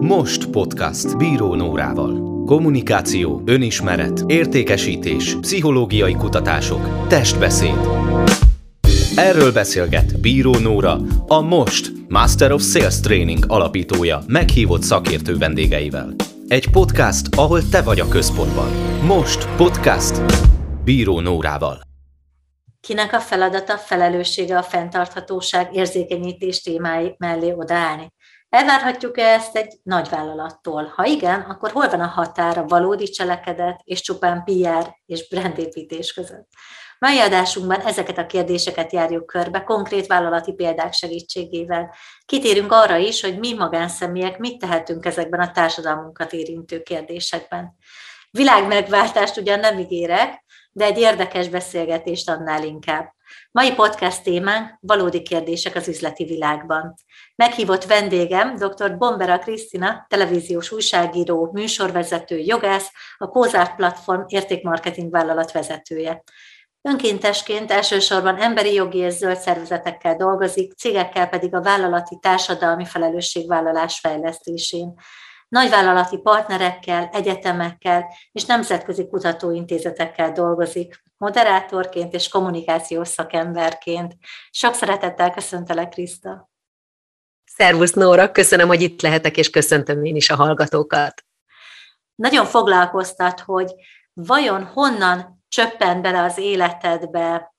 Most 0.00 0.50
podcast 0.50 1.16
Bíró 1.16 1.54
Nórával. 1.54 2.44
Kommunikáció, 2.44 3.42
önismeret, 3.44 4.24
értékesítés, 4.26 5.36
pszichológiai 5.40 6.14
kutatások, 6.14 7.06
testbeszéd. 7.08 7.78
Erről 9.16 9.52
beszélget 9.52 10.20
Bíró 10.20 10.58
Nóra, 10.58 10.98
a 11.26 11.40
Most 11.40 11.92
Master 12.08 12.52
of 12.52 12.62
Sales 12.62 13.00
Training 13.00 13.44
alapítója 13.48 14.22
meghívott 14.26 14.82
szakértő 14.82 15.36
vendégeivel. 15.36 16.14
Egy 16.48 16.70
podcast, 16.70 17.34
ahol 17.36 17.68
te 17.68 17.82
vagy 17.82 18.00
a 18.00 18.08
központban. 18.08 18.68
Most 19.02 19.48
podcast 19.56 20.20
Bíró 20.84 21.20
Nórával. 21.20 21.80
Kinek 22.80 23.12
a 23.12 23.20
feladata, 23.20 23.76
felelőssége 23.76 24.58
a 24.58 24.62
fenntarthatóság 24.62 25.74
érzékenyítés 25.74 26.62
témái 26.62 27.14
mellé 27.18 27.52
odaállni? 27.52 28.14
Elvárhatjuk-e 28.56 29.24
ezt 29.24 29.56
egy 29.56 29.74
nagyvállalattól? 29.82 30.92
Ha 30.96 31.04
igen, 31.04 31.40
akkor 31.40 31.70
hol 31.70 31.88
van 31.88 32.00
a 32.00 32.06
határ 32.06 32.58
a 32.58 32.66
valódi 32.66 33.04
cselekedet 33.04 33.80
és 33.84 34.00
csupán 34.00 34.44
PR 34.44 34.96
és 35.06 35.28
brandépítés 35.28 36.12
között? 36.12 36.48
Mai 36.98 37.18
adásunkban 37.18 37.80
ezeket 37.80 38.18
a 38.18 38.26
kérdéseket 38.26 38.92
járjuk 38.92 39.26
körbe, 39.26 39.64
konkrét 39.64 40.06
vállalati 40.06 40.52
példák 40.52 40.92
segítségével. 40.92 41.94
Kitérünk 42.26 42.72
arra 42.72 42.96
is, 42.96 43.20
hogy 43.20 43.38
mi 43.38 43.54
magánszemélyek 43.54 44.38
mit 44.38 44.58
tehetünk 44.58 45.06
ezekben 45.06 45.40
a 45.40 45.50
társadalmunkat 45.50 46.32
érintő 46.32 46.82
kérdésekben. 46.82 47.76
Világmegváltást 48.30 49.36
ugyan 49.36 49.60
nem 49.60 49.78
ígérek, 49.78 50.44
de 50.72 50.84
egy 50.84 50.98
érdekes 50.98 51.48
beszélgetést 51.48 52.30
annál 52.30 52.64
inkább. 52.64 53.14
Mai 53.50 53.72
podcast 53.72 54.22
témánk 54.22 54.78
valódi 54.80 55.22
kérdések 55.22 55.74
az 55.74 55.88
üzleti 55.88 56.24
világban. 56.24 56.94
Meghívott 57.36 57.84
vendégem 57.84 58.54
dr. 58.54 58.96
Bombera 58.96 59.38
Krisztina, 59.38 60.06
televíziós 60.08 60.72
újságíró, 60.72 61.50
műsorvezető, 61.52 62.38
jogász, 62.38 62.92
a 63.16 63.28
Kózárt 63.28 63.74
Platform 63.74 64.22
értékmarketing 64.26 65.10
vállalat 65.10 65.52
vezetője. 65.52 66.22
Önkéntesként 66.82 67.70
elsősorban 67.70 68.36
emberi 68.40 68.72
jogi 68.72 68.98
és 68.98 69.12
zöld 69.12 69.36
szervezetekkel 69.36 70.16
dolgozik, 70.16 70.72
cégekkel 70.72 71.28
pedig 71.28 71.54
a 71.54 71.62
vállalati 71.62 72.18
társadalmi 72.20 72.84
felelősségvállalás 72.84 73.98
fejlesztésén 73.98 74.94
nagyvállalati 75.48 76.18
partnerekkel, 76.18 77.08
egyetemekkel 77.12 78.06
és 78.32 78.44
nemzetközi 78.44 79.06
kutatóintézetekkel 79.08 80.32
dolgozik, 80.32 81.02
moderátorként 81.16 82.14
és 82.14 82.28
kommunikációs 82.28 83.08
szakemberként. 83.08 84.14
Sok 84.50 84.74
szeretettel 84.74 85.30
köszöntelek, 85.30 85.88
Kriszta! 85.88 86.54
Szervusz 87.56 87.92
Nóra, 87.92 88.32
köszönöm, 88.32 88.68
hogy 88.68 88.82
itt 88.82 89.02
lehetek, 89.02 89.36
és 89.36 89.50
köszöntöm 89.50 90.04
én 90.04 90.16
is 90.16 90.30
a 90.30 90.36
hallgatókat. 90.36 91.24
Nagyon 92.14 92.46
foglalkoztat, 92.46 93.40
hogy 93.40 93.74
vajon 94.12 94.64
honnan 94.64 95.44
csöppent 95.48 96.02
bele 96.02 96.22
az 96.22 96.38
életedbe 96.38 97.54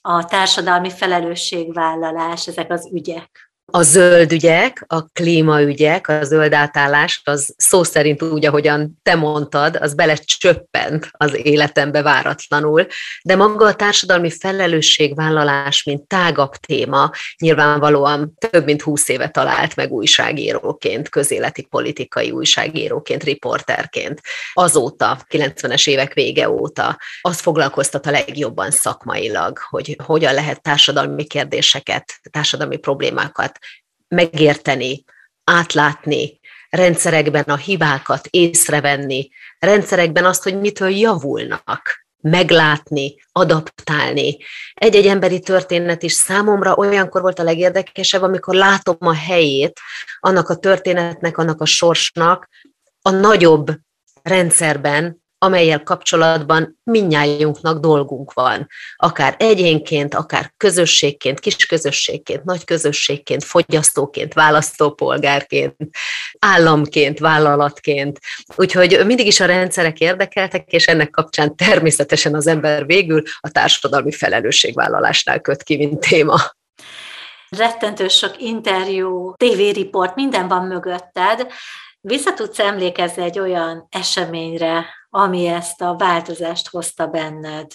a 0.00 0.24
társadalmi 0.24 0.90
felelősségvállalás, 0.90 2.46
ezek 2.46 2.70
az 2.70 2.90
ügyek? 2.92 3.49
A 3.70 3.82
zöld 3.82 4.32
ügyek, 4.32 4.84
a 4.86 5.02
klímaügyek, 5.08 6.08
a 6.08 6.24
zöld 6.24 6.52
átállás, 6.52 7.20
az 7.24 7.54
szó 7.56 7.82
szerint 7.82 8.22
úgy, 8.22 8.46
ahogyan 8.46 8.98
te 9.02 9.14
mondtad, 9.14 9.76
az 9.76 9.94
belecsöppent 9.94 11.08
az 11.10 11.36
életembe 11.42 12.02
váratlanul, 12.02 12.86
de 13.22 13.36
maga 13.36 13.66
a 13.66 13.74
társadalmi 13.74 14.30
felelősségvállalás, 14.30 15.82
mint 15.82 16.06
tágabb 16.06 16.54
téma, 16.54 17.10
nyilvánvalóan 17.38 18.34
több 18.50 18.64
mint 18.64 18.82
húsz 18.82 19.08
éve 19.08 19.28
talált 19.28 19.76
meg 19.76 19.92
újságíróként, 19.92 21.08
közéleti 21.08 21.62
politikai 21.62 22.30
újságíróként, 22.30 23.24
riporterként. 23.24 24.20
Azóta, 24.52 25.18
90-es 25.30 25.88
évek 25.88 26.14
vége 26.14 26.50
óta, 26.50 26.98
az 27.20 27.40
foglalkoztat 27.40 28.06
a 28.06 28.10
legjobban 28.10 28.70
szakmailag, 28.70 29.58
hogy 29.68 29.96
hogyan 30.04 30.34
lehet 30.34 30.62
társadalmi 30.62 31.24
kérdéseket, 31.24 32.12
társadalmi 32.30 32.76
problémákat 32.76 33.58
megérteni, 34.14 35.04
átlátni, 35.44 36.40
rendszerekben 36.70 37.42
a 37.42 37.56
hibákat 37.56 38.26
észrevenni, 38.30 39.28
rendszerekben 39.58 40.24
azt, 40.24 40.42
hogy 40.42 40.60
mitől 40.60 40.88
javulnak, 40.88 42.06
meglátni, 42.20 43.14
adaptálni. 43.32 44.36
Egy-egy 44.74 45.06
emberi 45.06 45.40
történet 45.40 46.02
is 46.02 46.12
számomra 46.12 46.74
olyankor 46.74 47.20
volt 47.20 47.38
a 47.38 47.42
legérdekesebb, 47.42 48.22
amikor 48.22 48.54
látom 48.54 48.96
a 48.98 49.14
helyét 49.14 49.80
annak 50.20 50.48
a 50.48 50.56
történetnek, 50.56 51.38
annak 51.38 51.60
a 51.60 51.66
sorsnak 51.66 52.48
a 53.02 53.10
nagyobb 53.10 53.70
rendszerben, 54.22 55.19
amelyel 55.42 55.82
kapcsolatban 55.82 56.80
minnyájunknak 56.82 57.78
dolgunk 57.78 58.32
van. 58.32 58.66
Akár 58.96 59.34
egyénként, 59.38 60.14
akár 60.14 60.52
közösségként, 60.56 61.40
kis 61.40 61.66
közösségként, 61.66 62.44
nagy 62.44 62.64
közösségként, 62.64 63.44
fogyasztóként, 63.44 64.34
választópolgárként, 64.34 65.76
államként, 66.38 67.18
vállalatként. 67.18 68.18
Úgyhogy 68.56 69.02
mindig 69.06 69.26
is 69.26 69.40
a 69.40 69.46
rendszerek 69.46 70.00
érdekeltek, 70.00 70.72
és 70.72 70.86
ennek 70.86 71.10
kapcsán 71.10 71.56
természetesen 71.56 72.34
az 72.34 72.46
ember 72.46 72.86
végül 72.86 73.22
a 73.40 73.50
társadalmi 73.50 74.12
felelősségvállalásnál 74.12 75.40
köt 75.40 75.62
ki, 75.62 75.76
mint 75.76 76.00
téma 76.00 76.40
rettentő 77.56 78.08
sok 78.08 78.40
interjú, 78.40 79.34
tévériport, 79.36 80.14
minden 80.14 80.48
van 80.48 80.66
mögötted. 80.66 81.46
Vissza 82.00 82.34
tudsz 82.34 82.58
emlékezni 82.58 83.22
egy 83.22 83.38
olyan 83.38 83.86
eseményre, 83.90 84.86
ami 85.10 85.46
ezt 85.46 85.80
a 85.80 85.96
változást 85.96 86.68
hozta 86.68 87.06
benned? 87.06 87.66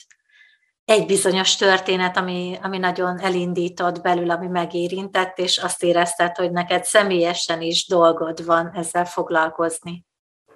Egy 0.85 1.06
bizonyos 1.06 1.56
történet, 1.56 2.18
ami, 2.18 2.57
ami 2.62 2.78
nagyon 2.78 3.19
elindított 3.19 4.01
belül, 4.01 4.31
ami 4.31 4.47
megérintett, 4.47 5.38
és 5.38 5.57
azt 5.57 5.84
érezted, 5.84 6.35
hogy 6.35 6.51
neked 6.51 6.84
személyesen 6.84 7.62
is 7.62 7.88
dolgod 7.88 8.46
van 8.46 8.72
ezzel 8.73 9.06
foglalkozni. 9.06 10.06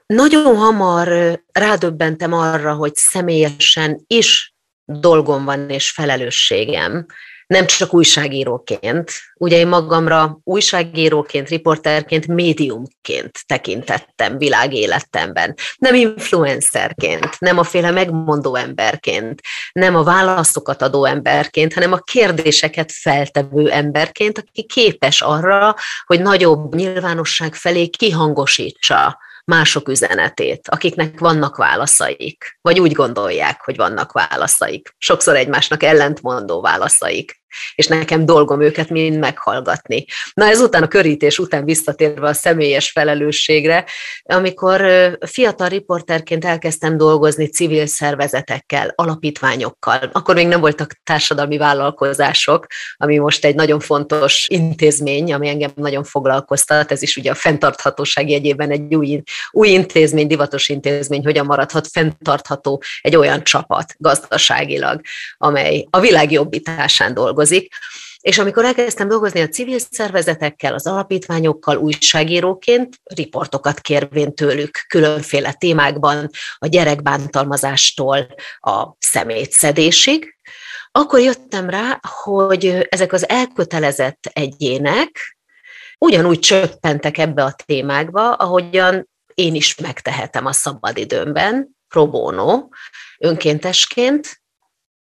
Nagyon 0.06 0.57
hamar 0.57 1.40
rádöbbentem 1.51 2.34
arra, 2.34 2.73
hogy 2.73 2.96
személyesen 2.96 4.03
is 4.07 4.56
dolgom 4.85 5.46
van 5.46 5.69
és 5.69 5.91
felelősségem, 5.91 7.06
nem 7.49 7.65
csak 7.65 7.93
újságíróként. 7.93 9.11
Ugye 9.35 9.57
én 9.57 9.67
magamra 9.67 10.39
újságíróként, 10.43 11.49
riporterként, 11.49 12.27
médiumként 12.27 13.39
tekintettem 13.45 14.37
világéletemben. 14.37 15.55
Nem 15.77 15.93
influencerként, 15.95 17.39
nem 17.39 17.57
a 17.57 17.63
féle 17.63 17.91
megmondó 17.91 18.55
emberként, 18.55 19.41
nem 19.71 19.95
a 19.95 20.03
válaszokat 20.03 20.81
adó 20.81 21.05
emberként, 21.05 21.73
hanem 21.73 21.93
a 21.93 21.97
kérdéseket 21.97 22.91
feltevő 22.91 23.71
emberként, 23.71 24.37
aki 24.37 24.66
képes 24.66 25.21
arra, 25.21 25.75
hogy 26.05 26.21
nagyobb 26.21 26.75
nyilvánosság 26.75 27.55
felé 27.55 27.87
kihangosítsa 27.87 29.17
mások 29.49 29.87
üzenetét, 29.87 30.67
akiknek 30.67 31.19
vannak 31.19 31.55
válaszaik, 31.55 32.57
vagy 32.61 32.79
úgy 32.79 32.91
gondolják, 32.91 33.61
hogy 33.61 33.75
vannak 33.75 34.11
válaszaik. 34.11 34.95
Sokszor 34.97 35.35
egymásnak 35.35 35.83
ellentmondó 35.83 36.61
válaszaik 36.61 37.38
és 37.75 37.87
nekem 37.87 38.25
dolgom 38.25 38.61
őket 38.61 38.89
mind 38.89 39.17
meghallgatni. 39.17 40.05
Na 40.33 40.45
ezután 40.45 40.83
a 40.83 40.87
körítés 40.87 41.39
után 41.39 41.65
visszatérve 41.65 42.27
a 42.27 42.33
személyes 42.33 42.91
felelősségre, 42.91 43.85
amikor 44.23 44.81
fiatal 45.25 45.67
riporterként 45.67 46.45
elkezdtem 46.45 46.97
dolgozni 46.97 47.47
civil 47.47 47.85
szervezetekkel, 47.85 48.93
alapítványokkal, 48.95 50.09
akkor 50.11 50.35
még 50.35 50.47
nem 50.47 50.59
voltak 50.59 50.93
társadalmi 51.03 51.57
vállalkozások, 51.57 52.65
ami 52.97 53.17
most 53.17 53.45
egy 53.45 53.55
nagyon 53.55 53.79
fontos 53.79 54.45
intézmény, 54.49 55.33
ami 55.33 55.47
engem 55.47 55.71
nagyon 55.75 56.03
foglalkoztat, 56.03 56.91
ez 56.91 57.01
is 57.01 57.17
ugye 57.17 57.31
a 57.31 57.35
fenntarthatóság 57.35 58.29
jegyében 58.29 58.71
egy 58.71 58.95
új, 58.95 59.21
új 59.52 59.69
intézmény, 59.69 60.28
divatos 60.28 60.69
intézmény, 60.69 61.23
hogyan 61.23 61.45
maradhat 61.45 61.87
fenntartható 61.87 62.81
egy 63.02 63.16
olyan 63.16 63.43
csapat 63.43 63.93
gazdaságilag, 63.97 65.02
amely 65.37 65.87
a 65.90 65.99
világ 65.99 66.31
jobbításán 66.31 67.13
dolgozik 67.13 67.39
dolgozik, 67.40 67.74
és 68.20 68.38
amikor 68.38 68.66
elkezdtem 68.66 69.08
dolgozni 69.08 69.41
a 69.41 69.47
civil 69.47 69.80
szervezetekkel, 69.91 70.74
az 70.74 70.88
alapítványokkal, 70.88 71.78
újságíróként, 71.78 72.96
riportokat 73.03 73.80
kérvén 73.80 74.36
tőlük 74.36 74.86
különféle 74.88 75.53
témákban, 75.53 76.30
a 76.58 76.68
gyerekbántalmazástól 76.68 78.28
a 78.59 78.88
szemétszedésig, 79.00 80.36
akkor 80.91 81.20
jöttem 81.20 81.70
rá, 81.70 82.00
hogy 82.24 82.88
ezek 82.90 83.14
az 83.14 83.30
elkötelezett 83.30 84.30
egyének 84.34 85.38
ugyanúgy 85.97 86.40
csöppentek 86.40 87.18
ebbe 87.18 87.44
a 87.44 87.56
témákba, 87.66 88.34
ahogyan 88.34 89.09
én 89.34 89.56
is 89.56 89.76
megtehetem 89.76 90.46
a 90.46 90.52
szabadidőmben, 90.52 91.78
pro 91.88 92.09
bono, 92.09 92.68
önkéntesként, 93.20 94.39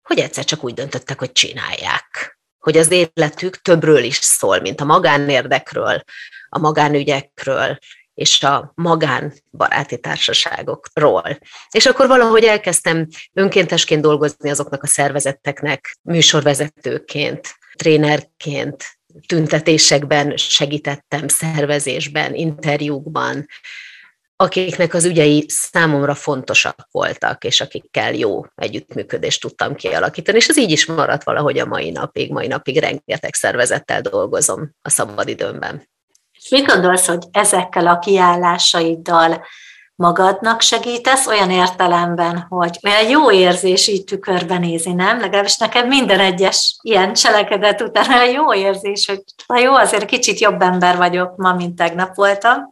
hogy 0.09 0.19
egyszer 0.19 0.45
csak 0.45 0.63
úgy 0.63 0.73
döntöttek, 0.73 1.19
hogy 1.19 1.31
csinálják. 1.31 2.39
Hogy 2.59 2.77
az 2.77 2.91
életük 2.91 3.61
többről 3.61 4.03
is 4.03 4.15
szól, 4.15 4.59
mint 4.59 4.81
a 4.81 4.85
magánérdekről, 4.85 6.03
a 6.49 6.59
magánügyekről, 6.59 7.77
és 8.13 8.43
a 8.43 8.71
magánbaráti 8.75 9.99
társaságokról. 9.99 11.39
És 11.71 11.85
akkor 11.85 12.07
valahogy 12.07 12.43
elkezdtem 12.43 13.07
önkéntesként 13.33 14.01
dolgozni 14.01 14.49
azoknak 14.49 14.83
a 14.83 14.87
szervezeteknek, 14.87 15.97
műsorvezetőként, 16.01 17.55
trénerként, 17.73 18.85
tüntetésekben 19.27 20.37
segítettem, 20.37 21.27
szervezésben, 21.27 22.35
interjúkban, 22.35 23.47
akiknek 24.43 24.93
az 24.93 25.05
ügyei 25.05 25.45
számomra 25.47 26.15
fontosak 26.15 26.87
voltak, 26.91 27.43
és 27.43 27.61
akikkel 27.61 28.13
jó 28.13 28.45
együttműködést 28.55 29.41
tudtam 29.41 29.75
kialakítani, 29.75 30.37
és 30.37 30.47
ez 30.47 30.57
így 30.57 30.71
is 30.71 30.85
maradt 30.85 31.23
valahogy 31.23 31.59
a 31.59 31.65
mai 31.65 31.89
napig, 31.91 32.31
mai 32.31 32.47
napig 32.47 32.79
rengeteg 32.79 33.33
szervezettel 33.33 34.01
dolgozom 34.01 34.71
a 34.81 34.89
szabadidőmben. 34.89 35.89
És 36.31 36.49
mit 36.49 36.65
gondolsz, 36.65 37.07
hogy 37.07 37.23
ezekkel 37.31 37.87
a 37.87 37.99
kiállásaiddal 37.99 39.45
magadnak 39.95 40.61
segítesz, 40.61 41.27
olyan 41.27 41.51
értelemben, 41.51 42.45
hogy 42.49 42.79
olyan 42.83 43.09
jó 43.09 43.31
érzés 43.31 43.87
így 43.87 44.03
tükörbe 44.03 44.57
nézni, 44.57 44.93
nem? 44.93 45.19
Legalábbis 45.19 45.57
nekem 45.57 45.87
minden 45.87 46.19
egyes 46.19 46.77
ilyen 46.81 47.13
cselekedet 47.13 47.81
után 47.81 48.13
olyan 48.13 48.31
jó 48.31 48.53
érzés, 48.53 49.07
hogy 49.07 49.23
na 49.47 49.59
jó, 49.59 49.73
azért 49.73 50.05
kicsit 50.05 50.39
jobb 50.39 50.61
ember 50.61 50.97
vagyok 50.97 51.35
ma, 51.35 51.53
mint 51.53 51.75
tegnap 51.75 52.15
voltam. 52.15 52.71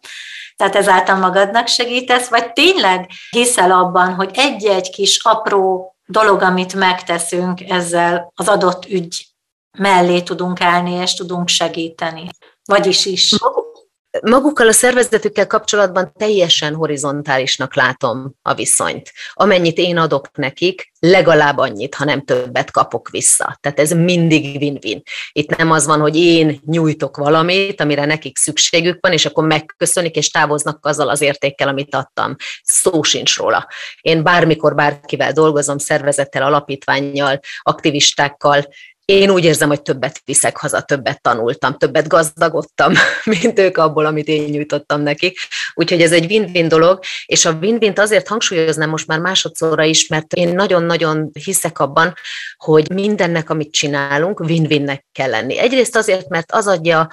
Tehát 0.58 0.76
ezáltal 0.76 1.16
magadnak 1.16 1.68
segítesz, 1.68 2.28
vagy 2.28 2.54
tényleg 2.54 3.10
hiszel 3.30 3.72
abban, 3.72 4.14
hogy 4.14 4.30
egy-egy 4.34 4.90
kis 4.90 5.20
apró 5.24 5.96
dolog, 6.06 6.42
amit 6.42 6.74
megteszünk, 6.74 7.62
ezzel 7.70 8.32
az 8.36 8.48
adott 8.48 8.86
ügy 8.86 9.28
mellé 9.78 10.22
tudunk 10.22 10.62
állni, 10.62 10.92
és 10.92 11.14
tudunk 11.14 11.48
segíteni. 11.48 12.30
Vagyis 12.66 13.06
is 13.06 13.36
magukkal 14.22 14.68
a 14.68 14.72
szervezetükkel 14.72 15.48
kapcsolatban 15.48 16.12
teljesen 16.18 16.76
horizontálisnak 16.76 17.76
látom 17.76 18.34
a 18.42 18.54
viszonyt. 18.54 19.12
Amennyit 19.34 19.78
én 19.78 19.98
adok 19.98 20.38
nekik, 20.38 20.92
legalább 21.00 21.58
annyit, 21.58 21.96
ha 21.96 22.06
nem 22.06 22.24
többet 22.24 22.72
kapok 22.72 23.10
vissza. 23.10 23.58
Tehát 23.62 23.80
ez 23.80 23.92
mindig 23.92 24.56
win-win. 24.56 25.02
Itt 25.32 25.56
nem 25.56 25.72
az 25.72 25.86
van, 25.86 26.00
hogy 26.00 26.16
én 26.16 26.60
nyújtok 26.66 27.18
valamit, 27.18 27.82
amire 27.82 28.06
nekik 28.06 28.38
szükségük 28.38 28.98
van, 29.02 29.12
és 29.12 29.26
akkor 29.26 29.48
megköszönik, 29.48 30.16
és 30.16 30.30
távoznak 30.30 30.86
azzal 30.86 31.10
az 31.10 31.22
értékkel, 31.22 31.68
amit 31.68 31.96
adtam. 31.96 32.36
Szó 32.64 33.04
sincs 33.04 33.38
róla. 33.38 33.68
Én 34.02 34.24
bármikor 34.24 34.76
bárkivel 34.76 35.32
dolgozom, 35.32 35.78
szervezettel, 35.78 36.44
alapítványjal, 36.44 37.40
aktivistákkal, 37.62 38.68
én 39.12 39.30
úgy 39.30 39.44
érzem, 39.44 39.68
hogy 39.68 39.82
többet 39.82 40.22
viszek 40.26 40.58
haza, 40.58 40.82
többet 40.82 41.22
tanultam, 41.22 41.78
többet 41.78 42.08
gazdagodtam, 42.08 42.94
mint 43.42 43.60
ők 43.60 43.78
abból, 43.78 44.06
amit 44.06 44.28
én 44.28 44.44
nyújtottam 44.44 45.02
nekik. 45.02 45.40
Úgyhogy 45.74 46.02
ez 46.02 46.12
egy 46.12 46.26
win-win 46.32 46.68
dolog, 46.68 47.00
és 47.26 47.46
a 47.46 47.52
win-win 47.52 47.94
azért 47.96 48.28
hangsúlyoznám 48.28 48.90
most 48.90 49.08
már 49.08 49.20
másodszorra 49.20 49.84
is, 49.84 50.08
mert 50.08 50.34
én 50.34 50.56
nagyon-nagyon 50.56 51.30
hiszek 51.44 51.80
abban, 51.80 52.14
hogy 52.58 52.90
mindennek, 52.90 53.50
amit 53.50 53.72
csinálunk, 53.72 54.40
win-winnek 54.40 55.06
kell 55.12 55.30
lenni. 55.30 55.58
Egyrészt 55.58 55.96
azért, 55.96 56.30
mert 56.30 56.52
az 56.52 56.68
adja 56.68 57.08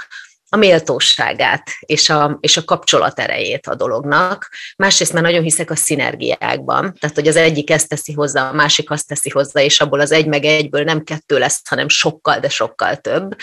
a 0.54 0.56
méltóságát 0.56 1.70
és 1.80 2.10
a, 2.10 2.38
és 2.40 2.56
a 2.56 2.64
kapcsolat 2.64 3.20
erejét 3.20 3.66
a 3.66 3.74
dolognak. 3.74 4.50
Másrészt 4.76 5.12
már 5.12 5.22
nagyon 5.22 5.42
hiszek 5.42 5.70
a 5.70 5.76
szinergiákban, 5.76 6.94
tehát 7.00 7.16
hogy 7.16 7.28
az 7.28 7.36
egyik 7.36 7.70
ezt 7.70 7.88
teszi 7.88 8.12
hozzá, 8.12 8.48
a 8.48 8.52
másik 8.52 8.90
azt 8.90 9.08
teszi 9.08 9.30
hozzá, 9.30 9.62
és 9.62 9.80
abból 9.80 10.00
az 10.00 10.12
egy 10.12 10.26
meg 10.26 10.44
egyből 10.44 10.84
nem 10.84 11.04
kettő 11.04 11.38
lesz, 11.38 11.68
hanem 11.68 11.88
sokkal, 11.88 12.38
de 12.38 12.48
sokkal 12.48 12.96
több. 12.96 13.36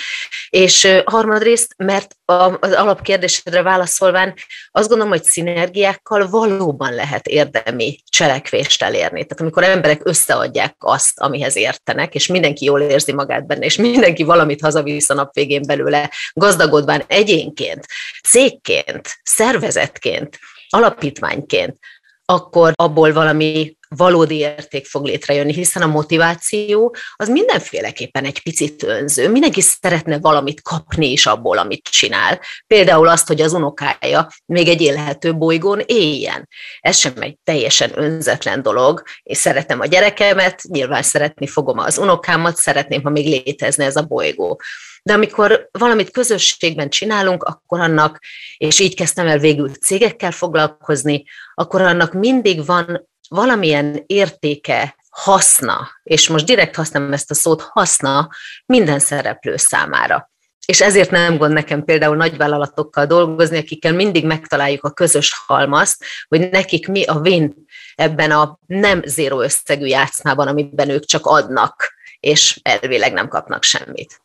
És 0.49 1.01
harmadrészt, 1.05 1.73
mert 1.77 2.15
az 2.59 2.71
alapkérdésedre 2.71 3.61
válaszolván 3.61 4.33
azt 4.71 4.87
gondolom, 4.87 5.11
hogy 5.13 5.23
szinergiákkal 5.23 6.29
valóban 6.29 6.93
lehet 6.93 7.27
érdemi 7.27 7.99
cselekvést 8.09 8.83
elérni. 8.83 9.25
Tehát 9.25 9.41
amikor 9.41 9.63
emberek 9.63 10.01
összeadják 10.03 10.75
azt, 10.79 11.19
amihez 11.19 11.55
értenek, 11.55 12.15
és 12.15 12.27
mindenki 12.27 12.65
jól 12.65 12.81
érzi 12.81 13.13
magát 13.13 13.45
benne, 13.47 13.65
és 13.65 13.75
mindenki 13.75 14.23
valamit 14.23 14.61
hazavisz 14.61 15.09
a 15.09 15.13
nap 15.13 15.33
végén 15.33 15.61
belőle, 15.61 16.11
gazdagodván 16.33 17.00
egyénként, 17.07 17.87
cégként, 18.29 19.19
szervezetként, 19.23 20.39
alapítványként, 20.69 21.77
akkor 22.25 22.71
abból 22.75 23.13
valami 23.13 23.75
valódi 23.95 24.35
érték 24.35 24.85
fog 24.85 25.05
létrejönni, 25.05 25.53
hiszen 25.53 25.81
a 25.81 25.87
motiváció 25.87 26.95
az 27.15 27.29
mindenféleképpen 27.29 28.25
egy 28.25 28.43
picit 28.43 28.83
önző. 28.83 29.29
Mindenki 29.29 29.61
szeretne 29.61 30.19
valamit 30.19 30.61
kapni 30.61 31.11
is 31.11 31.25
abból, 31.25 31.57
amit 31.57 31.89
csinál. 31.89 32.39
Például 32.67 33.07
azt, 33.07 33.27
hogy 33.27 33.41
az 33.41 33.53
unokája 33.53 34.27
még 34.45 34.67
egy 34.67 34.81
élhető 34.81 35.35
bolygón 35.35 35.81
éljen. 35.85 36.47
Ez 36.79 36.97
sem 36.97 37.13
egy 37.19 37.37
teljesen 37.43 37.91
önzetlen 37.95 38.61
dolog. 38.61 39.03
Én 39.23 39.35
szeretem 39.35 39.79
a 39.79 39.85
gyerekemet, 39.85 40.61
nyilván 40.61 41.03
szeretni 41.03 41.47
fogom 41.47 41.77
az 41.77 41.97
unokámat, 41.97 42.55
szeretném, 42.55 43.03
ha 43.03 43.09
még 43.09 43.25
létezne 43.25 43.85
ez 43.85 43.95
a 43.95 44.03
bolygó 44.03 44.61
de 45.03 45.13
amikor 45.13 45.69
valamit 45.71 46.11
közösségben 46.11 46.89
csinálunk, 46.89 47.43
akkor 47.43 47.79
annak, 47.79 48.19
és 48.57 48.79
így 48.79 48.95
kezdtem 48.95 49.27
el 49.27 49.37
végül 49.37 49.69
cégekkel 49.69 50.31
foglalkozni, 50.31 51.23
akkor 51.53 51.81
annak 51.81 52.13
mindig 52.13 52.65
van 52.65 53.09
valamilyen 53.29 54.03
értéke, 54.05 54.95
haszna, 55.09 55.89
és 56.03 56.27
most 56.27 56.45
direkt 56.45 56.75
használom 56.75 57.13
ezt 57.13 57.31
a 57.31 57.33
szót, 57.33 57.61
haszna 57.61 58.29
minden 58.65 58.99
szereplő 58.99 59.57
számára. 59.57 60.29
És 60.65 60.81
ezért 60.81 61.11
nem 61.11 61.37
gond 61.37 61.53
nekem 61.53 61.83
például 61.83 62.15
nagyvállalatokkal 62.15 63.05
dolgozni, 63.05 63.57
akikkel 63.57 63.93
mindig 63.93 64.25
megtaláljuk 64.25 64.83
a 64.83 64.91
közös 64.91 65.43
halmazt, 65.45 66.03
hogy 66.27 66.49
nekik 66.49 66.87
mi 66.87 67.03
a 67.03 67.13
win 67.13 67.65
ebben 67.95 68.31
a 68.31 68.59
nem 68.65 69.01
zéró 69.05 69.41
összegű 69.41 69.85
játszmában, 69.85 70.47
amiben 70.47 70.89
ők 70.89 71.05
csak 71.05 71.25
adnak, 71.25 71.93
és 72.19 72.59
elvileg 72.61 73.13
nem 73.13 73.27
kapnak 73.27 73.63
semmit. 73.63 74.20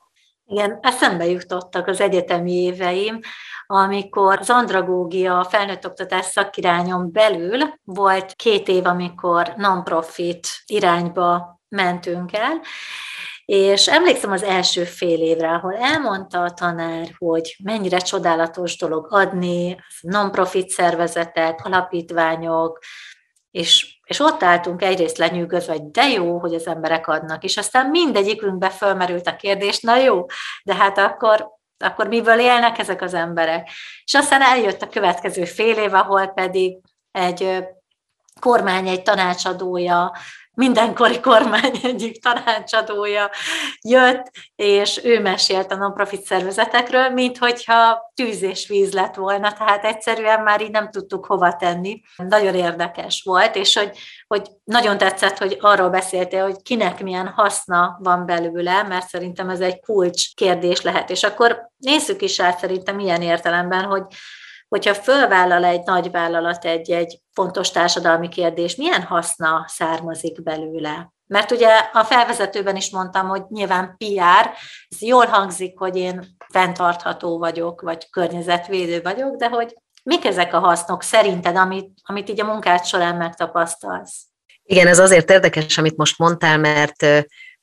Igen, 0.48 0.78
eszembe 0.82 1.26
jutottak 1.26 1.86
az 1.86 2.00
egyetemi 2.00 2.52
éveim, 2.52 3.20
amikor 3.66 4.38
az 4.38 4.50
andragógia 4.50 5.46
felnőtt 5.50 5.86
oktatás 5.86 6.24
szakirányon 6.24 7.12
belül 7.12 7.58
volt 7.84 8.32
két 8.32 8.68
év, 8.68 8.86
amikor 8.86 9.52
non-profit 9.56 10.48
irányba 10.66 11.60
mentünk 11.68 12.32
el, 12.32 12.60
és 13.44 13.88
emlékszem 13.88 14.32
az 14.32 14.42
első 14.42 14.84
fél 14.84 15.20
évre, 15.20 15.50
ahol 15.50 15.76
elmondta 15.76 16.42
a 16.42 16.52
tanár, 16.52 17.14
hogy 17.18 17.56
mennyire 17.64 17.98
csodálatos 17.98 18.76
dolog 18.78 19.06
adni, 19.10 19.76
non-profit 20.00 20.68
szervezetek, 20.68 21.64
alapítványok, 21.64 22.78
és, 23.50 23.95
és 24.06 24.20
ott 24.20 24.42
álltunk 24.42 24.82
egyrészt 24.82 25.18
lenyűgözve, 25.18 25.72
hogy 25.72 25.90
de 25.90 26.08
jó, 26.08 26.38
hogy 26.38 26.54
az 26.54 26.66
emberek 26.66 27.08
adnak, 27.08 27.44
és 27.44 27.56
aztán 27.56 27.86
mindegyikünkbe 27.86 28.70
fölmerült 28.70 29.26
a 29.26 29.36
kérdés, 29.36 29.80
na 29.80 29.96
jó, 29.96 30.26
de 30.64 30.74
hát 30.74 30.98
akkor, 30.98 31.48
akkor 31.78 32.08
miből 32.08 32.38
élnek 32.38 32.78
ezek 32.78 33.02
az 33.02 33.14
emberek? 33.14 33.68
És 34.04 34.14
aztán 34.14 34.42
eljött 34.42 34.82
a 34.82 34.88
következő 34.88 35.44
fél 35.44 35.76
év, 35.76 35.94
ahol 35.94 36.26
pedig 36.26 36.78
egy 37.10 37.64
kormány 38.40 38.88
egy 38.88 39.02
tanácsadója 39.02 40.12
mindenkori 40.56 41.20
kormány 41.20 41.80
egyik 41.82 42.22
tanácsadója 42.22 43.30
jött, 43.80 44.30
és 44.56 45.00
ő 45.04 45.20
mesélt 45.20 45.72
a 45.72 45.76
non-profit 45.76 46.24
szervezetekről, 46.24 47.08
mint 47.08 47.38
hogyha 47.38 48.12
tűz 48.14 48.42
és 48.42 48.68
víz 48.68 48.92
lett 48.92 49.14
volna, 49.14 49.52
tehát 49.52 49.84
egyszerűen 49.84 50.42
már 50.42 50.60
így 50.60 50.70
nem 50.70 50.90
tudtuk 50.90 51.26
hova 51.26 51.56
tenni. 51.56 52.02
Nagyon 52.16 52.54
érdekes 52.54 53.22
volt, 53.24 53.56
és 53.56 53.76
hogy, 53.76 53.98
hogy 54.26 54.48
nagyon 54.64 54.98
tetszett, 54.98 55.38
hogy 55.38 55.56
arról 55.60 55.88
beszéltél, 55.88 56.42
hogy 56.42 56.62
kinek 56.62 57.02
milyen 57.02 57.28
haszna 57.28 57.98
van 58.00 58.26
belőle, 58.26 58.82
mert 58.82 59.08
szerintem 59.08 59.48
ez 59.48 59.60
egy 59.60 59.80
kulcs 59.80 60.34
kérdés 60.34 60.82
lehet. 60.82 61.10
És 61.10 61.22
akkor 61.22 61.70
nézzük 61.76 62.22
is 62.22 62.40
át 62.40 62.58
szerintem 62.58 62.98
ilyen 62.98 63.22
értelemben, 63.22 63.84
hogy 63.84 64.02
hogyha 64.68 64.94
fölvállal 64.94 65.64
egy 65.64 65.82
nagy 65.84 66.10
vállalat 66.10 66.64
egy-egy 66.64 67.20
fontos 67.32 67.70
társadalmi 67.70 68.28
kérdés, 68.28 68.76
milyen 68.76 69.02
haszna 69.02 69.64
származik 69.68 70.42
belőle? 70.42 71.12
Mert 71.26 71.50
ugye 71.50 71.68
a 71.92 72.04
felvezetőben 72.04 72.76
is 72.76 72.90
mondtam, 72.90 73.28
hogy 73.28 73.42
nyilván 73.48 73.96
PR, 73.96 74.50
ez 74.88 75.02
jól 75.02 75.26
hangzik, 75.26 75.78
hogy 75.78 75.96
én 75.96 76.36
fenntartható 76.52 77.38
vagyok, 77.38 77.80
vagy 77.80 78.10
környezetvédő 78.10 79.02
vagyok, 79.02 79.36
de 79.36 79.48
hogy 79.48 79.74
mik 80.02 80.24
ezek 80.24 80.54
a 80.54 80.58
hasznok 80.58 81.02
szerinted, 81.02 81.56
amit, 81.56 81.90
amit 82.02 82.28
így 82.28 82.40
a 82.40 82.44
munkád 82.44 82.84
során 82.84 83.16
megtapasztalsz? 83.16 84.26
Igen, 84.62 84.86
ez 84.86 84.98
azért 84.98 85.30
érdekes, 85.30 85.78
amit 85.78 85.96
most 85.96 86.18
mondtál, 86.18 86.58
mert 86.58 87.06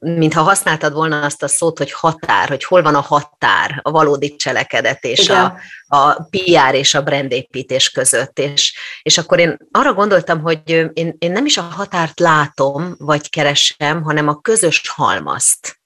mintha 0.03 0.41
használtad 0.41 0.93
volna 0.93 1.21
azt 1.21 1.43
a 1.43 1.47
szót, 1.47 1.77
hogy 1.77 1.91
határ, 1.91 2.47
hogy 2.47 2.63
hol 2.63 2.81
van 2.81 2.95
a 2.95 3.01
határ 3.01 3.79
a 3.81 3.91
valódi 3.91 4.35
cselekedet 4.35 5.03
és 5.03 5.29
a, 5.29 5.57
a 5.87 6.13
PR 6.13 6.73
és 6.73 6.93
a 6.93 7.03
brandépítés 7.03 7.89
között. 7.89 8.39
És, 8.39 8.77
és 9.01 9.17
akkor 9.17 9.39
én 9.39 9.57
arra 9.71 9.93
gondoltam, 9.93 10.41
hogy 10.41 10.61
én, 10.93 11.15
én 11.19 11.31
nem 11.31 11.45
is 11.45 11.57
a 11.57 11.61
határt 11.61 12.19
látom, 12.19 12.95
vagy 12.97 13.29
keresem, 13.29 14.03
hanem 14.03 14.27
a 14.27 14.41
közös 14.41 14.81
halmazt. 14.95 15.81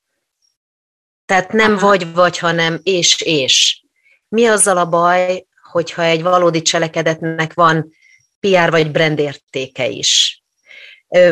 Tehát 1.25 1.51
nem 1.51 1.75
Aha. 1.75 1.87
vagy-vagy, 1.87 2.37
hanem 2.37 2.79
és-és. 2.83 3.81
Mi 4.27 4.45
azzal 4.45 4.77
a 4.77 4.89
baj, 4.89 5.45
hogyha 5.71 6.03
egy 6.03 6.21
valódi 6.21 6.61
cselekedetnek 6.61 7.53
van 7.53 7.93
PR 8.39 8.69
vagy 8.69 8.91
brand 8.91 9.19
értéke 9.19 9.87
is. 9.87 10.41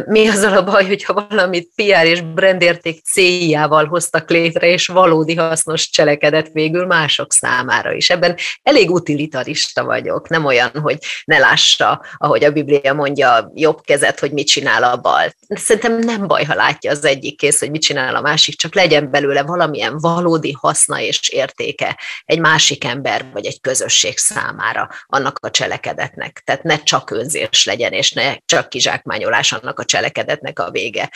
Mi 0.05 0.27
az 0.27 0.41
a 0.41 0.63
baj, 0.63 0.86
hogyha 0.86 1.27
valamit 1.29 1.72
PR 1.75 2.05
és 2.05 2.22
brandérték 2.22 3.03
céljával 3.03 3.86
hoztak 3.86 4.29
létre, 4.29 4.67
és 4.67 4.88
valódi 4.88 5.36
hasznos 5.36 5.89
cselekedet 5.89 6.50
végül 6.53 6.86
mások 6.86 7.34
számára 7.34 7.94
is. 7.94 8.10
Ebben 8.10 8.38
elég 8.63 8.91
utilitarista 8.91 9.84
vagyok, 9.84 10.29
nem 10.29 10.46
olyan, 10.46 10.72
hogy 10.82 10.98
ne 11.25 11.38
lássa, 11.38 12.05
ahogy 12.17 12.44
a 12.44 12.51
Biblia 12.51 12.94
mondja, 12.94 13.51
jobb 13.53 13.82
kezet, 13.82 14.20
hogy 14.20 14.32
mit 14.32 14.48
csinál 14.48 14.84
a 14.84 14.98
bal. 14.98 15.34
Szerintem 15.48 16.00
nem 16.00 16.27
baj, 16.27 16.44
ha 16.44 16.55
látja 16.55 16.91
az 16.91 17.05
egyik 17.05 17.38
kész, 17.38 17.60
hogy 17.60 17.72
mit 17.72 17.82
csinál 17.82 18.15
a 18.15 18.22
másik, 18.22 18.55
csak 18.55 18.75
legyen 18.75 19.12
belőle 19.12 19.44
valamilyen 19.44 19.98
valódi 19.98 20.51
haszna 20.60 21.00
és 21.00 21.29
értéke 21.29 22.00
egy 22.25 22.39
másik 22.39 22.84
ember 22.84 23.25
vagy 23.34 23.46
egy 23.46 23.62
közösség 23.62 24.17
számára 24.17 24.89
annak 25.05 25.38
a 25.41 25.51
cselekedetnek. 25.51 26.41
Tehát 26.46 26.63
ne 26.63 26.84
csak 26.84 27.12
önzés 27.12 27.65
legyen, 27.65 27.91
és 27.91 28.12
ne 28.12 28.36
csak 28.46 28.70
kizsákmányolás 28.70 29.51
annak 29.66 29.80
a 29.80 29.86
cselekedetnek 29.86 30.60
a 30.60 30.72
vége. 30.72 31.10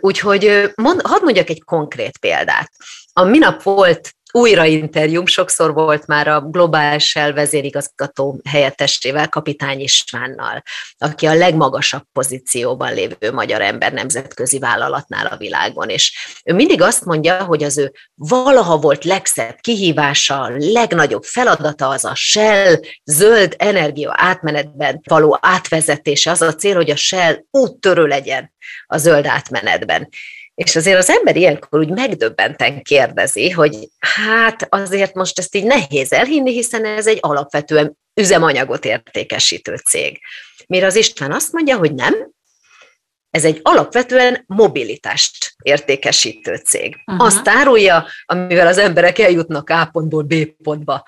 Úgyhogy 0.00 0.70
mond, 0.74 1.00
hadd 1.02 1.22
mondjak 1.22 1.48
egy 1.48 1.64
konkrét 1.64 2.18
példát. 2.18 2.70
A 3.12 3.22
minap 3.22 3.62
volt 3.62 4.14
újrainterjúm, 4.32 5.26
sokszor 5.26 5.72
volt 5.72 6.06
már 6.06 6.28
a 6.28 6.40
Global 6.40 6.98
Shell 6.98 7.32
vezérigazgató 7.32 8.40
helyettestével, 8.48 9.28
Kapitány 9.28 9.80
Istvánnal, 9.80 10.62
aki 10.98 11.26
a 11.26 11.34
legmagasabb 11.34 12.02
pozícióban 12.12 12.94
lévő 12.94 13.32
magyar 13.32 13.60
ember 13.60 13.92
nemzetközi 13.92 14.58
vállalatnál 14.58 15.26
a 15.26 15.36
világon, 15.36 15.88
és 15.88 16.16
ő 16.44 16.54
mindig 16.54 16.82
azt 16.82 17.04
mondja, 17.04 17.44
hogy 17.44 17.62
az 17.62 17.78
ő 17.78 17.92
valaha 18.14 18.76
volt 18.76 19.04
legszebb 19.04 19.56
kihívása, 19.60 20.50
legnagyobb 20.56 21.22
feladata 21.24 21.88
az 21.88 22.04
a 22.04 22.14
Shell 22.14 22.80
zöld 23.04 23.54
energia 23.58 24.12
átmenetben 24.16 25.00
való 25.08 25.38
átvezetése, 25.40 26.30
az 26.30 26.42
a 26.42 26.54
cél, 26.54 26.74
hogy 26.74 26.90
a 26.90 26.96
Shell 26.96 27.36
úttörő 27.50 28.06
legyen 28.06 28.52
a 28.86 28.96
zöld 28.96 29.26
átmenetben. 29.26 30.08
És 30.64 30.76
azért 30.76 30.98
az 30.98 31.10
ember 31.10 31.36
ilyenkor 31.36 31.78
úgy 31.78 31.88
megdöbbenten 31.88 32.82
kérdezi, 32.82 33.50
hogy 33.50 33.88
hát 33.98 34.66
azért 34.68 35.14
most 35.14 35.38
ezt 35.38 35.54
így 35.54 35.64
nehéz 35.64 36.12
elhinni, 36.12 36.52
hiszen 36.52 36.84
ez 36.84 37.06
egy 37.06 37.18
alapvetően 37.20 37.98
üzemanyagot 38.14 38.84
értékesítő 38.84 39.76
cég. 39.76 40.20
Mire 40.66 40.86
az 40.86 40.96
István 40.96 41.32
azt 41.32 41.52
mondja, 41.52 41.76
hogy 41.76 41.94
nem, 41.94 42.14
ez 43.30 43.44
egy 43.44 43.60
alapvetően 43.62 44.44
mobilitást 44.46 45.54
értékesítő 45.62 46.56
cég. 46.56 46.96
Uh-huh. 47.06 47.26
Azt 47.26 47.48
árulja, 47.48 48.06
amivel 48.24 48.66
az 48.66 48.78
emberek 48.78 49.18
eljutnak 49.18 49.70
A 49.70 49.88
pontból 49.92 50.22
B 50.22 50.34
pontba. 50.62 51.04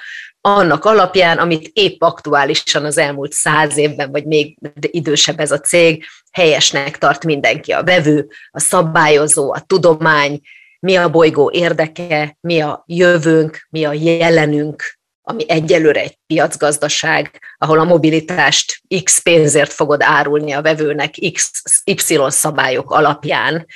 Annak 0.47 0.85
alapján, 0.85 1.39
amit 1.39 1.71
épp 1.73 2.03
aktuálisan 2.03 2.85
az 2.85 2.99
elmúlt 2.99 3.33
száz 3.33 3.77
évben, 3.77 4.11
vagy 4.11 4.25
még 4.25 4.59
idősebb 4.81 5.41
ez 5.41 5.51
a 5.51 5.61
cég, 5.61 6.05
helyesnek 6.33 6.99
tart 6.99 7.25
mindenki, 7.25 7.73
a 7.73 7.83
vevő, 7.83 8.29
a 8.51 8.61
szabályozó, 8.61 9.53
a 9.53 9.61
tudomány, 9.61 10.41
mi 10.81 10.97
a 10.97 11.11
bolygó 11.11 11.51
érdeke, 11.51 12.37
mi 12.41 12.61
a 12.61 12.85
jövőnk, 12.87 13.67
mi 13.71 13.85
a 13.85 13.93
jelenünk, 13.93 14.99
ami 15.27 15.45
egyelőre 15.49 16.01
egy 16.01 16.19
piacgazdaság, 16.27 17.41
ahol 17.59 17.79
a 17.79 17.85
mobilitást 17.85 18.81
x 19.03 19.23
pénzért 19.23 19.73
fogod 19.73 20.03
árulni 20.03 20.53
a 20.53 20.63
vevőnek 20.63 21.15
x, 21.33 21.51
y 21.85 21.95
szabályok 22.29 22.91
alapján. 22.91 23.67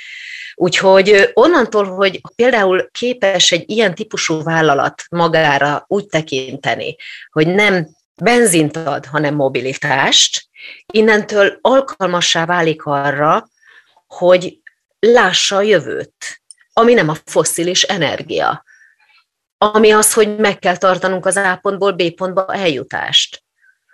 Úgyhogy 0.55 1.29
onnantól, 1.33 1.85
hogy 1.85 2.21
például 2.35 2.89
képes 2.91 3.51
egy 3.51 3.69
ilyen 3.69 3.95
típusú 3.95 4.43
vállalat 4.43 5.03
magára 5.09 5.85
úgy 5.87 6.05
tekinteni, 6.05 6.95
hogy 7.31 7.47
nem 7.47 7.89
benzint 8.15 8.77
ad, 8.77 9.05
hanem 9.05 9.35
mobilitást, 9.35 10.47
innentől 10.93 11.57
alkalmassá 11.61 12.45
válik 12.45 12.85
arra, 12.85 13.49
hogy 14.07 14.57
lássa 14.99 15.55
a 15.55 15.61
jövőt, 15.61 16.41
ami 16.73 16.93
nem 16.93 17.09
a 17.09 17.17
fosszilis 17.25 17.83
energia, 17.83 18.63
ami 19.61 19.91
az, 19.91 20.13
hogy 20.13 20.37
meg 20.37 20.59
kell 20.59 20.77
tartanunk 20.77 21.25
az 21.25 21.35
A 21.35 21.59
pontból 21.61 21.91
B 21.91 22.11
pontba 22.11 22.45
eljutást, 22.53 23.43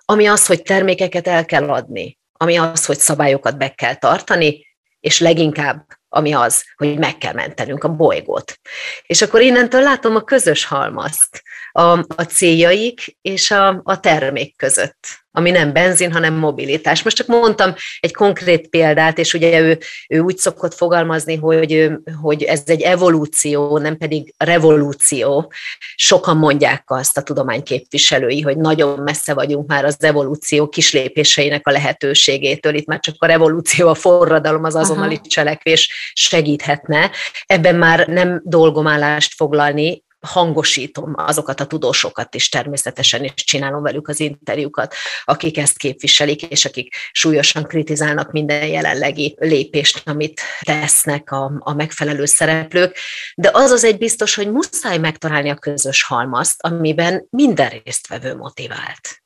ami 0.06 0.28
az, 0.28 0.46
hogy 0.46 0.62
termékeket 0.62 1.28
el 1.28 1.46
kell 1.46 1.70
adni, 1.70 2.20
ami 2.34 2.58
az, 2.58 2.86
hogy 2.86 2.98
szabályokat 2.98 3.58
be 3.58 3.70
kell 3.70 3.96
tartani, 3.96 4.66
és 5.00 5.20
leginkább 5.20 5.86
ami 6.16 6.34
az, 6.34 6.66
hogy 6.76 6.98
meg 6.98 7.18
kell 7.18 7.34
mentenünk 7.34 7.84
a 7.84 7.96
bolygót. 7.96 8.60
És 9.06 9.22
akkor 9.22 9.42
innentől 9.42 9.82
látom 9.82 10.16
a 10.16 10.22
közös 10.22 10.66
halmazt, 10.66 11.44
a, 11.76 11.98
a 12.16 12.24
céljaik 12.28 13.18
és 13.22 13.52
a, 13.52 13.82
a 13.84 14.00
termék 14.00 14.56
között 14.58 15.26
ami 15.38 15.52
nem 15.52 15.74
benzin, 15.74 16.12
hanem 16.12 16.34
mobilitás. 16.34 17.04
Most 17.04 17.16
csak 17.16 17.28
mondtam 17.28 17.74
egy 18.00 18.14
konkrét 18.14 18.68
példát, 18.68 19.18
és 19.18 19.34
ugye 19.34 19.60
ő, 19.60 19.80
ő 20.10 20.20
úgy 20.20 20.38
szokott 20.38 20.74
fogalmazni, 20.74 21.36
hogy, 21.36 21.92
hogy 22.22 22.44
ez 22.44 22.62
egy 22.66 22.82
evolúció, 22.82 23.78
nem 23.78 23.98
pedig 23.98 24.34
revolúció. 24.38 25.52
Sokan 25.96 26.38
mondják 26.38 26.84
azt 26.86 27.18
a 27.18 27.22
tudomány 27.22 27.64
képviselői, 27.64 28.42
hogy 28.42 28.58
nagyon 28.58 29.00
messze 29.00 29.34
vagyunk 29.34 29.68
már 29.68 29.86
az 29.86 29.96
evolúció 30.00 30.70
kislépéseinek 30.70 31.68
a 31.68 31.72
lehetőségétől. 31.72 32.76
Itt 32.76 32.88
már 32.88 33.00
csak 33.00 33.16
a 33.18 33.26
revolúció, 33.26 33.88
a 33.88 33.96
forradalom, 33.96 34.64
az 34.64 34.76
azonnali 34.76 35.20
cselekvés 35.22 36.12
segíthetne. 36.14 37.12
Ebben 37.46 37.76
már 37.76 38.08
nem 38.08 38.42
dolgomállást 38.44 39.34
foglalni, 39.34 40.04
hangosítom 40.26 41.14
azokat 41.16 41.60
a 41.60 41.66
tudósokat 41.66 42.36
is 42.36 42.50
természetesen, 42.50 43.24
és 43.24 43.34
csinálom 43.34 43.82
velük 43.82 44.08
az 44.08 44.20
interjúkat, 44.20 44.94
akik 45.24 45.58
ezt 45.58 45.78
képviselik, 45.78 46.42
és 46.42 46.66
akik 46.66 46.96
súlyosan 47.12 47.64
kritizálnak 47.64 48.32
minden 48.32 48.68
jelenlegi 48.68 49.36
lépést, 49.40 50.02
amit 50.06 50.42
tesznek 50.62 51.32
a, 51.32 51.52
a 51.60 51.74
megfelelő 51.74 52.26
szereplők. 52.26 52.98
De 53.36 53.50
az 53.54 53.72
az 53.72 53.84
egy 53.84 53.98
biztos, 53.98 54.36
hogy 54.36 54.52
muszáj 54.52 54.98
megtalálni 54.98 55.50
a 55.50 55.56
közös 55.56 56.04
halmazt, 56.04 56.64
amiben 56.64 57.28
minden 57.30 57.70
résztvevő 57.84 58.36
motivált. 58.36 59.25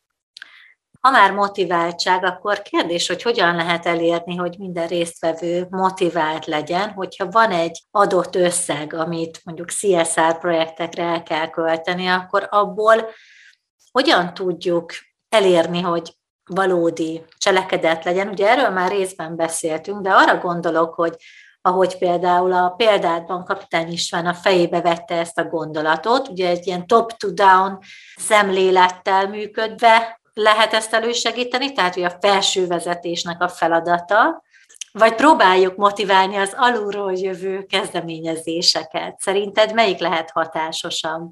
Ha 0.99 1.09
már 1.09 1.31
motiváltság, 1.31 2.23
akkor 2.23 2.61
kérdés, 2.61 3.07
hogy 3.07 3.21
hogyan 3.21 3.55
lehet 3.55 3.85
elérni, 3.85 4.35
hogy 4.35 4.55
minden 4.57 4.87
résztvevő 4.87 5.67
motivált 5.69 6.45
legyen, 6.45 6.89
hogyha 6.91 7.29
van 7.29 7.51
egy 7.51 7.83
adott 7.91 8.35
összeg, 8.35 8.93
amit 8.93 9.41
mondjuk 9.43 9.69
CSR 9.69 10.39
projektekre 10.39 11.03
el 11.03 11.23
kell 11.23 11.49
költeni, 11.49 12.07
akkor 12.07 12.47
abból 12.51 13.09
hogyan 13.91 14.33
tudjuk 14.33 14.91
elérni, 15.29 15.81
hogy 15.81 16.13
valódi 16.49 17.25
cselekedet 17.37 18.03
legyen. 18.03 18.27
Ugye 18.27 18.49
erről 18.49 18.69
már 18.69 18.91
részben 18.91 19.35
beszéltünk, 19.35 20.01
de 20.01 20.11
arra 20.11 20.37
gondolok, 20.37 20.93
hogy 20.93 21.15
ahogy 21.61 21.97
például 21.97 22.53
a 22.53 22.69
példádban 22.69 23.45
kapitány 23.45 23.91
István 23.91 24.25
a 24.25 24.33
fejébe 24.33 24.81
vette 24.81 25.15
ezt 25.15 25.39
a 25.39 25.43
gondolatot, 25.43 26.27
ugye 26.27 26.47
egy 26.47 26.67
ilyen 26.67 26.87
top-to-down 26.87 27.79
szemlélettel 28.15 29.27
működve 29.27 30.18
lehet 30.33 30.73
ezt 30.73 30.93
elősegíteni, 30.93 31.73
tehát 31.73 31.93
hogy 31.93 32.03
a 32.03 32.17
felső 32.21 32.67
vezetésnek 32.67 33.41
a 33.41 33.47
feladata, 33.47 34.43
vagy 34.91 35.15
próbáljuk 35.15 35.75
motiválni 35.75 36.35
az 36.35 36.53
alulról 36.55 37.13
jövő 37.13 37.65
kezdeményezéseket. 37.65 39.19
Szerinted 39.19 39.73
melyik 39.73 39.99
lehet 39.99 40.31
hatásosabb? 40.31 41.31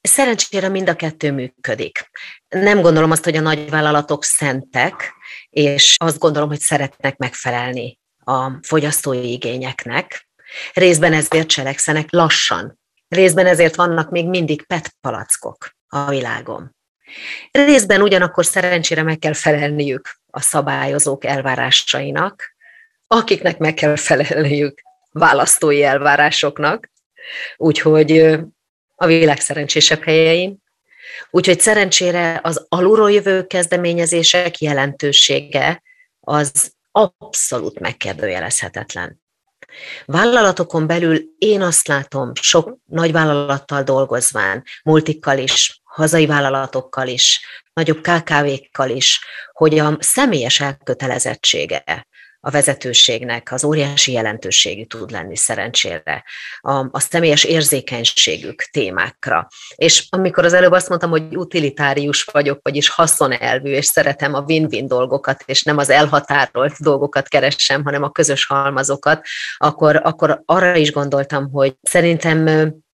Szerencsére 0.00 0.68
mind 0.68 0.88
a 0.88 0.96
kettő 0.96 1.32
működik. 1.32 2.10
Nem 2.48 2.80
gondolom 2.80 3.10
azt, 3.10 3.24
hogy 3.24 3.36
a 3.36 3.40
nagyvállalatok 3.40 4.24
szentek, 4.24 5.14
és 5.50 5.96
azt 5.98 6.18
gondolom, 6.18 6.48
hogy 6.48 6.60
szeretnek 6.60 7.16
megfelelni 7.16 7.98
a 8.24 8.50
fogyasztói 8.62 9.32
igényeknek. 9.32 10.28
Részben 10.72 11.12
ezért 11.12 11.48
cselekszenek 11.48 12.10
lassan. 12.10 12.78
Részben 13.08 13.46
ezért 13.46 13.74
vannak 13.74 14.10
még 14.10 14.28
mindig 14.28 14.66
PET 14.66 14.94
palackok 15.00 15.70
a 15.88 16.04
világon. 16.04 16.76
Részben 17.50 18.02
ugyanakkor 18.02 18.44
szerencsére 18.44 19.02
meg 19.02 19.18
kell 19.18 19.32
felelniük 19.32 20.20
a 20.30 20.40
szabályozók 20.40 21.24
elvárásainak, 21.24 22.54
akiknek 23.06 23.58
meg 23.58 23.74
kell 23.74 23.96
felelniük 23.96 24.80
választói 25.12 25.82
elvárásoknak, 25.82 26.90
úgyhogy 27.56 28.38
a 28.94 29.06
világ 29.06 29.40
szerencsésebb 29.40 30.02
helyein. 30.02 30.58
Úgyhogy 31.30 31.60
szerencsére 31.60 32.40
az 32.42 32.66
alulról 32.68 33.12
jövő 33.12 33.46
kezdeményezések 33.46 34.58
jelentősége 34.58 35.82
az 36.20 36.72
abszolút 36.90 37.80
megkérdőjelezhetetlen. 37.80 39.20
Vállalatokon 40.04 40.86
belül 40.86 41.20
én 41.38 41.62
azt 41.62 41.88
látom, 41.88 42.34
sok 42.34 42.76
nagyvállalattal 42.84 43.82
dolgozván, 43.82 44.64
multikkal 44.82 45.38
is, 45.38 45.79
hazai 45.90 46.26
vállalatokkal 46.26 47.08
is, 47.08 47.46
nagyobb 47.72 48.00
KKV-kkal 48.00 48.90
is, 48.90 49.24
hogy 49.52 49.78
a 49.78 49.96
személyes 50.00 50.60
elkötelezettsége, 50.60 51.84
a 52.42 52.50
vezetőségnek 52.50 53.52
az 53.52 53.64
óriási 53.64 54.12
jelentőségű 54.12 54.84
tud 54.84 55.10
lenni 55.10 55.36
szerencsére, 55.36 56.24
a, 56.60 56.72
a 56.72 57.00
személyes 57.00 57.44
érzékenységük 57.44 58.62
témákra. 58.62 59.48
És 59.74 60.06
amikor 60.10 60.44
az 60.44 60.52
előbb 60.52 60.72
azt 60.72 60.88
mondtam, 60.88 61.10
hogy 61.10 61.36
utilitárius 61.36 62.24
vagyok, 62.24 62.60
vagyis 62.62 62.88
haszonelvű, 62.88 63.70
és 63.70 63.86
szeretem 63.86 64.34
a 64.34 64.40
win-win 64.40 64.86
dolgokat, 64.86 65.42
és 65.46 65.62
nem 65.62 65.78
az 65.78 65.90
elhatárolt 65.90 66.74
dolgokat 66.78 67.28
keresem, 67.28 67.84
hanem 67.84 68.02
a 68.02 68.10
közös 68.10 68.46
halmazokat, 68.46 69.26
akkor, 69.56 70.00
akkor 70.04 70.42
arra 70.44 70.76
is 70.76 70.92
gondoltam, 70.92 71.50
hogy 71.50 71.76
szerintem 71.82 72.46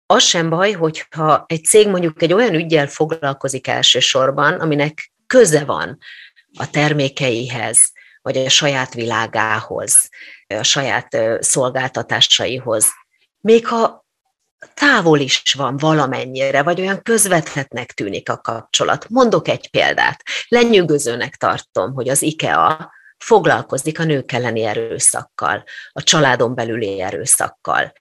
az 0.05 0.24
sem 0.24 0.50
baj, 0.50 0.71
hogyha 0.71 1.45
egy 1.47 1.65
cég 1.65 1.88
mondjuk 1.88 2.21
egy 2.21 2.33
olyan 2.33 2.53
ügyel 2.53 2.88
foglalkozik 2.88 3.67
elsősorban, 3.67 4.53
aminek 4.53 5.12
köze 5.27 5.65
van 5.65 5.97
a 6.57 6.69
termékeihez, 6.69 7.91
vagy 8.21 8.38
a 8.38 8.50
saját 8.50 8.93
világához, 8.93 10.09
a 10.47 10.63
saját 10.63 11.17
szolgáltatásaihoz. 11.39 12.88
Még 13.39 13.67
ha 13.67 14.05
távol 14.74 15.19
is 15.19 15.53
van 15.57 15.77
valamennyire, 15.77 16.63
vagy 16.63 16.81
olyan 16.81 17.01
közvethetnek 17.01 17.91
tűnik 17.91 18.29
a 18.29 18.38
kapcsolat. 18.38 19.09
Mondok 19.09 19.47
egy 19.47 19.69
példát. 19.69 20.24
Lenyűgözőnek 20.47 21.35
tartom, 21.35 21.93
hogy 21.93 22.09
az 22.09 22.21
IKEA 22.21 22.93
foglalkozik 23.17 24.00
a 24.00 24.03
nők 24.03 24.31
elleni 24.31 24.63
erőszakkal, 24.63 25.63
a 25.91 26.03
családon 26.03 26.55
belüli 26.55 27.01
erőszakkal. 27.01 27.93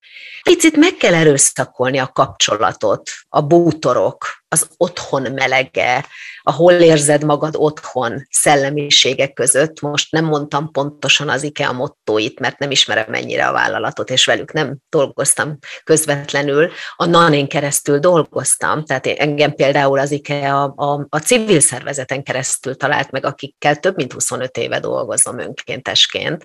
Picit 0.43 0.77
meg 0.77 0.95
kell 0.97 1.15
erőszakolni 1.15 1.99
a 1.99 2.09
kapcsolatot, 2.13 3.11
a 3.29 3.41
bútorok, 3.41 4.27
az 4.55 4.69
otthon 4.77 5.33
melege, 5.33 6.07
a 6.43 6.53
hol 6.53 6.73
érzed 6.73 7.25
magad 7.25 7.55
otthon 7.57 8.27
szellemiségek 8.31 9.33
között. 9.33 9.81
Most 9.81 10.13
nem 10.13 10.25
mondtam 10.25 10.71
pontosan 10.71 11.29
az 11.29 11.43
IKEA 11.43 11.73
mottóit, 11.73 12.41
mert 12.41 12.59
nem 12.59 12.71
ismerem 12.71 13.15
ennyire 13.15 13.47
a 13.47 13.53
vállalatot, 13.53 14.11
és 14.11 14.25
velük 14.25 14.53
nem 14.53 14.77
dolgoztam 14.89 15.59
közvetlenül. 15.85 16.71
A 16.97 17.05
NAN-én 17.05 17.49
keresztül 17.49 17.99
dolgoztam, 17.99 18.85
tehát 18.85 19.07
engem 19.07 19.53
például 19.53 19.99
az 19.99 20.11
IKEA 20.11 20.63
a, 20.63 20.73
a, 20.77 21.07
a 21.09 21.19
civil 21.19 21.61
szervezeten 21.61 22.23
keresztül 22.23 22.77
talált 22.77 23.11
meg, 23.11 23.25
akikkel 23.25 23.77
több 23.77 23.97
mint 23.97 24.13
25 24.13 24.57
éve 24.57 24.81
dolgozom 24.81 25.39
önkéntesként. 25.39 26.45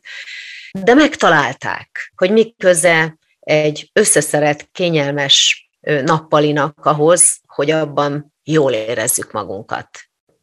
De 0.71 0.93
megtalálták, 0.93 2.11
hogy 2.15 2.31
mi 2.31 2.53
köze 2.57 3.17
egy 3.39 3.89
összeszeret, 3.93 4.69
kényelmes 4.71 5.68
nappalinak 5.79 6.85
ahhoz, 6.85 7.39
hogy 7.47 7.71
abban 7.71 8.33
jól 8.43 8.73
érezzük 8.73 9.31
magunkat. 9.31 9.89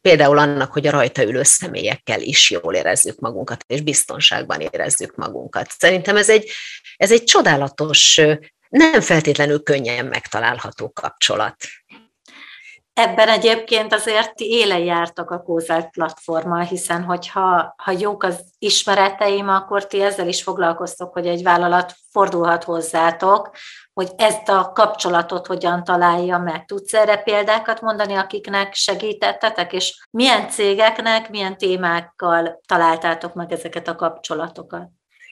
Például 0.01 0.37
annak, 0.37 0.73
hogy 0.73 0.87
a 0.87 0.91
rajta 0.91 1.23
ülő 1.23 1.43
személyekkel 1.43 2.21
is 2.21 2.51
jól 2.51 2.75
érezzük 2.75 3.19
magunkat, 3.19 3.63
és 3.67 3.81
biztonságban 3.81 4.59
érezzük 4.59 5.15
magunkat. 5.15 5.71
Szerintem 5.77 6.17
ez 6.17 6.29
egy, 6.29 6.49
ez 6.97 7.11
egy 7.11 7.23
csodálatos, 7.23 8.21
nem 8.69 9.01
feltétlenül 9.01 9.63
könnyen 9.63 10.05
megtalálható 10.05 10.91
kapcsolat. 10.91 11.55
Ebben 12.99 13.29
egyébként 13.29 13.93
azért 13.93 14.35
ti 14.35 14.49
élen 14.49 14.79
jártak 14.79 15.31
a 15.31 15.41
Kózelt 15.41 15.89
platformmal, 15.89 16.61
hiszen 16.61 17.03
hogyha 17.03 17.73
ha 17.77 17.91
jók 17.91 18.23
az 18.23 18.43
ismereteim, 18.59 19.49
akkor 19.49 19.87
ti 19.87 20.01
ezzel 20.01 20.27
is 20.27 20.43
foglalkoztok, 20.43 21.13
hogy 21.13 21.27
egy 21.27 21.43
vállalat 21.43 21.93
fordulhat 22.11 22.63
hozzátok, 22.63 23.49
hogy 23.93 24.09
ezt 24.15 24.49
a 24.49 24.71
kapcsolatot 24.73 25.47
hogyan 25.47 25.83
találja 25.83 26.37
meg. 26.37 26.65
Tudsz 26.65 26.93
erre 26.93 27.17
példákat 27.17 27.81
mondani, 27.81 28.13
akiknek 28.13 28.73
segítettetek, 28.73 29.73
és 29.73 30.07
milyen 30.11 30.49
cégeknek, 30.49 31.29
milyen 31.29 31.57
témákkal 31.57 32.61
találtátok 32.67 33.33
meg 33.33 33.51
ezeket 33.51 33.87
a 33.87 33.95
kapcsolatokat? 33.95 34.89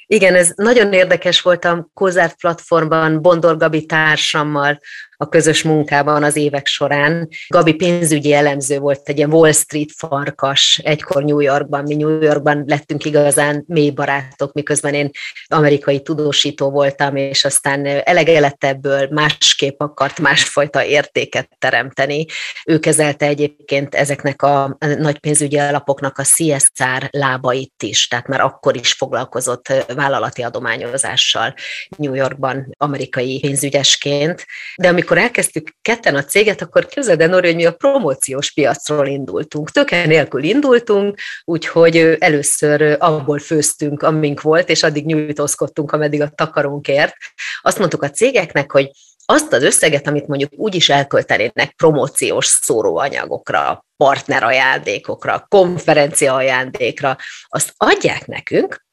Igen, 0.07 0.35
ez 0.35 0.51
nagyon 0.55 0.93
érdekes 0.93 1.41
volt 1.41 1.65
a 1.65 1.89
Kozát 1.93 2.35
platformban 2.35 3.21
Bondor 3.21 3.57
Gabi 3.57 3.85
társammal, 3.85 4.79
a 5.25 5.29
közös 5.29 5.63
munkában 5.63 6.23
az 6.23 6.35
évek 6.35 6.67
során. 6.67 7.27
Gabi 7.47 7.73
pénzügyi 7.73 8.33
elemző 8.33 8.79
volt, 8.79 9.09
egy 9.09 9.17
ilyen 9.17 9.33
Wall 9.33 9.51
Street 9.51 9.89
farkas, 9.97 10.81
egykor 10.83 11.23
New 11.23 11.39
Yorkban. 11.39 11.83
Mi 11.83 11.95
New 11.95 12.21
Yorkban 12.21 12.63
lettünk 12.67 13.05
igazán 13.05 13.63
mély 13.67 13.89
barátok, 13.89 14.53
miközben 14.53 14.93
én 14.93 15.09
amerikai 15.47 16.01
tudósító 16.01 16.69
voltam, 16.69 17.15
és 17.15 17.45
aztán 17.45 17.85
elege 17.85 18.39
lett 18.39 18.63
ebből, 18.63 19.07
másképp 19.11 19.79
akart 19.79 20.19
másfajta 20.19 20.85
értéket 20.85 21.49
teremteni. 21.59 22.25
Ő 22.65 22.79
kezelte 22.79 23.25
egyébként 23.25 23.95
ezeknek 23.95 24.41
a 24.41 24.77
nagy 24.97 25.19
pénzügyi 25.19 25.57
alapoknak 25.57 26.17
a 26.17 26.23
CSR 26.23 27.07
lábait 27.09 27.83
is, 27.83 28.07
tehát 28.07 28.27
már 28.27 28.41
akkor 28.41 28.75
is 28.75 28.93
foglalkozott 28.93 29.73
vállalati 29.95 30.41
adományozással 30.41 31.53
New 31.97 32.13
Yorkban 32.13 32.75
amerikai 32.77 33.39
pénzügyesként. 33.39 34.45
De 34.75 34.87
amikor 34.87 35.14
amikor 35.15 35.35
elkezdtük 35.35 35.75
ketten 35.81 36.15
a 36.15 36.23
céget, 36.23 36.61
akkor 36.61 36.85
képzeld 36.85 37.21
el, 37.21 37.27
Nori, 37.27 37.47
hogy 37.47 37.55
mi 37.55 37.65
a 37.65 37.71
promóciós 37.71 38.51
piacról 38.51 39.07
indultunk. 39.07 39.71
Töke 39.71 40.05
nélkül 40.05 40.43
indultunk, 40.43 41.19
úgyhogy 41.43 41.97
először 42.19 42.97
abból 42.99 43.39
főztünk, 43.39 44.03
amink 44.03 44.41
volt, 44.41 44.69
és 44.69 44.83
addig 44.83 45.05
nyújtózkodtunk, 45.05 45.91
ameddig 45.91 46.21
a 46.21 46.29
takarónkért. 46.29 47.13
Azt 47.61 47.79
mondtuk 47.79 48.03
a 48.03 48.09
cégeknek, 48.09 48.71
hogy 48.71 48.89
azt 49.25 49.53
az 49.53 49.63
összeget, 49.63 50.07
amit 50.07 50.27
mondjuk 50.27 50.51
úgy 50.55 50.75
is 50.75 50.89
elköltenének 50.89 51.73
promóciós 51.75 52.45
szóróanyagokra, 52.45 53.85
partnerajándékokra, 53.97 55.45
konferencia 55.49 56.33
ajándékra, 56.33 57.17
azt 57.47 57.73
adják 57.77 58.27
nekünk, 58.27 58.85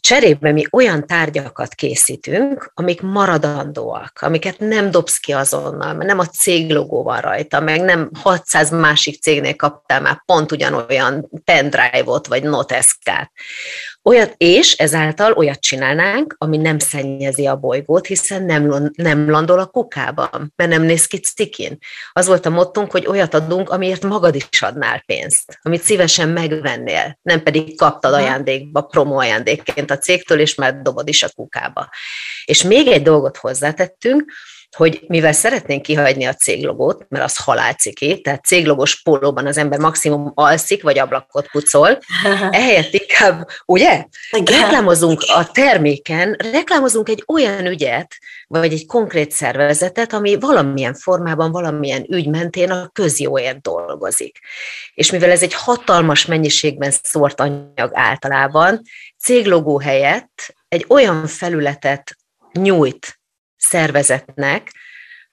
Cserébe 0.00 0.52
mi 0.52 0.66
olyan 0.70 1.06
tárgyakat 1.06 1.74
készítünk, 1.74 2.70
amik 2.74 3.00
maradandóak, 3.00 4.18
amiket 4.20 4.58
nem 4.58 4.90
dobsz 4.90 5.18
ki 5.18 5.32
azonnal, 5.32 5.94
mert 5.94 6.08
nem 6.08 6.18
a 6.18 6.26
cég 6.26 6.70
logó 6.70 7.02
van 7.02 7.20
rajta, 7.20 7.60
meg 7.60 7.80
nem 7.80 8.10
600 8.14 8.70
másik 8.70 9.22
cégnél 9.22 9.56
kaptál 9.56 10.00
már 10.00 10.22
pont 10.26 10.52
ugyanolyan 10.52 11.30
pendrive-ot 11.44 12.26
vagy 12.26 12.42
noteszkát, 12.42 13.32
Olyat, 14.02 14.34
és 14.36 14.72
ezáltal 14.72 15.32
olyat 15.32 15.60
csinálnánk, 15.60 16.34
ami 16.38 16.56
nem 16.56 16.78
szennyezi 16.78 17.46
a 17.46 17.56
bolygót, 17.56 18.06
hiszen 18.06 18.42
nem, 18.42 18.90
nem 18.94 19.30
landol 19.30 19.58
a 19.58 19.66
kukában, 19.66 20.52
mert 20.56 20.70
nem 20.70 20.82
néz 20.82 21.06
ki 21.06 21.18
cikin. 21.18 21.78
Az 22.12 22.26
volt 22.26 22.46
a 22.46 22.50
mottunk, 22.50 22.90
hogy 22.90 23.06
olyat 23.06 23.34
adunk, 23.34 23.70
amiért 23.70 24.02
magad 24.02 24.34
is 24.34 24.62
adnál 24.62 25.02
pénzt, 25.06 25.58
amit 25.62 25.82
szívesen 25.82 26.28
megvennél, 26.28 27.18
nem 27.22 27.42
pedig 27.42 27.76
kaptad 27.76 28.12
ajándékba, 28.12 28.82
promo 28.82 29.18
ajándékként 29.18 29.90
a 29.90 29.98
cégtől, 29.98 30.40
és 30.40 30.54
már 30.54 30.82
dobod 30.82 31.08
is 31.08 31.22
a 31.22 31.30
kukába. 31.34 31.88
És 32.44 32.62
még 32.62 32.86
egy 32.86 33.02
dolgot 33.02 33.36
hozzátettünk, 33.36 34.32
hogy 34.76 35.04
mivel 35.06 35.32
szeretnénk 35.32 35.82
kihagyni 35.82 36.24
a 36.24 36.34
céglogót, 36.34 37.06
mert 37.08 37.24
az 37.24 37.36
halálciki, 37.36 38.20
tehát 38.20 38.44
céglogos 38.44 39.02
pólóban 39.02 39.46
az 39.46 39.56
ember 39.56 39.78
maximum 39.78 40.32
alszik, 40.34 40.82
vagy 40.82 40.98
ablakot 40.98 41.50
pucol, 41.50 41.98
ehelyett 42.50 42.92
inkább, 42.92 43.48
ugye, 43.66 44.04
Igen. 44.30 44.60
reklámozunk 44.60 45.20
a 45.26 45.50
terméken, 45.50 46.36
reklámozunk 46.52 47.08
egy 47.08 47.24
olyan 47.26 47.66
ügyet, 47.66 48.16
vagy 48.46 48.72
egy 48.72 48.86
konkrét 48.86 49.30
szervezetet, 49.30 50.12
ami 50.12 50.38
valamilyen 50.38 50.94
formában, 50.94 51.52
valamilyen 51.52 52.04
ügy 52.08 52.28
mentén 52.28 52.70
a 52.70 52.90
közjóért 52.92 53.60
dolgozik. 53.60 54.38
És 54.94 55.10
mivel 55.10 55.30
ez 55.30 55.42
egy 55.42 55.54
hatalmas 55.54 56.26
mennyiségben 56.26 56.92
szórt 57.02 57.40
anyag 57.40 57.90
általában, 57.92 58.80
céglogó 59.18 59.78
helyett 59.78 60.54
egy 60.68 60.84
olyan 60.88 61.26
felületet 61.26 62.16
nyújt 62.52 63.19
szervezetnek, 63.60 64.72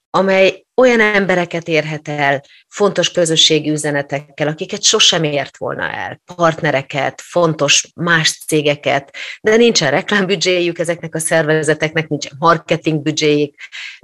amely 0.10 0.66
olyan 0.76 1.00
embereket 1.00 1.68
érhet 1.68 2.08
el 2.08 2.44
fontos 2.68 3.12
közösségi 3.12 3.70
üzenetekkel, 3.70 4.48
akiket 4.48 4.84
sosem 4.84 5.24
ért 5.24 5.58
volna 5.58 5.92
el, 5.92 6.22
partnereket, 6.36 7.22
fontos 7.22 7.88
más 7.96 8.40
cégeket, 8.48 9.16
de 9.42 9.56
nincsen 9.56 9.92
reklámbüdzséjük 9.92 10.80
ezeknek 10.80 11.16
a 11.16 11.20
szervezeteknek, 11.20 12.08
nincsen 12.08 12.32
marketingbüdzséjük, 12.40 13.56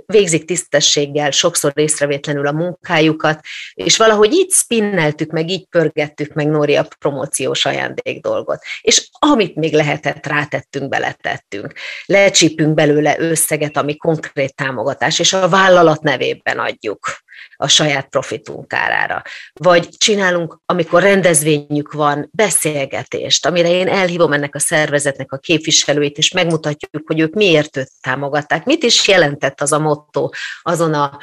végzik 0.06 0.46
tisztességgel, 0.46 1.32
sokszor 1.32 1.72
észrevétlenül 1.76 2.48
a 2.48 2.52
munkájukat, 2.52 3.40
és 3.74 3.98
valahogy 3.98 4.34
így 4.34 4.52
spinneltük 4.52 5.32
meg, 5.32 5.50
így 5.50 5.66
pörgettük 5.66 6.34
meg 6.34 6.48
Nóri 6.48 6.76
a 6.76 6.88
promóciós 7.00 7.66
ajándék 7.66 8.22
dolgot. 8.22 8.64
És 8.82 9.10
amit 9.12 9.56
még 9.56 9.74
lehetett, 9.74 10.28
rátettünk, 10.28 10.90
beletettünk. 10.90 11.74
Lecsípünk 12.06 12.74
belőle 12.74 13.16
összeget, 13.20 13.78
ami 13.78 13.98
konkrét 13.98 14.56
támogatás, 14.56 15.20
és 15.20 15.34
a 15.34 15.50
vállalat 15.50 16.02
nevében 16.02 16.60
adjuk 16.60 17.22
a 17.56 17.68
saját 17.68 18.08
profitunk 18.10 18.74
árára. 18.74 19.22
Vagy 19.54 19.90
csinálunk, 19.98 20.60
amikor 20.66 21.02
rendezvényük 21.02 21.92
van, 21.92 22.30
beszélgetést, 22.32 23.46
amire 23.46 23.70
én 23.70 23.88
elhívom 23.88 24.34
ennek 24.34 24.56
a 24.56 24.60
szervezetnek 24.60 25.32
a 25.32 25.38
képviselőit, 25.38 26.18
és 26.18 26.32
megmutatjuk, 26.32 27.08
hogy 27.08 27.20
ők 27.20 27.34
miért 27.34 27.78
őt 27.78 27.92
támogatták. 28.02 28.66
Mit 28.66 28.84
is 28.84 29.08
jelentett 29.08 29.62
az 29.62 29.72
a 29.72 29.80
motto 29.80 30.30
azon 30.62 30.94
a 30.94 31.18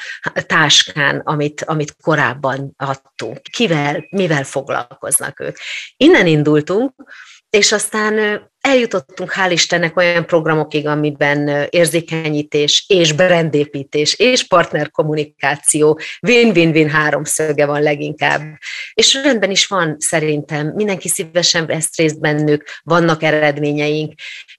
táskán, 0.46 1.18
amit, 1.24 1.64
amit 1.64 1.96
korábban 2.02 2.74
adtunk? 2.76 3.40
Kivel, 3.42 4.06
mivel 4.10 4.44
foglalkoznak 4.44 5.40
ők? 5.40 5.56
Innen 5.96 6.26
indultunk, 6.26 6.92
és 7.50 7.72
aztán 7.72 8.42
eljutottunk 8.60 9.32
hál' 9.32 9.50
Istennek 9.52 9.96
olyan 9.96 10.26
programokig, 10.26 10.86
amiben 10.86 11.66
érzékenyítés 11.70 12.84
és 12.88 13.12
brandépítés 13.12 14.14
és 14.14 14.46
partnerkommunikáció, 14.46 16.00
win-win-win 16.22 16.88
háromszöge 16.88 17.66
van 17.66 17.82
leginkább. 17.82 18.42
És 18.94 19.14
rendben 19.22 19.50
is 19.50 19.66
van 19.66 19.96
szerintem, 19.98 20.66
mindenki 20.66 21.08
szívesen 21.08 21.66
vesz 21.66 21.96
részt 21.96 22.20
bennük, 22.20 22.64
vannak 22.82 23.22
eredményeink. 23.22 24.12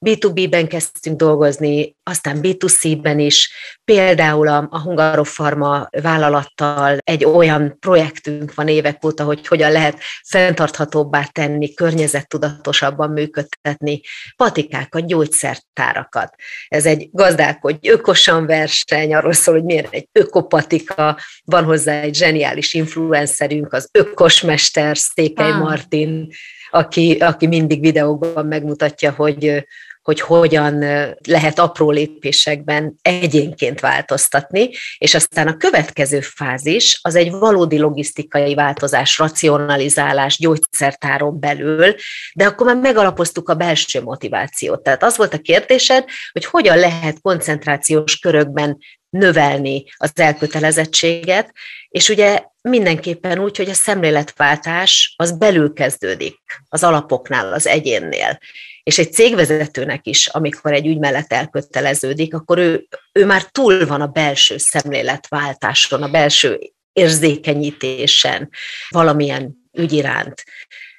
B2B-ben 0.06 0.68
kezdtünk 0.68 1.18
dolgozni, 1.18 1.96
aztán 2.04 2.40
B2C-ben 2.42 3.20
is, 3.20 3.52
például 3.84 4.48
a, 4.48 4.68
a 4.72 4.82
Hungarofarma 4.82 5.88
vállalattal 6.02 6.98
egy 7.04 7.26
olyan 7.26 7.78
projektünk 7.80 8.54
van 8.54 8.68
évek 8.68 9.06
óta, 9.06 9.24
hogy 9.24 9.48
hogyan 9.48 9.72
lehet 9.72 10.00
fenntarthatóbbá 10.28 11.24
tenni, 11.32 11.74
környezettudatosabban 11.74 13.10
működtetni 13.10 13.91
patikákat, 14.36 15.08
gyógyszertárakat. 15.08 16.36
Ez 16.68 16.86
egy 16.86 17.10
gazdálkodj 17.12 17.90
ökosan 17.90 18.46
verseny, 18.46 19.14
arról 19.14 19.34
szól, 19.34 19.56
hogy 19.56 19.64
milyen 19.64 19.88
egy 19.90 20.08
ökopatika, 20.12 21.18
van 21.44 21.64
hozzá 21.64 22.02
egy 22.02 22.16
zseniális 22.16 22.74
influencerünk, 22.74 23.74
az 23.74 23.90
ökosmester 23.92 24.98
Székely 24.98 25.52
ah. 25.52 25.60
Martin, 25.60 26.28
aki, 26.70 27.18
aki 27.20 27.48
mindig 27.48 27.80
videókban 27.80 28.46
megmutatja, 28.46 29.12
hogy 29.12 29.66
hogy 30.02 30.20
hogyan 30.20 30.80
lehet 31.28 31.60
apró 31.60 31.92
lépésekben 31.92 32.96
egyénként 33.02 33.80
változtatni, 33.80 34.70
és 34.98 35.16
aztán 35.16 35.48
a 35.48 35.58
következő 35.58 36.20
fázis 36.20 37.00
az 37.02 37.16
egy 37.16 37.32
valódi 37.32 37.80
logisztikai 37.80 38.54
változás, 38.54 39.18
racionalizálás 39.18 40.38
gyógyszertáron 40.38 41.40
belül, 41.40 41.96
de 42.34 42.46
akkor 42.46 42.66
már 42.66 42.76
megalapoztuk 42.76 43.50
a 43.50 43.56
belső 43.56 44.02
motivációt. 44.02 44.84
Tehát 44.84 45.04
az 45.04 45.18
volt 45.18 45.34
a 45.34 45.42
kérdésed, 45.42 46.06
hogy 46.32 46.46
hogyan 46.46 46.78
lehet 46.78 47.22
koncentrációs 47.22 48.20
körökben 48.20 48.78
növelni 49.10 49.84
az 49.98 50.12
elkötelezettséget, 50.16 51.52
és 51.90 52.10
ugye 52.10 52.44
mindenképpen 52.62 53.40
úgy, 53.40 53.58
hogy 53.58 53.70
a 53.70 53.74
szemléletváltás 53.74 55.14
az 55.18 55.38
belül 55.38 55.74
kezdődik, 55.74 56.40
az 56.70 56.84
alapoknál, 56.84 57.54
az 57.54 57.68
egyénnél. 57.68 58.40
És 58.84 58.98
egy 58.98 59.14
cégvezetőnek 59.14 60.08
is, 60.08 60.28
amikor 60.28 60.74
egy 60.74 60.88
ügy 60.88 61.00
mellett 61.00 61.34
elköteleződik, 61.34 62.34
akkor 62.34 62.58
ő, 62.58 62.88
ő 63.12 63.26
már 63.26 63.44
túl 63.44 63.86
van 63.86 64.02
a 64.02 64.08
belső 64.08 64.58
szemléletváltáson, 64.58 66.04
a 66.04 66.10
belső 66.10 66.60
érzékenyítésen 66.94 68.50
valamilyen 68.90 69.70
ügy 69.74 69.92
iránt. 69.92 70.44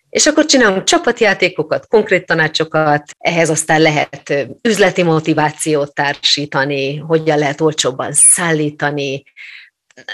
És 0.09 0.27
akkor 0.27 0.45
csinálunk 0.45 0.85
csapatjátékokat, 0.85 1.87
konkrét 1.87 2.27
tanácsokat, 2.27 3.11
ehhez 3.19 3.51
aztán 3.51 3.81
lehet 3.81 4.49
üzleti 4.63 5.03
motivációt 5.03 5.95
társítani, 5.95 6.97
hogyan 6.97 7.39
lehet 7.39 7.61
olcsóbban 7.61 8.13
szállítani, 8.13 9.23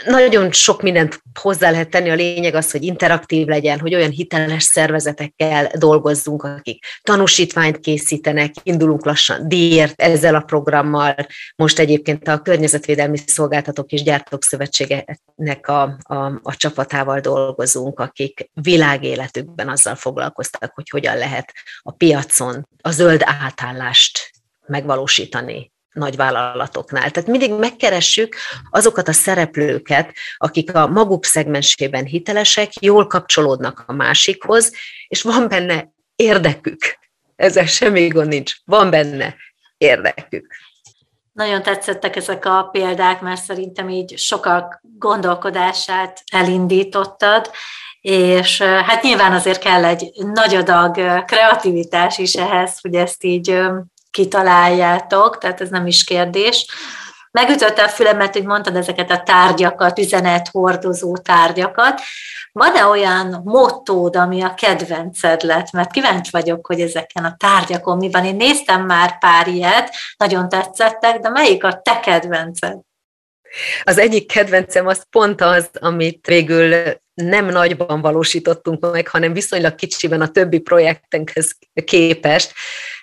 nagyon 0.07 0.53
sok 0.53 0.83
mindent 0.83 1.23
hozzá 1.41 1.71
lehet 1.71 1.91
tenni, 1.91 2.11
a 2.11 2.15
lényeg 2.15 2.55
az, 2.55 2.71
hogy 2.71 2.83
interaktív 2.83 3.47
legyen, 3.47 3.81
hogy 3.81 3.95
olyan 3.95 4.11
hiteles 4.11 4.63
szervezetekkel 4.63 5.71
dolgozzunk, 5.79 6.43
akik 6.43 6.85
tanúsítványt 7.03 7.79
készítenek, 7.79 8.55
indulunk 8.63 9.05
lassan 9.05 9.49
díjért 9.49 10.01
ezzel 10.01 10.35
a 10.35 10.41
programmal. 10.41 11.15
Most 11.57 11.79
egyébként 11.79 12.29
a 12.29 12.39
Környezetvédelmi 12.39 13.19
Szolgáltatók 13.27 13.93
és 13.93 14.03
Gyártók 14.03 14.45
Szövetségenek 14.45 15.69
a, 15.69 15.83
a, 16.03 16.41
a 16.43 16.57
csapatával 16.57 17.21
dolgozunk, 17.21 18.01
akik 18.01 18.51
világéletükben 18.53 19.69
azzal 19.69 19.95
foglalkoztak, 19.95 20.73
hogy 20.75 20.89
hogyan 20.89 21.17
lehet 21.17 21.53
a 21.83 21.93
piacon 21.93 22.69
a 22.81 22.91
zöld 22.91 23.21
átállást 23.25 24.31
megvalósítani 24.67 25.73
nagy 25.99 26.17
vállalatoknál. 26.17 27.11
Tehát 27.11 27.29
mindig 27.29 27.53
megkeressük 27.53 28.37
azokat 28.71 29.09
a 29.09 29.13
szereplőket, 29.13 30.13
akik 30.37 30.75
a 30.75 30.87
maguk 30.87 31.25
szegmensében 31.25 32.05
hitelesek, 32.05 32.83
jól 32.83 33.07
kapcsolódnak 33.07 33.85
a 33.87 33.93
másikhoz, 33.93 34.73
és 35.09 35.23
van 35.23 35.49
benne 35.49 35.89
érdekük. 36.17 36.99
Ezzel 37.37 37.67
semmi 37.67 38.09
gond 38.09 38.29
nincs. 38.29 38.55
Van 38.65 38.91
benne 38.91 39.35
érdekük. 39.77 40.55
Nagyon 41.33 41.63
tetszettek 41.63 42.17
ezek 42.17 42.45
a 42.45 42.69
példák, 42.73 43.21
mert 43.21 43.43
szerintem 43.43 43.89
így 43.89 44.19
sokak 44.19 44.81
gondolkodását 44.99 46.23
elindítottad, 46.33 47.51
és 48.01 48.63
hát 48.63 49.03
nyilván 49.03 49.33
azért 49.33 49.61
kell 49.61 49.85
egy 49.85 50.11
nagy 50.17 50.55
adag 50.55 51.25
kreativitás 51.25 52.19
is 52.19 52.35
ehhez, 52.35 52.81
hogy 52.81 52.95
ezt 52.95 53.25
így 53.25 53.61
kitaláljátok, 54.19 55.39
tehát 55.39 55.61
ez 55.61 55.69
nem 55.69 55.87
is 55.87 56.05
kérdés. 56.05 56.67
Megütötte 57.31 57.83
a 57.83 57.89
fülemet, 57.89 58.33
hogy 58.33 58.45
mondtad 58.45 58.77
ezeket 58.77 59.11
a 59.11 59.23
tárgyakat, 59.23 59.99
üzenethordozó 59.99 61.17
tárgyakat. 61.17 62.01
Van-e 62.53 62.85
olyan 62.85 63.41
mottód, 63.45 64.17
ami 64.17 64.43
a 64.43 64.55
kedvenced 64.55 65.43
lett? 65.43 65.71
Mert 65.71 65.91
kíváncsi 65.91 66.31
vagyok, 66.31 66.67
hogy 66.67 66.81
ezeken 66.81 67.25
a 67.25 67.35
tárgyakon 67.37 67.97
mi 67.97 68.11
van. 68.11 68.25
Én 68.25 68.37
néztem 68.37 68.87
már 68.87 69.19
pár 69.19 69.47
ilyet, 69.47 69.95
nagyon 70.17 70.49
tetszettek, 70.49 71.19
de 71.19 71.29
melyik 71.29 71.65
a 71.65 71.81
te 71.83 72.01
kedvenced? 72.01 72.79
Az 73.83 73.99
egyik 73.99 74.33
kedvencem 74.33 74.87
az 74.87 75.07
pont 75.11 75.41
az, 75.41 75.71
amit 75.81 76.27
végül 76.27 76.75
nem 77.15 77.47
nagyban 77.47 78.01
valósítottunk 78.01 78.91
meg, 78.93 79.09
hanem 79.09 79.33
viszonylag 79.33 79.75
kicsiben 79.75 80.21
a 80.21 80.29
többi 80.29 80.59
projektenkhez 80.59 81.57
képest. 81.85 82.53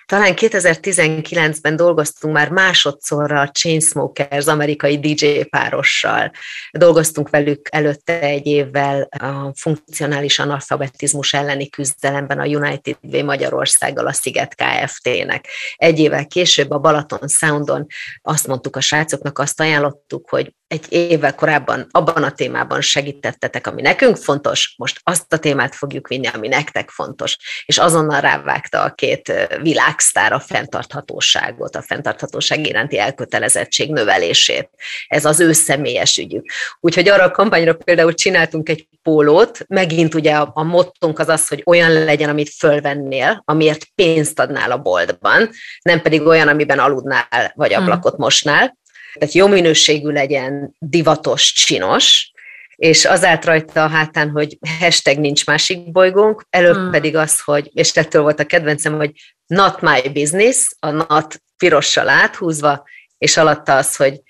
Talán 0.06 0.32
2019-ben 0.36 1.76
dolgoztunk 1.76 2.34
már 2.34 2.50
másodszorra 2.50 3.40
a 3.40 3.50
Chainsmokers 3.50 4.46
amerikai 4.46 4.98
DJ 4.98 5.40
párossal. 5.40 6.30
Dolgoztunk 6.70 7.30
velük 7.30 7.68
előtte 7.70 8.20
egy 8.20 8.46
évvel 8.46 9.08
a 9.18 9.52
funkcionális 9.54 10.38
analfabetizmus 10.38 11.32
elleni 11.32 11.68
küzdelemben 11.68 12.38
a 12.38 12.44
United 12.44 12.96
Way 13.02 13.24
Magyarországgal, 13.24 14.06
a 14.06 14.12
Sziget 14.12 14.54
Kft-nek. 14.54 15.46
Egy 15.76 15.98
évvel 15.98 16.26
később 16.26 16.70
a 16.70 16.78
Balaton 16.78 17.28
Soundon 17.28 17.86
azt 18.22 18.46
mondtuk 18.46 18.76
a 18.76 18.80
srácoknak, 18.80 19.38
azt 19.38 19.60
ajánlottuk, 19.60 20.30
hogy 20.30 20.54
egy 20.68 20.86
évvel 20.88 21.34
korábban 21.34 21.86
abban 21.90 22.22
a 22.22 22.30
témában 22.30 22.80
segítettetek, 22.80 23.66
ami 23.66 23.82
nekünk 23.82 24.16
fontos, 24.16 24.74
most 24.76 25.00
azt 25.02 25.32
a 25.32 25.38
témát 25.38 25.74
fogjuk 25.74 26.08
vinni, 26.08 26.26
ami 26.26 26.48
nektek 26.48 26.90
fontos. 26.90 27.36
És 27.66 27.78
azonnal 27.78 28.20
rávágta 28.20 28.82
a 28.82 28.90
két 28.90 29.48
világsztár 29.62 30.32
a 30.32 30.40
fenntarthatóságot, 30.40 31.76
a 31.76 31.82
fenntarthatóság 31.82 32.66
iránti 32.66 32.98
elkötelezettség 32.98 33.90
növelését. 33.90 34.70
Ez 35.08 35.24
az 35.24 35.40
ő 35.40 35.52
személyes 35.52 36.16
ügyük. 36.18 36.50
Úgyhogy 36.80 37.08
arra 37.08 37.24
a 37.24 37.30
kampányra 37.30 37.74
például 37.74 38.14
csináltunk 38.14 38.68
egy 38.68 38.88
pólót, 39.02 39.64
megint 39.68 40.14
ugye 40.14 40.34
a, 40.34 40.50
a 40.54 40.62
mottunk 40.62 41.18
az 41.18 41.28
az, 41.28 41.48
hogy 41.48 41.62
olyan 41.66 41.92
legyen, 41.92 42.28
amit 42.28 42.54
fölvennél, 42.58 43.42
amiért 43.44 43.84
pénzt 43.94 44.38
adnál 44.38 44.70
a 44.70 44.78
boltban, 44.78 45.50
nem 45.82 46.02
pedig 46.02 46.22
olyan, 46.22 46.48
amiben 46.48 46.78
aludnál, 46.78 47.52
vagy 47.54 47.72
hmm. 47.72 47.82
ablakot 47.82 48.16
mosnál, 48.16 48.76
tehát 49.18 49.34
jó 49.34 49.46
minőségű 49.46 50.08
legyen, 50.10 50.74
divatos, 50.78 51.52
csinos, 51.52 52.30
és 52.76 53.04
az 53.04 53.24
állt 53.24 53.44
rajta 53.44 53.84
a 53.84 53.88
hátán, 53.88 54.30
hogy 54.30 54.58
hashtag 54.78 55.18
nincs 55.18 55.46
másik 55.46 55.92
bolygónk, 55.92 56.46
előbb 56.50 56.76
hmm. 56.76 56.90
pedig 56.90 57.16
az, 57.16 57.40
hogy, 57.40 57.70
és 57.72 57.96
ettől 57.96 58.22
volt 58.22 58.40
a 58.40 58.46
kedvencem, 58.46 58.96
hogy 58.96 59.12
not 59.46 59.80
my 59.80 60.08
business, 60.12 60.68
a 60.78 60.90
not 60.90 61.42
pirossal 61.56 62.08
áthúzva, 62.08 62.84
és 63.18 63.36
alatta 63.36 63.76
az, 63.76 63.96
hogy 63.96 64.20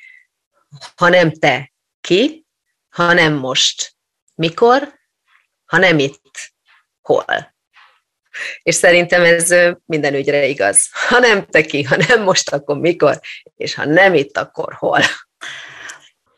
ha 0.96 1.08
nem 1.08 1.32
te, 1.32 1.72
ki, 2.00 2.46
ha 2.88 3.12
nem 3.12 3.32
most, 3.32 3.94
mikor, 4.34 4.94
ha 5.64 5.78
nem 5.78 5.98
itt, 5.98 6.52
hol. 7.00 7.54
És 8.62 8.74
szerintem 8.74 9.22
ez 9.22 9.54
minden 9.84 10.14
ügyre 10.14 10.46
igaz. 10.46 10.88
Ha 11.08 11.18
nem 11.18 11.46
te 11.46 11.62
ki, 11.62 11.82
ha 11.82 11.96
nem 12.08 12.22
most, 12.22 12.52
akkor 12.52 12.78
mikor, 12.78 13.20
és 13.56 13.74
ha 13.74 13.84
nem 13.84 14.14
itt, 14.14 14.36
akkor 14.36 14.74
hol. 14.78 15.00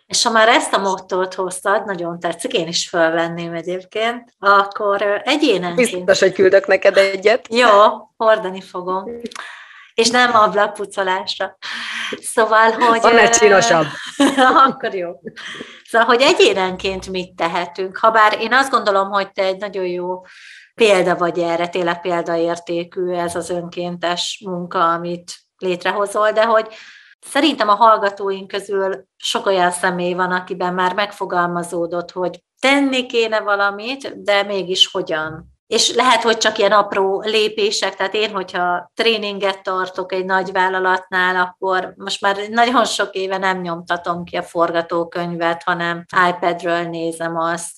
És 0.08 0.22
ha 0.22 0.30
már 0.30 0.48
ezt 0.48 0.74
a 0.74 0.78
mottót 0.78 1.34
hoztad, 1.34 1.84
nagyon 1.84 2.20
tetszik, 2.20 2.52
én 2.52 2.66
is 2.66 2.88
felvenném 2.88 3.54
egyébként, 3.54 4.34
akkor 4.38 5.22
egyénenként... 5.24 5.90
Biztos, 5.90 6.20
hogy 6.20 6.32
küldök 6.32 6.66
neked 6.66 6.96
egyet. 6.96 7.46
Jó, 7.50 7.68
hordani 8.16 8.60
fogom. 8.60 9.04
És 9.94 10.10
nem 10.10 10.34
ablakpucolásra. 10.34 11.58
Szóval, 12.20 12.70
hogy... 12.70 12.98
Annál 13.02 13.30
csinosabb. 13.30 13.86
akkor 14.66 14.94
jó. 14.94 15.10
Szóval, 15.84 16.06
hogy 16.06 16.20
egyénenként 16.20 17.08
mit 17.08 17.34
tehetünk. 17.34 17.96
Habár 17.96 18.40
én 18.40 18.52
azt 18.52 18.70
gondolom, 18.70 19.10
hogy 19.10 19.32
te 19.32 19.42
egy 19.42 19.58
nagyon 19.58 19.86
jó 19.86 20.22
példa 20.78 21.16
vagy 21.16 21.38
erre, 21.38 21.68
tényleg 21.68 22.00
példaértékű 22.00 23.12
ez 23.12 23.34
az 23.34 23.50
önkéntes 23.50 24.42
munka, 24.44 24.92
amit 24.92 25.32
létrehozol, 25.58 26.30
de 26.30 26.44
hogy 26.44 26.66
szerintem 27.20 27.68
a 27.68 27.74
hallgatóink 27.74 28.48
közül 28.48 29.04
sok 29.16 29.46
olyan 29.46 29.70
személy 29.70 30.12
van, 30.14 30.32
akiben 30.32 30.74
már 30.74 30.94
megfogalmazódott, 30.94 32.10
hogy 32.10 32.42
tenni 32.60 33.06
kéne 33.06 33.40
valamit, 33.40 34.22
de 34.22 34.42
mégis 34.42 34.86
hogyan. 34.90 35.56
és 35.66 35.94
lehet, 35.94 36.22
hogy 36.22 36.38
csak 36.38 36.58
ilyen 36.58 36.72
apró 36.72 37.20
lépések, 37.20 37.96
tehát 37.96 38.14
én, 38.14 38.30
hogyha 38.30 38.90
tréninget 38.94 39.62
tartok 39.62 40.12
egy 40.12 40.24
nagy 40.24 40.52
vállalatnál, 40.52 41.36
akkor 41.36 41.94
most 41.96 42.20
már 42.20 42.36
nagyon 42.50 42.84
sok 42.84 43.14
éve 43.14 43.38
nem 43.38 43.60
nyomtatom 43.60 44.24
ki 44.24 44.36
a 44.36 44.42
forgatókönyvet, 44.42 45.62
hanem 45.62 46.04
iPadről 46.28 46.82
nézem 46.82 47.36
azt. 47.36 47.70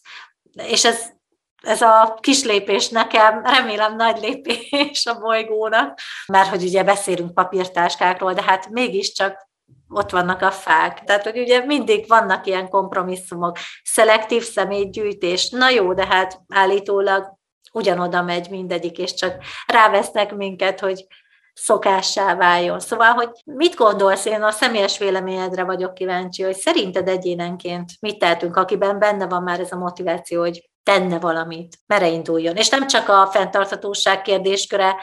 És 0.53 0.85
ez, 0.85 1.20
ez 1.61 1.83
a 1.83 2.19
kis 2.21 2.45
lépés 2.45 2.89
nekem, 2.89 3.43
remélem 3.45 3.97
nagy 3.97 4.21
lépés 4.21 5.07
a 5.07 5.19
bolygónak, 5.19 5.99
mert 6.27 6.49
hogy 6.49 6.63
ugye 6.63 6.85
beszélünk 6.85 7.35
papírtáskákról, 7.35 8.33
de 8.33 8.43
hát 8.43 8.69
mégiscsak 8.69 9.49
ott 9.89 10.11
vannak 10.11 10.43
a 10.43 10.51
fák. 10.51 11.05
Tehát, 11.05 11.23
hogy 11.23 11.39
ugye 11.39 11.65
mindig 11.65 12.09
vannak 12.09 12.47
ilyen 12.47 12.69
kompromisszumok. 12.69 13.59
Szelektív 13.83 14.43
személygyűjtés, 14.43 15.49
na 15.49 15.69
jó, 15.69 15.95
de 15.95 16.07
hát 16.07 16.41
állítólag 16.49 17.39
ugyanoda 17.73 18.23
megy 18.23 18.51
mindegyik, 18.51 18.99
és 18.99 19.15
csak 19.15 19.35
rávesznek 19.67 20.35
minket, 20.35 20.81
hogy 20.81 21.07
szokássá 21.53 22.35
váljon. 22.35 22.81
Szóval, 22.81 23.13
hogy 23.13 23.31
mit 23.45 23.75
gondolsz, 23.75 24.25
én 24.25 24.43
a 24.43 24.51
személyes 24.51 24.99
véleményedre 24.99 25.65
vagyok 25.65 25.95
kíváncsi, 25.95 26.43
hogy 26.43 26.57
szerinted 26.57 27.09
egyénenként 27.09 27.91
mit 28.01 28.19
tehetünk, 28.19 28.57
akiben 28.57 28.99
benne 28.99 29.27
van 29.27 29.43
már 29.43 29.61
ez 29.61 29.73
a 29.73 29.77
motiváció, 29.77 30.41
hogy 30.41 30.70
tenne 30.83 31.19
valamit, 31.19 31.79
mere 31.87 32.09
induljon. 32.09 32.57
És 32.57 32.69
nem 32.69 32.87
csak 32.87 33.09
a 33.09 33.29
fenntarthatóság 33.33 34.23
kérdésköre, 34.23 34.97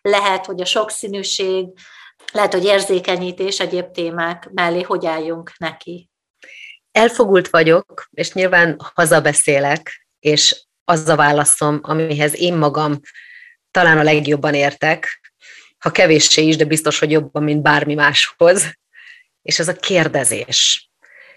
lehet, 0.00 0.46
hogy 0.46 0.60
a 0.60 0.64
sokszínűség, 0.64 1.66
lehet, 2.32 2.52
hogy 2.52 2.64
érzékenyítés, 2.64 3.60
egyéb 3.60 3.90
témák 3.90 4.48
mellé 4.52 4.82
hogy 4.82 5.06
álljunk 5.06 5.52
neki. 5.56 6.10
Elfogult 6.92 7.48
vagyok, 7.48 8.08
és 8.10 8.32
nyilván 8.32 8.76
hazabeszélek, 8.94 10.06
és 10.20 10.66
az 10.84 11.08
a 11.08 11.16
válaszom, 11.16 11.78
amihez 11.82 12.34
én 12.40 12.54
magam 12.54 13.00
talán 13.70 13.98
a 13.98 14.02
legjobban 14.02 14.54
értek, 14.54 15.20
ha 15.78 15.90
kevéssé 15.90 16.42
is, 16.42 16.56
de 16.56 16.64
biztos, 16.64 16.98
hogy 16.98 17.10
jobban, 17.10 17.42
mint 17.42 17.62
bármi 17.62 17.94
máshoz, 17.94 18.74
és 19.42 19.58
ez 19.58 19.68
a 19.68 19.76
kérdezés. 19.76 20.90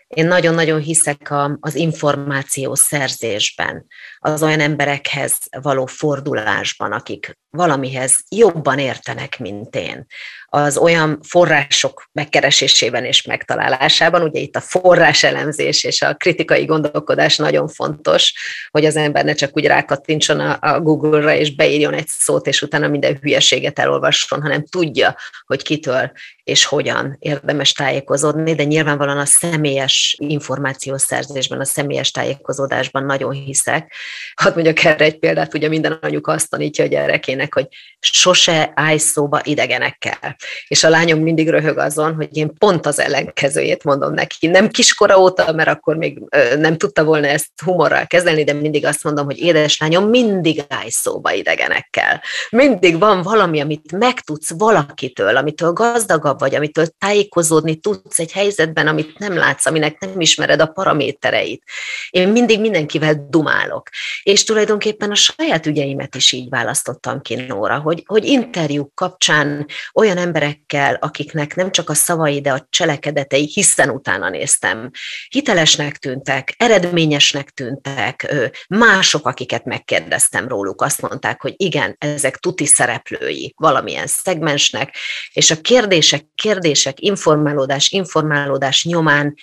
Én 0.08 0.28
nagyon-nagyon 0.28 0.80
hiszek 0.80 1.32
a, 1.32 1.58
az 1.60 1.76
információ 1.76 2.76
szerzésben, 2.76 3.86
az 4.19 4.43
olyan 4.43 4.60
emberekhez 4.60 5.38
való 5.62 5.86
fordulásban, 5.86 6.91
akik 6.91 7.38
valamihez 7.49 8.19
jobban 8.30 8.80
értenek, 8.80 9.39
mint 9.39 9.75
én. 9.75 10.06
Az 10.49 10.77
olyan 10.77 11.19
források 11.23 12.10
megkeresésében 12.12 13.06
és 13.06 13.21
megtalálásában, 13.21 14.21
ugye 14.21 14.39
itt 14.39 14.56
a 14.56 14.62
forráselemzés 14.62 15.84
és 15.84 16.01
a 16.01 16.15
kritikai 16.15 16.65
gondolkodás 16.65 17.38
nagyon 17.38 17.67
fontos, 17.67 18.34
hogy 18.69 18.86
az 18.86 18.95
ember 18.95 19.25
ne 19.25 19.34
csak 19.34 19.58
úgy 19.58 19.65
rákattintson 19.65 20.39
a, 20.39 20.80
Google-ra 20.82 21.34
és 21.34 21.56
beírjon 21.56 21.93
egy 21.93 22.08
szót, 22.08 22.47
és 22.47 22.62
utána 22.62 22.88
minden 22.88 23.17
hülyeséget 23.21 23.80
elolvasson, 23.80 24.41
hanem 24.41 24.65
tudja, 24.65 25.15
hogy 25.45 25.63
kitől 25.63 26.12
és 26.43 26.65
hogyan 26.65 27.15
érdemes 27.19 27.71
tájékozódni, 27.71 28.56
de 28.56 28.63
nyilvánvalóan 28.63 29.17
a 29.17 29.25
személyes 29.25 30.15
információszerzésben, 30.19 31.60
a 31.60 31.65
személyes 31.65 32.12
tájékozódásban 32.12 33.06
nagyon 33.06 33.32
hiszek. 33.32 33.93
Hadd 34.36 34.53
mondjak 34.53 34.84
erre 34.84 35.06
egy 35.06 35.19
példát, 35.19 35.53
ugye 35.53 35.67
minden 35.67 35.97
anyuka 36.01 36.32
azt 36.32 36.49
tanítja 36.49 36.84
a 36.84 36.88
gyerekének, 36.88 37.53
hogy 37.53 37.67
sose 37.99 38.71
állj 38.75 38.97
szóba 38.97 39.41
idegenekkel. 39.43 40.36
És 40.67 40.84
a 40.84 40.89
lányom 40.89 41.19
mindig 41.19 41.49
röhög 41.49 41.77
azon, 41.77 42.15
hogy 42.15 42.38
én 42.38 42.53
pont 42.58 42.86
az 42.86 42.99
ellenkezőjét 42.99 43.84
mondom 43.84 44.13
neki. 44.13 44.47
Nem 44.47 44.69
kiskora 44.69 45.19
óta, 45.19 45.51
mert 45.51 45.69
akkor 45.69 45.95
még 45.95 46.19
nem 46.58 46.77
tudta 46.77 47.03
volna 47.03 47.27
ezt 47.27 47.49
humorral 47.63 48.06
kezelni, 48.06 48.43
de 48.43 48.53
mindig 48.53 48.86
azt 48.86 49.03
mondom, 49.03 49.25
hogy 49.25 49.39
édeslányom, 49.39 50.10
mindig 50.10 50.62
állj 50.67 50.89
szóba 50.89 51.32
idegenekkel. 51.32 52.21
Mindig 52.49 52.99
van 52.99 53.21
valami, 53.21 53.60
amit 53.60 53.91
megtudsz 53.91 54.51
valakitől, 54.58 55.38
amitől 55.38 55.71
gazdagabb 55.71 56.39
vagy, 56.39 56.56
amitől 56.56 56.88
tájékozódni 56.97 57.75
tudsz 57.75 58.19
egy 58.19 58.32
helyzetben, 58.32 58.88
amit 58.88 59.17
nem 59.19 59.38
látsz, 59.38 59.65
aminek 59.65 59.99
nem 59.99 60.21
ismered 60.21 60.62
a 60.62 60.65
paramétereit. 60.65 61.63
Én 62.10 62.27
mindig 62.30 62.60
mindenkivel 62.60 63.27
dumálok. 63.30 63.89
És 64.23 64.43
tulajdonképpen 64.43 65.12
a 65.12 65.15
saját 65.15 65.65
ügyeimet 65.65 66.15
is 66.15 66.31
így 66.31 66.49
választottam 66.49 67.21
ki, 67.21 67.36
Nóra, 67.36 67.79
hogy, 67.79 68.03
hogy 68.05 68.25
interjúk 68.25 68.95
kapcsán 68.95 69.65
olyan 69.93 70.17
emberekkel, 70.17 70.97
akiknek 71.01 71.55
nem 71.55 71.71
csak 71.71 71.89
a 71.89 71.93
szavai, 71.93 72.41
de 72.41 72.51
a 72.51 72.67
cselekedetei, 72.69 73.49
hiszen 73.53 73.89
utána 73.89 74.29
néztem, 74.29 74.89
hitelesnek 75.29 75.97
tűntek, 75.97 76.53
eredményesnek 76.57 77.49
tűntek, 77.49 78.36
mások, 78.67 79.27
akiket 79.27 79.65
megkérdeztem 79.65 80.47
róluk, 80.47 80.81
azt 80.81 81.01
mondták, 81.01 81.41
hogy 81.41 81.53
igen, 81.57 81.95
ezek 81.97 82.38
tuti 82.38 82.65
szereplői 82.65 83.53
valamilyen 83.57 84.07
szegmensnek, 84.07 84.95
és 85.33 85.51
a 85.51 85.62
kérdések 85.62 86.25
kérdések, 86.36 86.99
informálódás, 86.99 87.91
informálódás 87.91 88.83
nyomán 88.83 89.36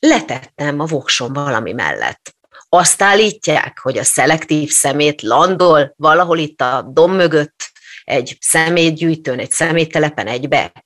letettem 0.00 0.80
a 0.80 0.84
voksom 0.84 1.32
valami 1.32 1.72
mellett. 1.72 2.34
Azt 2.76 3.02
állítják, 3.02 3.78
hogy 3.78 3.98
a 3.98 4.04
szelektív 4.04 4.70
szemét 4.70 5.22
landol 5.22 5.94
valahol 5.96 6.38
itt 6.38 6.60
a 6.60 6.82
dom 6.82 7.12
mögött 7.12 7.70
egy 8.04 8.36
szemétgyűjtőn, 8.40 9.38
egy 9.38 9.50
szeméttelepen 9.50 10.26
egybe. 10.26 10.84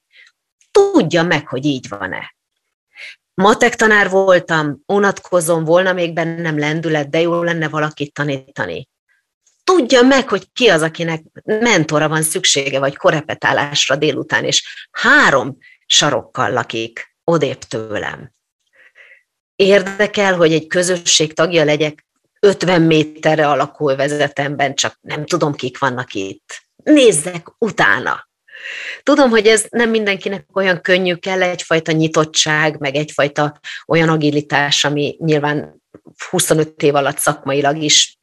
Tudja 0.71 1.23
meg, 1.23 1.49
hogy 1.49 1.65
így 1.65 1.89
van-e. 1.89 2.35
Matek 3.35 3.77
tanár 3.77 4.11
voltam, 4.11 4.79
unatkozom, 4.87 5.65
volna 5.65 5.93
még 5.93 6.13
bennem 6.13 6.59
lendület, 6.59 7.11
de 7.11 7.21
jó 7.21 7.43
lenne 7.43 7.69
valakit 7.69 8.13
tanítani 8.13 8.89
tudja 9.65 10.03
meg, 10.03 10.29
hogy 10.29 10.53
ki 10.53 10.69
az, 10.69 10.83
akinek 10.83 11.23
mentora 11.45 12.09
van 12.09 12.23
szüksége, 12.23 12.79
vagy 12.79 12.97
korepetálásra 12.97 13.97
délután, 13.97 14.45
és 14.45 14.89
három 14.91 15.59
sarokkal 15.87 16.51
lakik 16.51 17.17
odébb 17.25 17.59
tőlem. 17.59 18.33
Érdekel, 19.59 20.37
hogy 20.37 20.53
egy 20.53 20.67
közösség 20.67 21.33
tagja 21.35 21.65
legyek 21.65 22.07
50 22.41 22.83
méterre 22.83 23.49
alakul 23.49 23.97
vezetemben, 23.97 24.75
csak 24.75 24.99
nem 25.01 25.27
tudom, 25.27 25.55
kik 25.55 25.79
vannak 25.79 26.13
itt. 26.13 26.63
Nézzek 26.77 27.47
utána. 27.59 28.29
Tudom, 29.03 29.31
hogy 29.31 29.47
ez 29.47 29.67
nem 29.69 29.91
mindenkinek 29.91 30.47
olyan 30.57 30.81
könnyű, 30.81 31.15
kell 31.15 31.43
egyfajta 31.43 31.93
nyitottság, 31.93 32.79
meg 32.79 32.95
egyfajta 32.95 33.61
olyan 33.87 34.09
agilitás, 34.09 34.85
ami 34.85 35.17
nyilván 35.19 35.83
25 36.31 36.83
év 36.83 36.95
alatt 36.95 37.19
szakmailag 37.19 37.77
is 37.77 38.19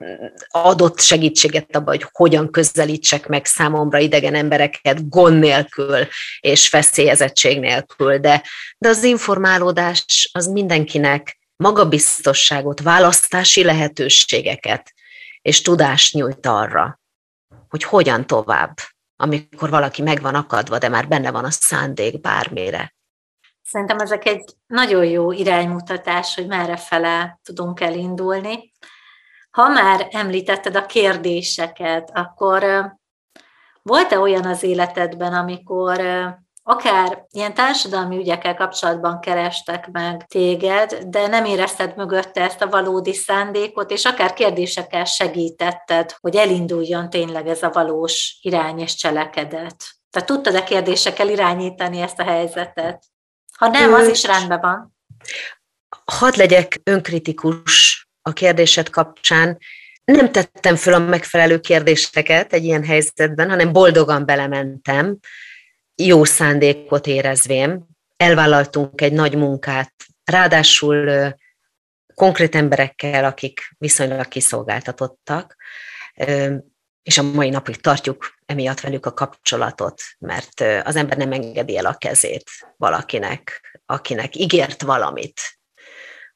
adott 0.48 1.00
segítséget 1.00 1.76
abban, 1.76 1.95
hogy 1.95 2.08
hogyan 2.12 2.52
közelítsek 2.52 3.28
meg 3.28 3.45
számomra 3.45 3.98
idegen 3.98 4.36
embereket 4.36 5.10
gond 5.10 5.39
nélkül 5.39 6.08
és 6.39 6.67
feszélyezettség 6.67 7.60
nélkül, 7.60 8.17
de, 8.17 8.43
de 8.78 8.89
az 8.89 9.04
informálódás 9.04 10.30
az 10.34 10.48
mindenkinek 10.48 11.39
magabiztosságot, 11.56 12.82
választási 12.82 13.63
lehetőségeket 13.63 14.93
és 15.41 15.62
tudást 15.62 16.13
nyújt 16.13 16.45
arra, 16.45 17.00
hogy 17.69 17.84
hogyan 17.84 18.28
tovább, 18.28 18.78
amikor 19.15 19.69
valaki 19.69 20.02
meg 20.02 20.21
van 20.21 20.36
akadva, 20.36 20.78
de 20.78 20.89
már 20.89 21.08
benne 21.08 21.32
van 21.32 21.45
a 21.45 21.52
szándék 21.52 22.21
bármire. 22.21 22.94
Szerintem 23.75 23.99
ezek 23.99 24.25
egy 24.25 24.43
nagyon 24.67 25.05
jó 25.05 25.31
iránymutatás, 25.31 26.35
hogy 26.35 26.47
merre 26.47 26.77
fele 26.77 27.39
tudunk 27.43 27.79
elindulni. 27.79 28.73
Ha 29.51 29.67
már 29.67 30.07
említetted 30.11 30.75
a 30.75 30.85
kérdéseket, 30.85 32.11
akkor 32.13 32.63
volt-e 33.81 34.19
olyan 34.19 34.45
az 34.45 34.63
életedben, 34.63 35.33
amikor 35.33 36.01
akár 36.63 37.25
ilyen 37.31 37.53
társadalmi 37.53 38.17
ügyekkel 38.17 38.55
kapcsolatban 38.55 39.19
kerestek 39.19 39.91
meg 39.91 40.25
téged, 40.25 40.93
de 40.93 41.27
nem 41.27 41.45
érezted 41.45 41.95
mögötte 41.95 42.41
ezt 42.41 42.61
a 42.61 42.69
valódi 42.69 43.13
szándékot, 43.13 43.91
és 43.91 44.05
akár 44.05 44.33
kérdésekkel 44.33 45.05
segítetted, 45.05 46.15
hogy 46.19 46.35
elinduljon 46.35 47.09
tényleg 47.09 47.47
ez 47.47 47.63
a 47.63 47.69
valós 47.69 48.39
irány 48.41 48.79
és 48.79 48.95
cselekedet. 48.95 49.83
Tehát 50.09 50.27
tudtad-e 50.27 50.63
kérdésekkel 50.63 51.29
irányítani 51.29 52.01
ezt 52.01 52.19
a 52.19 52.23
helyzetet? 52.23 53.13
Ha 53.57 53.67
nem, 53.67 53.93
az 53.93 54.07
is 54.07 54.23
rendben 54.23 54.59
van. 54.59 54.95
Hadd 56.05 56.37
legyek 56.37 56.81
önkritikus 56.83 58.07
a 58.21 58.33
kérdésed 58.33 58.89
kapcsán. 58.89 59.57
Nem 60.03 60.31
tettem 60.31 60.75
föl 60.75 60.93
a 60.93 60.99
megfelelő 60.99 61.59
kérdéseket 61.59 62.53
egy 62.53 62.63
ilyen 62.63 62.83
helyzetben, 62.83 63.49
hanem 63.49 63.71
boldogan 63.71 64.25
belementem, 64.25 65.17
jó 65.95 66.23
szándékot 66.23 67.07
érezvém. 67.07 67.85
Elvállaltunk 68.17 69.01
egy 69.01 69.13
nagy 69.13 69.35
munkát, 69.35 69.93
ráadásul 70.23 71.33
konkrét 72.15 72.55
emberekkel, 72.55 73.25
akik 73.25 73.75
viszonylag 73.77 74.27
kiszolgáltatottak, 74.27 75.55
és 77.05 77.17
a 77.17 77.23
mai 77.23 77.49
napig 77.49 77.81
tartjuk 77.81 78.33
emiatt 78.45 78.79
velük 78.79 79.05
a 79.05 79.13
kapcsolatot, 79.13 80.01
mert 80.19 80.61
az 80.83 80.95
ember 80.95 81.17
nem 81.17 81.31
engedi 81.31 81.77
el 81.77 81.85
a 81.85 81.93
kezét 81.93 82.49
valakinek, 82.77 83.61
akinek 83.85 84.35
ígért 84.35 84.81
valamit, 84.81 85.41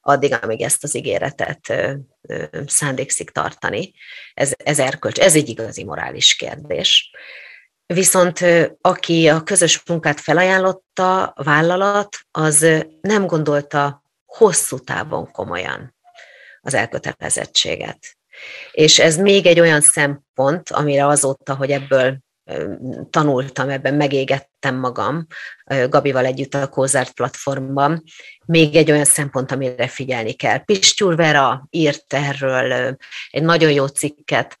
addig, 0.00 0.38
amíg 0.42 0.60
ezt 0.60 0.84
az 0.84 0.94
ígéretet 0.94 1.74
szándékszik 2.66 3.30
tartani. 3.30 3.92
Ez, 4.34 4.52
ez 4.56 4.78
erkölcs, 4.78 5.18
ez 5.18 5.34
egy 5.34 5.48
igazi 5.48 5.84
morális 5.84 6.34
kérdés. 6.36 7.10
Viszont 7.86 8.44
aki 8.80 9.28
a 9.28 9.42
közös 9.42 9.82
munkát 9.86 10.20
felajánlotta, 10.20 11.22
a 11.26 11.42
vállalat, 11.42 12.16
az 12.30 12.66
nem 13.00 13.26
gondolta 13.26 14.02
hosszú 14.24 14.78
távon 14.78 15.30
komolyan 15.30 15.96
az 16.60 16.74
elkötelezettséget. 16.74 18.18
És 18.72 18.98
ez 18.98 19.16
még 19.16 19.46
egy 19.46 19.60
olyan 19.60 19.80
szempont, 19.80 20.70
amire 20.70 21.06
azóta, 21.06 21.54
hogy 21.54 21.70
ebből 21.70 22.18
tanultam, 23.10 23.68
ebben 23.68 23.94
megégettem 23.94 24.76
magam 24.76 25.26
Gabival 25.88 26.24
együtt 26.24 26.54
a 26.54 26.68
Kózárt 26.68 27.12
platformban. 27.12 28.02
Még 28.46 28.76
egy 28.76 28.90
olyan 28.90 29.04
szempont, 29.04 29.52
amire 29.52 29.88
figyelni 29.88 30.32
kell. 30.32 30.58
Pistyúr 30.64 31.16
Vera 31.16 31.66
írt 31.70 32.12
erről 32.12 32.96
egy 33.30 33.42
nagyon 33.42 33.70
jó 33.70 33.86
cikket, 33.86 34.58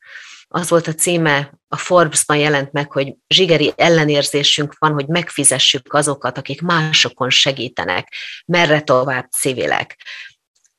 az 0.52 0.68
volt 0.68 0.86
a 0.86 0.94
címe, 0.94 1.52
a 1.68 1.76
Forbes-ban 1.76 2.36
jelent 2.36 2.72
meg, 2.72 2.92
hogy 2.92 3.14
zsigeri 3.28 3.72
ellenérzésünk 3.76 4.74
van, 4.78 4.92
hogy 4.92 5.06
megfizessük 5.06 5.92
azokat, 5.92 6.38
akik 6.38 6.60
másokon 6.60 7.30
segítenek, 7.30 8.14
merre 8.46 8.80
tovább 8.80 9.30
civilek. 9.30 9.96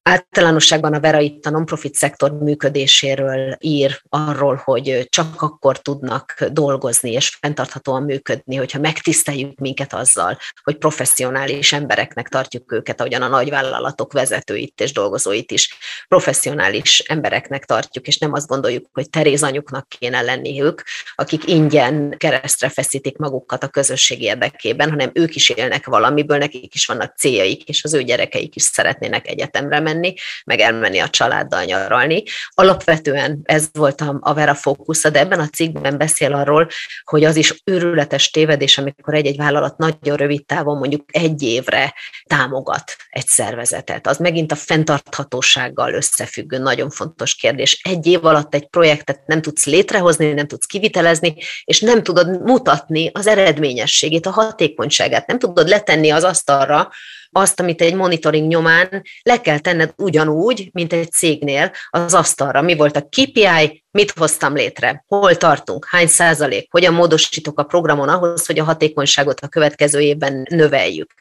Általánosságban 0.03 0.93
a 0.93 0.99
Vera 0.99 1.19
itt 1.19 1.45
a 1.45 1.49
non-profit 1.49 1.95
szektor 1.95 2.31
működéséről 2.31 3.55
ír 3.59 4.01
arról, 4.09 4.61
hogy 4.63 5.07
csak 5.09 5.41
akkor 5.41 5.79
tudnak 5.79 6.45
dolgozni 6.51 7.11
és 7.11 7.37
fenntarthatóan 7.41 8.03
működni, 8.03 8.55
hogyha 8.55 8.79
megtiszteljük 8.79 9.59
minket 9.59 9.93
azzal, 9.93 10.37
hogy 10.63 10.77
professzionális 10.77 11.73
embereknek 11.73 12.27
tartjuk 12.27 12.71
őket, 12.71 12.99
ahogyan 12.99 13.21
a 13.21 13.27
nagyvállalatok 13.27 14.13
vezetőit 14.13 14.81
és 14.81 14.91
dolgozóit 14.91 15.51
is. 15.51 15.77
Professzionális 16.07 16.99
embereknek 16.99 17.65
tartjuk, 17.65 18.07
és 18.07 18.17
nem 18.17 18.33
azt 18.33 18.47
gondoljuk, 18.47 18.85
hogy 18.93 19.09
Teréz 19.09 19.43
anyuknak 19.43 19.87
kéne 19.87 20.21
lenniük, 20.21 20.83
akik 21.15 21.47
ingyen 21.47 22.15
keresztre 22.17 22.69
feszítik 22.69 23.17
magukat 23.17 23.63
a 23.63 23.67
közösség 23.67 24.21
érdekében, 24.21 24.89
hanem 24.89 25.11
ők 25.13 25.35
is 25.35 25.49
élnek 25.49 25.85
valamiből, 25.85 26.37
nekik 26.37 26.73
is 26.73 26.85
vannak 26.85 27.17
céljaik, 27.17 27.63
és 27.63 27.83
az 27.83 27.93
ő 27.93 28.03
gyerekeik 28.03 28.55
is 28.55 28.63
szeretnének 28.63 29.27
egyetemre 29.27 29.79
menni 29.79 29.89
menni, 29.93 30.13
meg 30.45 30.59
elmenni 30.59 30.99
a 30.99 31.09
családdal 31.09 31.63
nyaralni. 31.63 32.23
Alapvetően 32.49 33.39
ez 33.43 33.69
volt 33.73 34.03
a 34.19 34.33
Vera 34.33 34.53
fókusza, 34.53 35.09
de 35.09 35.19
ebben 35.19 35.39
a 35.39 35.47
cikkben 35.47 35.97
beszél 35.97 36.33
arról, 36.33 36.67
hogy 37.03 37.23
az 37.23 37.35
is 37.35 37.61
őrületes 37.63 38.29
tévedés, 38.29 38.77
amikor 38.77 39.13
egy-egy 39.13 39.37
vállalat 39.37 39.77
nagyon 39.77 40.17
rövid 40.17 40.45
távon, 40.45 40.77
mondjuk 40.77 41.05
egy 41.11 41.43
évre 41.43 41.93
támogat 42.23 42.95
egy 43.09 43.27
szervezetet. 43.27 44.07
Az 44.07 44.17
megint 44.17 44.51
a 44.51 44.55
fenntarthatósággal 44.55 45.93
összefüggő 45.93 46.57
nagyon 46.57 46.89
fontos 46.89 47.35
kérdés. 47.35 47.81
Egy 47.83 48.07
év 48.07 48.25
alatt 48.25 48.53
egy 48.53 48.67
projektet 48.67 49.21
nem 49.25 49.41
tudsz 49.41 49.65
létrehozni, 49.65 50.33
nem 50.33 50.47
tudsz 50.47 50.65
kivitelezni, 50.65 51.35
és 51.63 51.79
nem 51.79 52.03
tudod 52.03 52.41
mutatni 52.41 53.09
az 53.13 53.27
eredményességét, 53.27 54.25
a 54.25 54.31
hatékonyságát, 54.31 55.27
nem 55.27 55.39
tudod 55.39 55.67
letenni 55.67 56.09
az 56.09 56.23
asztalra, 56.23 56.89
azt, 57.31 57.59
amit 57.59 57.81
egy 57.81 57.95
monitoring 57.95 58.47
nyomán 58.47 59.01
le 59.21 59.41
kell 59.41 59.59
tenned 59.59 59.93
ugyanúgy, 59.97 60.69
mint 60.73 60.93
egy 60.93 61.11
cégnél 61.11 61.71
az 61.89 62.13
asztalra. 62.13 62.61
Mi 62.61 62.75
volt 62.75 62.95
a 62.95 63.07
KPI, 63.09 63.80
mit 63.91 64.11
hoztam 64.11 64.55
létre, 64.55 65.03
hol 65.07 65.35
tartunk, 65.35 65.85
hány 65.89 66.07
százalék, 66.07 66.71
hogyan 66.71 66.93
módosítok 66.93 67.59
a 67.59 67.63
programon 67.63 68.09
ahhoz, 68.09 68.45
hogy 68.45 68.59
a 68.59 68.63
hatékonyságot 68.63 69.39
a 69.39 69.47
következő 69.47 69.99
évben 69.99 70.47
növeljük. 70.49 71.11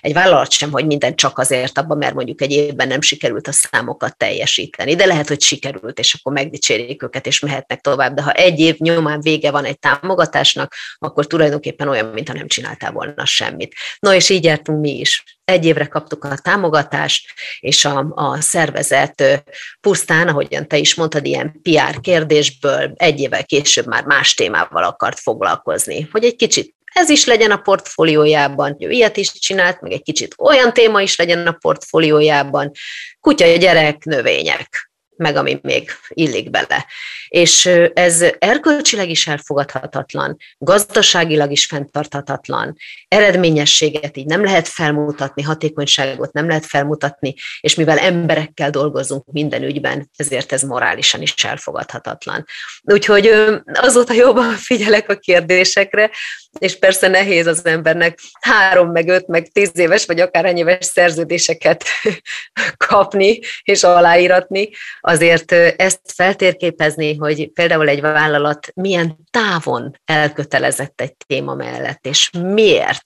Egy 0.00 0.12
vállalat 0.12 0.50
sem, 0.50 0.70
hogy 0.70 0.86
minden 0.86 1.14
csak 1.14 1.38
azért 1.38 1.78
abban, 1.78 1.98
mert 1.98 2.14
mondjuk 2.14 2.40
egy 2.40 2.52
évben 2.52 2.88
nem 2.88 3.00
sikerült 3.00 3.48
a 3.48 3.52
számokat 3.52 4.16
teljesíteni, 4.16 4.94
de 4.94 5.06
lehet, 5.06 5.28
hogy 5.28 5.40
sikerült, 5.40 5.98
és 5.98 6.14
akkor 6.14 6.32
megdicsérik 6.32 7.02
őket, 7.02 7.26
és 7.26 7.40
mehetnek 7.40 7.80
tovább. 7.80 8.14
De 8.14 8.22
ha 8.22 8.32
egy 8.32 8.60
év 8.60 8.76
nyomán 8.78 9.20
vége 9.20 9.50
van 9.50 9.64
egy 9.64 9.78
támogatásnak, 9.78 10.74
akkor 10.98 11.26
tulajdonképpen 11.26 11.88
olyan, 11.88 12.06
mintha 12.06 12.34
nem 12.34 12.46
csináltál 12.46 12.92
volna 12.92 13.24
semmit. 13.24 13.74
No, 13.98 14.12
és 14.12 14.28
így 14.28 14.44
jártunk 14.44 14.80
mi 14.80 14.98
is. 14.98 15.24
Egy 15.44 15.64
évre 15.64 15.86
kaptuk 15.86 16.24
a 16.24 16.38
támogatást, 16.42 17.32
és 17.60 17.84
a, 17.84 18.06
a 18.14 18.40
szervezet 18.40 19.44
pusztán, 19.80 20.28
ahogyan 20.28 20.68
te 20.68 20.76
is 20.76 20.94
mondtad, 20.94 21.26
ilyen 21.26 21.60
PR 21.62 22.00
kérdésből 22.16 22.92
egy 22.96 23.20
évvel 23.20 23.44
később 23.44 23.86
már 23.86 24.04
más 24.04 24.34
témával 24.34 24.84
akart 24.84 25.18
foglalkozni, 25.18 26.08
hogy 26.12 26.24
egy 26.24 26.36
kicsit 26.36 26.74
ez 26.92 27.08
is 27.08 27.24
legyen 27.24 27.50
a 27.50 27.56
portfóliójában, 27.56 28.76
hogy 28.78 28.92
ilyet 28.92 29.16
is 29.16 29.32
csinált, 29.32 29.80
meg 29.80 29.92
egy 29.92 30.02
kicsit 30.02 30.34
olyan 30.38 30.72
téma 30.72 31.00
is 31.00 31.16
legyen 31.16 31.46
a 31.46 31.52
portfóliójában, 31.52 32.70
kutya, 33.20 33.56
gyerek, 33.56 34.04
növények 34.04 34.90
meg 35.16 35.36
ami 35.36 35.58
még 35.62 35.90
illik 36.08 36.50
bele. 36.50 36.86
És 37.28 37.66
ez 37.94 38.24
erkölcsileg 38.38 39.10
is 39.10 39.26
elfogadhatatlan, 39.26 40.36
gazdaságilag 40.58 41.50
is 41.50 41.66
fenntarthatatlan, 41.66 42.76
eredményességet 43.08 44.16
így 44.16 44.26
nem 44.26 44.44
lehet 44.44 44.68
felmutatni, 44.68 45.42
hatékonyságot 45.42 46.32
nem 46.32 46.48
lehet 46.48 46.66
felmutatni, 46.66 47.34
és 47.60 47.74
mivel 47.74 47.98
emberekkel 47.98 48.70
dolgozunk 48.70 49.24
minden 49.32 49.62
ügyben, 49.62 50.10
ezért 50.16 50.52
ez 50.52 50.62
morálisan 50.62 51.22
is 51.22 51.34
elfogadhatatlan. 51.44 52.44
Úgyhogy 52.82 53.32
azóta 53.64 54.12
jobban 54.12 54.54
figyelek 54.68 55.08
a 55.08 55.14
kérdésekre, 55.14 56.10
és 56.58 56.78
persze 56.78 57.08
nehéz 57.08 57.46
az 57.46 57.66
embernek 57.66 58.18
három, 58.40 58.90
meg 58.90 59.08
öt, 59.08 59.26
meg 59.26 59.48
tíz 59.52 59.70
éves, 59.74 60.06
vagy 60.06 60.20
akár 60.20 60.56
éves 60.56 60.84
szerződéseket 60.84 61.84
kapni 62.86 63.38
és 63.62 63.82
aláíratni, 63.82 64.70
azért 65.08 65.52
ezt 65.52 66.00
feltérképezni, 66.14 67.16
hogy 67.16 67.52
például 67.52 67.88
egy 67.88 68.00
vállalat 68.00 68.68
milyen 68.74 69.16
távon 69.30 70.00
elkötelezett 70.04 71.00
egy 71.00 71.16
téma 71.26 71.54
mellett, 71.54 72.06
és 72.06 72.30
miért. 72.30 73.02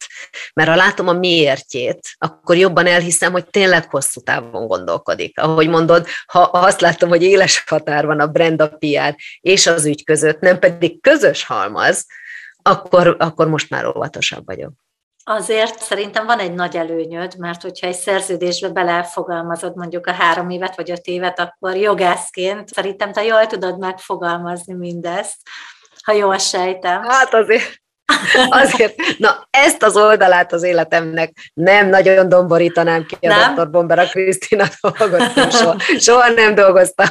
Mert 0.55 0.69
ha 0.69 0.77
látom 0.77 1.09
a 1.09 1.13
miértjét, 1.13 2.01
akkor 2.19 2.57
jobban 2.57 2.87
elhiszem, 2.87 3.33
hogy 3.33 3.47
tényleg 3.47 3.91
hosszú 3.91 4.21
távon 4.21 4.67
gondolkodik. 4.67 5.39
Ahogy 5.39 5.69
mondod, 5.69 6.07
ha 6.27 6.41
azt 6.41 6.81
látom, 6.81 7.09
hogy 7.09 7.23
éles 7.23 7.65
határ 7.67 8.07
van 8.07 8.21
a 8.21 8.27
brand, 8.27 8.61
a 8.63 8.69
PR 8.69 9.17
és 9.41 9.67
az 9.67 9.87
ügy 9.87 10.05
között, 10.05 10.41
nem 10.41 10.59
pedig 10.59 11.01
közös 11.01 11.45
halmaz, 11.45 12.07
akkor, 12.63 13.17
akkor 13.19 13.49
most 13.49 13.71
már 13.71 13.87
óvatosabb 13.87 14.47
vagyok. 14.47 14.73
Azért 15.25 15.79
szerintem 15.79 16.27
van 16.27 16.39
egy 16.39 16.55
nagy 16.55 16.77
előnyöd, 16.77 17.39
mert 17.39 17.63
hogyha 17.63 17.87
egy 17.87 17.97
szerződésbe 17.97 18.69
belefogalmazod 18.69 19.77
mondjuk 19.77 20.07
a 20.07 20.13
három 20.13 20.51
évet 20.51 20.77
vagy 20.77 20.91
öt 20.91 21.07
évet, 21.07 21.39
akkor 21.39 21.77
jogászként 21.77 22.69
szerintem 22.69 23.13
te 23.13 23.25
jól 23.25 23.47
tudod 23.47 23.79
megfogalmazni 23.79 24.75
mindezt, 24.75 25.37
ha 26.05 26.13
jól 26.13 26.39
sejtem. 26.39 27.03
Hát 27.03 27.35
azért 27.35 27.80
Azért, 28.63 28.95
na 29.19 29.49
ezt 29.51 29.83
az 29.83 29.97
oldalát 29.97 30.53
az 30.53 30.63
életemnek 30.63 31.51
nem 31.55 31.89
nagyon 31.89 32.29
domborítanám 32.29 33.07
ki 33.07 33.27
a 33.27 33.53
dr. 33.55 33.71
Bombera 33.71 34.07
Krisztina 34.07 34.65
dolgoztam, 34.81 35.51
soha, 35.51 35.77
soha 35.99 36.29
nem 36.29 36.55
dolgoztam, 36.55 37.07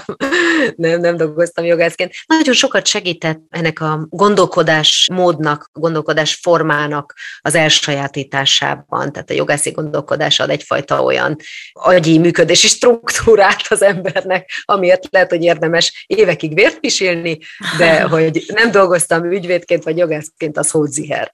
nem, 0.76 1.00
nem 1.00 1.18
dolgoztam 1.18 1.66
jogászként. 1.66 2.14
Nagyon 2.26 2.54
sokat 2.54 2.86
segített 2.86 3.40
ennek 3.50 3.82
a 3.82 4.06
gondolkodás 4.10 5.08
módnak, 5.14 5.70
gondolkodás 5.74 6.40
formának 6.42 7.14
az 7.42 7.56
elsajátításában, 7.56 9.12
tehát 9.12 9.30
a 9.30 9.34
jogászi 9.34 9.72
gondolkodás 9.72 10.40
ad 10.40 10.50
egyfajta 10.50 11.04
olyan 11.04 11.36
agyi 11.72 12.18
működési 12.18 12.68
struktúrát 12.68 13.62
az 13.70 13.82
embernek, 13.82 14.50
amiért 14.66 15.08
lehet, 15.10 15.30
hogy 15.30 15.44
érdemes 15.44 16.06
évekig 16.08 16.54
vért 16.54 16.80
pisilni, 16.80 17.38
de 17.78 18.02
hogy 18.02 18.44
nem 18.54 18.72
dolgoztam 18.72 19.32
ügyvédként 19.32 19.84
vagy 19.84 19.98
jogászként, 19.98 20.58
az 20.58 20.72
ziher. 20.92 21.34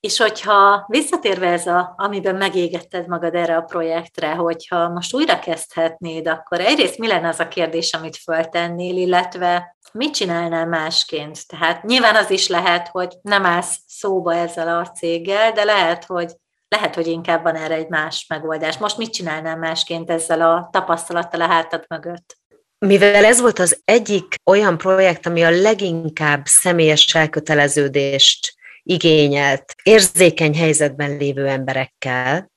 És 0.00 0.18
hogyha 0.18 0.84
visszatérve 0.88 1.48
ez 1.48 1.66
a, 1.66 1.94
amiben 1.96 2.34
megégetted 2.34 3.08
magad 3.08 3.34
erre 3.34 3.56
a 3.56 3.62
projektre, 3.62 4.34
hogyha 4.34 4.88
most 4.88 5.14
újra 5.14 5.38
kezdhetnéd, 5.38 6.28
akkor 6.28 6.60
egyrészt 6.60 6.98
mi 6.98 7.06
lenne 7.06 7.28
az 7.28 7.40
a 7.40 7.48
kérdés, 7.48 7.92
amit 7.92 8.16
föltennél, 8.16 8.96
illetve 8.96 9.76
mit 9.92 10.14
csinálnál 10.14 10.66
másként? 10.66 11.46
Tehát 11.46 11.82
nyilván 11.82 12.16
az 12.16 12.30
is 12.30 12.48
lehet, 12.48 12.88
hogy 12.88 13.16
nem 13.22 13.46
állsz 13.46 13.78
szóba 13.86 14.34
ezzel 14.34 14.78
a 14.78 14.90
céggel, 14.90 15.52
de 15.52 15.64
lehet, 15.64 16.04
hogy 16.04 16.32
lehet, 16.68 16.94
hogy 16.94 17.06
inkább 17.06 17.42
van 17.42 17.56
erre 17.56 17.74
egy 17.74 17.88
más 17.88 18.26
megoldás. 18.28 18.78
Most 18.78 18.98
mit 18.98 19.12
csinálnál 19.12 19.56
másként 19.56 20.10
ezzel 20.10 20.40
a 20.40 20.68
tapasztalattal 20.72 21.40
a 21.40 21.46
hátad 21.46 21.84
mögött? 21.88 22.36
Mivel 22.78 23.24
ez 23.24 23.40
volt 23.40 23.58
az 23.58 23.80
egyik 23.84 24.34
olyan 24.44 24.78
projekt, 24.78 25.26
ami 25.26 25.42
a 25.42 25.50
leginkább 25.50 26.46
személyes 26.46 27.14
elköteleződést 27.14 28.54
igényelt 28.82 29.74
érzékeny 29.82 30.56
helyzetben 30.56 31.16
lévő 31.16 31.46
emberekkel, 31.46 32.50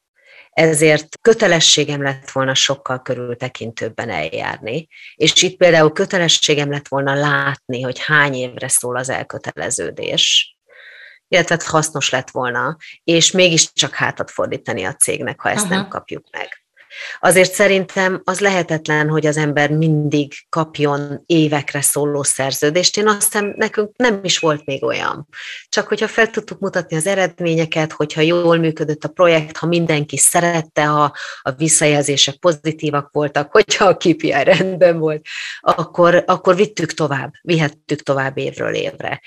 ezért 0.50 1.08
kötelességem 1.22 2.02
lett 2.02 2.32
volna 2.32 2.54
sokkal 2.54 3.02
körültekintőbben 3.02 4.10
eljárni. 4.10 4.88
És 5.16 5.42
itt 5.42 5.58
például 5.58 5.92
kötelességem 5.92 6.72
lett 6.72 6.88
volna 6.88 7.14
látni, 7.14 7.82
hogy 7.82 8.00
hány 8.00 8.34
évre 8.34 8.68
szól 8.68 8.96
az 8.98 9.10
elköteleződés, 9.10 10.56
illetve 11.28 11.60
hasznos 11.66 12.10
lett 12.10 12.30
volna, 12.30 12.78
és 13.04 13.32
mégiscsak 13.32 13.94
hátat 13.94 14.32
fordítani 14.32 14.84
a 14.84 14.94
cégnek, 14.94 15.40
ha 15.40 15.50
ezt 15.50 15.64
uh-huh. 15.64 15.78
nem 15.78 15.88
kapjuk 15.88 16.24
meg. 16.32 16.64
Azért 17.20 17.54
szerintem 17.54 18.22
az 18.24 18.40
lehetetlen, 18.40 19.10
hogy 19.10 19.26
az 19.26 19.38
ember 19.38 19.72
mindig 19.72 20.34
kapjon 20.50 21.24
évekre 21.26 21.82
szóló 21.82 22.24
szerződést. 22.24 22.98
Én 22.98 23.08
azt 23.08 23.24
hiszem, 23.24 23.54
nekünk 23.56 23.96
nem 23.96 24.20
is 24.22 24.40
volt 24.40 24.66
még 24.66 24.84
olyan. 24.84 25.28
Csak 25.70 25.88
hogyha 25.88 26.08
fel 26.08 26.30
tudtuk 26.30 26.60
mutatni 26.60 26.96
az 26.96 27.08
eredményeket, 27.08 27.92
hogyha 27.92 28.22
jól 28.22 28.58
működött 28.58 29.04
a 29.04 29.08
projekt, 29.10 29.58
ha 29.58 29.68
mindenki 29.68 30.18
szerette, 30.18 30.86
ha 30.86 31.14
a 31.42 31.52
visszajelzések 31.52 32.36
pozitívak 32.36 33.10
voltak, 33.12 33.52
hogyha 33.52 33.86
a 33.86 33.98
KPI 33.98 34.44
rendben 34.44 35.00
volt, 35.00 35.26
akkor, 35.60 36.24
akkor 36.28 36.56
vittük 36.56 36.94
tovább, 36.94 37.32
vihettük 37.42 38.02
tovább 38.02 38.38
évről 38.38 38.74
évre. 38.74 39.22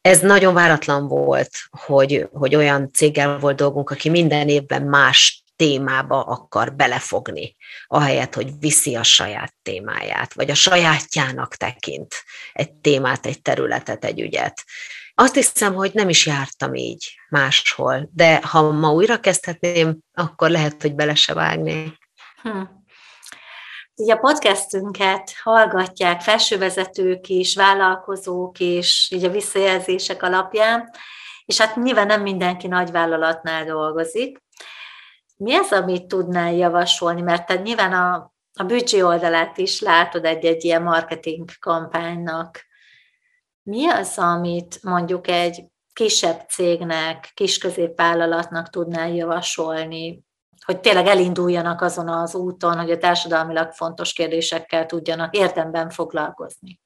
Ez 0.00 0.20
nagyon 0.20 0.54
váratlan 0.54 1.08
volt, 1.08 1.50
hogy, 1.70 2.28
hogy 2.32 2.54
olyan 2.54 2.90
céggel 2.92 3.38
volt 3.38 3.56
dolgunk, 3.56 3.90
aki 3.90 4.08
minden 4.08 4.48
évben 4.48 4.82
más 4.82 5.43
témába 5.56 6.20
akar 6.22 6.74
belefogni, 6.74 7.56
ahelyett, 7.86 8.34
hogy 8.34 8.58
viszi 8.58 8.94
a 8.94 9.02
saját 9.02 9.54
témáját, 9.62 10.34
vagy 10.34 10.50
a 10.50 10.54
sajátjának 10.54 11.54
tekint 11.54 12.14
egy 12.52 12.72
témát, 12.72 13.26
egy 13.26 13.42
területet, 13.42 14.04
egy 14.04 14.20
ügyet. 14.20 14.64
Azt 15.14 15.34
hiszem, 15.34 15.74
hogy 15.74 15.90
nem 15.94 16.08
is 16.08 16.26
jártam 16.26 16.74
így 16.74 17.14
máshol, 17.28 18.08
de 18.12 18.40
ha 18.46 18.70
ma 18.70 18.92
újra 18.92 19.20
kezdhetném, 19.20 19.98
akkor 20.12 20.50
lehet, 20.50 20.82
hogy 20.82 20.94
bele 20.94 21.14
se 21.14 21.34
vágnék. 21.34 21.98
Hm. 22.42 22.62
Ugye 23.96 24.14
a 24.14 24.18
podcastünket 24.18 25.32
hallgatják 25.42 26.20
felsővezetők 26.20 27.28
is, 27.28 27.54
vállalkozók 27.54 28.58
is, 28.58 29.10
így 29.12 29.24
a 29.24 29.30
visszajelzések 29.30 30.22
alapján, 30.22 30.90
és 31.44 31.60
hát 31.60 31.76
nyilván 31.76 32.06
nem 32.06 32.22
mindenki 32.22 32.66
nagyvállalatnál 32.66 33.64
dolgozik, 33.64 34.43
mi 35.36 35.54
az, 35.54 35.72
amit 35.72 36.06
tudnál 36.06 36.52
javasolni? 36.52 37.20
Mert 37.20 37.46
te 37.46 37.54
nyilván 37.54 37.92
a, 37.92 38.32
a 38.52 38.62
büdzsé 38.62 39.00
oldalát 39.00 39.58
is 39.58 39.80
látod 39.80 40.24
egy-egy 40.24 40.64
ilyen 40.64 40.82
marketing 40.82 41.50
kampánynak. 41.60 42.66
Mi 43.62 43.88
az, 43.88 44.18
amit 44.18 44.78
mondjuk 44.82 45.28
egy 45.28 45.64
kisebb 45.92 46.40
cégnek, 46.48 47.30
kisközépvállalatnak 47.34 48.68
tudnál 48.68 49.14
javasolni, 49.14 50.24
hogy 50.64 50.80
tényleg 50.80 51.06
elinduljanak 51.06 51.80
azon 51.80 52.08
az 52.08 52.34
úton, 52.34 52.78
hogy 52.78 52.90
a 52.90 52.98
társadalmilag 52.98 53.72
fontos 53.72 54.12
kérdésekkel 54.12 54.86
tudjanak 54.86 55.36
érdemben 55.36 55.90
foglalkozni? 55.90 56.80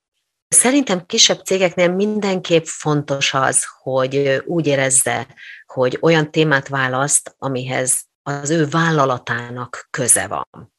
Szerintem 0.48 1.06
kisebb 1.06 1.44
cégeknél 1.44 1.88
mindenképp 1.88 2.64
fontos 2.64 3.34
az, 3.34 3.64
hogy 3.82 4.42
úgy 4.46 4.66
érezze, 4.66 5.26
hogy 5.66 5.98
olyan 6.00 6.30
témát 6.30 6.68
választ, 6.68 7.34
amihez 7.38 8.07
az 8.28 8.50
ő 8.50 8.66
vállalatának 8.66 9.86
köze 9.90 10.26
van. 10.26 10.72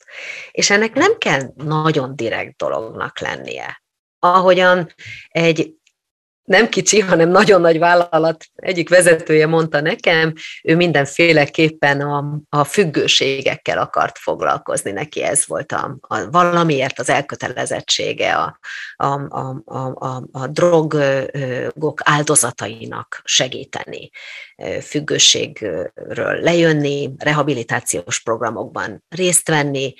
És 0.51 0.69
ennek 0.69 0.93
nem 0.93 1.17
kell 1.17 1.41
nagyon 1.55 2.15
direkt 2.15 2.57
dolognak 2.57 3.19
lennie. 3.19 3.83
Ahogyan 4.19 4.93
egy 5.27 5.79
nem 6.49 6.69
kicsi, 6.69 6.99
hanem 6.99 7.29
nagyon 7.29 7.61
nagy 7.61 7.79
vállalat 7.79 8.45
egyik 8.55 8.89
vezetője 8.89 9.47
mondta 9.47 9.81
nekem, 9.81 10.33
ő 10.63 10.75
mindenféleképpen 10.75 12.01
a, 12.01 12.39
a 12.49 12.63
függőségekkel 12.63 13.77
akart 13.77 14.17
foglalkozni, 14.17 14.91
neki 14.91 15.23
ez 15.23 15.47
volt 15.47 15.71
a, 15.71 15.97
a 15.99 16.29
valamiért 16.29 16.99
az 16.99 17.09
elkötelezettsége 17.09 18.35
a, 18.35 18.59
a, 18.95 19.05
a, 19.29 19.61
a, 19.65 20.23
a, 20.31 20.47
drogok 20.47 22.01
áldozatainak 22.03 23.21
segíteni, 23.23 24.09
függőségről 24.81 26.39
lejönni, 26.41 27.09
rehabilitációs 27.17 28.19
programokban 28.19 29.03
részt 29.09 29.47
venni, 29.47 29.93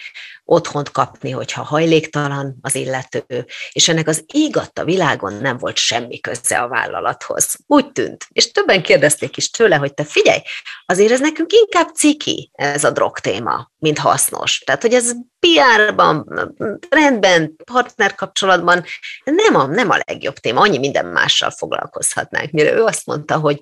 otthont 0.45 0.91
kapni, 0.91 1.31
hogyha 1.31 1.63
hajléktalan 1.63 2.57
az 2.61 2.75
illető, 2.75 3.45
és 3.71 3.87
ennek 3.87 4.07
az 4.07 4.23
ég 4.33 4.57
a 4.73 4.83
világon 4.83 5.33
nem 5.33 5.57
volt 5.57 5.77
semmi 5.77 6.19
köze 6.19 6.57
a 6.57 6.67
vállalathoz. 6.67 7.55
Úgy 7.67 7.91
tűnt. 7.91 8.27
És 8.29 8.51
többen 8.51 8.81
kérdezték 8.81 9.37
is 9.37 9.49
tőle, 9.49 9.75
hogy 9.75 9.93
te 9.93 10.03
figyelj, 10.03 10.39
azért 10.85 11.11
ez 11.11 11.19
nekünk 11.19 11.53
inkább 11.53 11.95
ciki, 11.95 12.51
ez 12.53 12.83
a 12.83 12.91
drog 12.91 13.19
téma, 13.19 13.71
mint 13.77 13.97
hasznos. 13.97 14.59
Tehát, 14.59 14.81
hogy 14.81 14.93
ez 14.93 15.11
PR-ban, 15.39 16.25
rendben, 16.89 17.55
partnerkapcsolatban 17.65 18.83
nem 19.23 19.55
a, 19.55 19.65
nem 19.65 19.89
a 19.89 19.99
legjobb 20.05 20.35
téma, 20.35 20.61
annyi 20.61 20.77
minden 20.77 21.05
mással 21.05 21.49
foglalkozhatnánk. 21.51 22.51
Mire 22.51 22.73
ő 22.73 22.83
azt 22.83 23.05
mondta, 23.05 23.37
hogy 23.37 23.61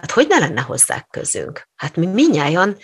hát 0.00 0.10
hogy 0.10 0.26
ne 0.28 0.38
lenne 0.38 0.60
hozzá 0.60 1.06
közünk? 1.10 1.68
Hát 1.76 1.96
mi 1.96 2.06
minnyáján 2.06 2.76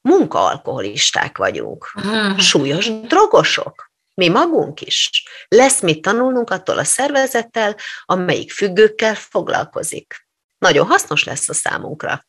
munkaalkoholisták 0.00 1.38
vagyunk, 1.38 1.90
hmm. 1.92 2.38
súlyos 2.38 3.00
drogosok. 3.00 3.90
Mi 4.14 4.28
magunk 4.28 4.80
is. 4.80 5.24
Lesz 5.48 5.80
mit 5.80 6.02
tanulnunk 6.02 6.50
attól 6.50 6.78
a 6.78 6.84
szervezettel, 6.84 7.76
amelyik 8.04 8.52
függőkkel 8.52 9.14
foglalkozik. 9.14 10.26
Nagyon 10.58 10.86
hasznos 10.86 11.24
lesz 11.24 11.48
a 11.48 11.54
számunkra. 11.54 12.24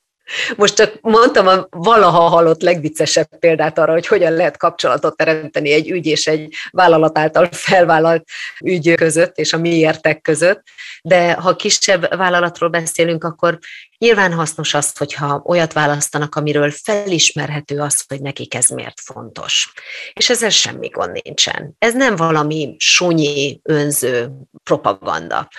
Most 0.55 0.75
csak 0.75 0.97
mondtam 1.01 1.47
a 1.47 1.67
valaha 1.69 2.19
hallott 2.19 2.61
legviccesebb 2.61 3.27
példát 3.39 3.77
arra, 3.77 3.91
hogy 3.91 4.07
hogyan 4.07 4.33
lehet 4.33 4.57
kapcsolatot 4.57 5.17
teremteni 5.17 5.71
egy 5.71 5.89
ügy 5.89 6.05
és 6.05 6.27
egy 6.27 6.53
vállalat 6.71 7.17
által 7.17 7.49
felvállalt 7.51 8.23
ügy 8.63 8.93
között 8.93 9.38
és 9.38 9.53
a 9.53 9.57
miértek 9.57 10.21
között, 10.21 10.63
de 11.01 11.33
ha 11.33 11.55
kisebb 11.55 12.15
vállalatról 12.15 12.69
beszélünk, 12.69 13.23
akkor 13.23 13.57
Nyilván 13.97 14.33
hasznos 14.33 14.73
az, 14.73 14.97
hogyha 14.97 15.41
olyat 15.45 15.73
választanak, 15.73 16.35
amiről 16.35 16.71
felismerhető 16.71 17.79
az, 17.79 18.03
hogy 18.07 18.21
nekik 18.21 18.53
ez 18.53 18.67
miért 18.67 18.99
fontos. 18.99 19.73
És 20.13 20.29
ezzel 20.29 20.49
semmi 20.49 20.87
gond 20.87 21.19
nincsen. 21.23 21.75
Ez 21.77 21.93
nem 21.93 22.15
valami 22.15 22.75
sunyi, 22.77 23.59
önző 23.63 24.31
propaganda. 24.63 25.49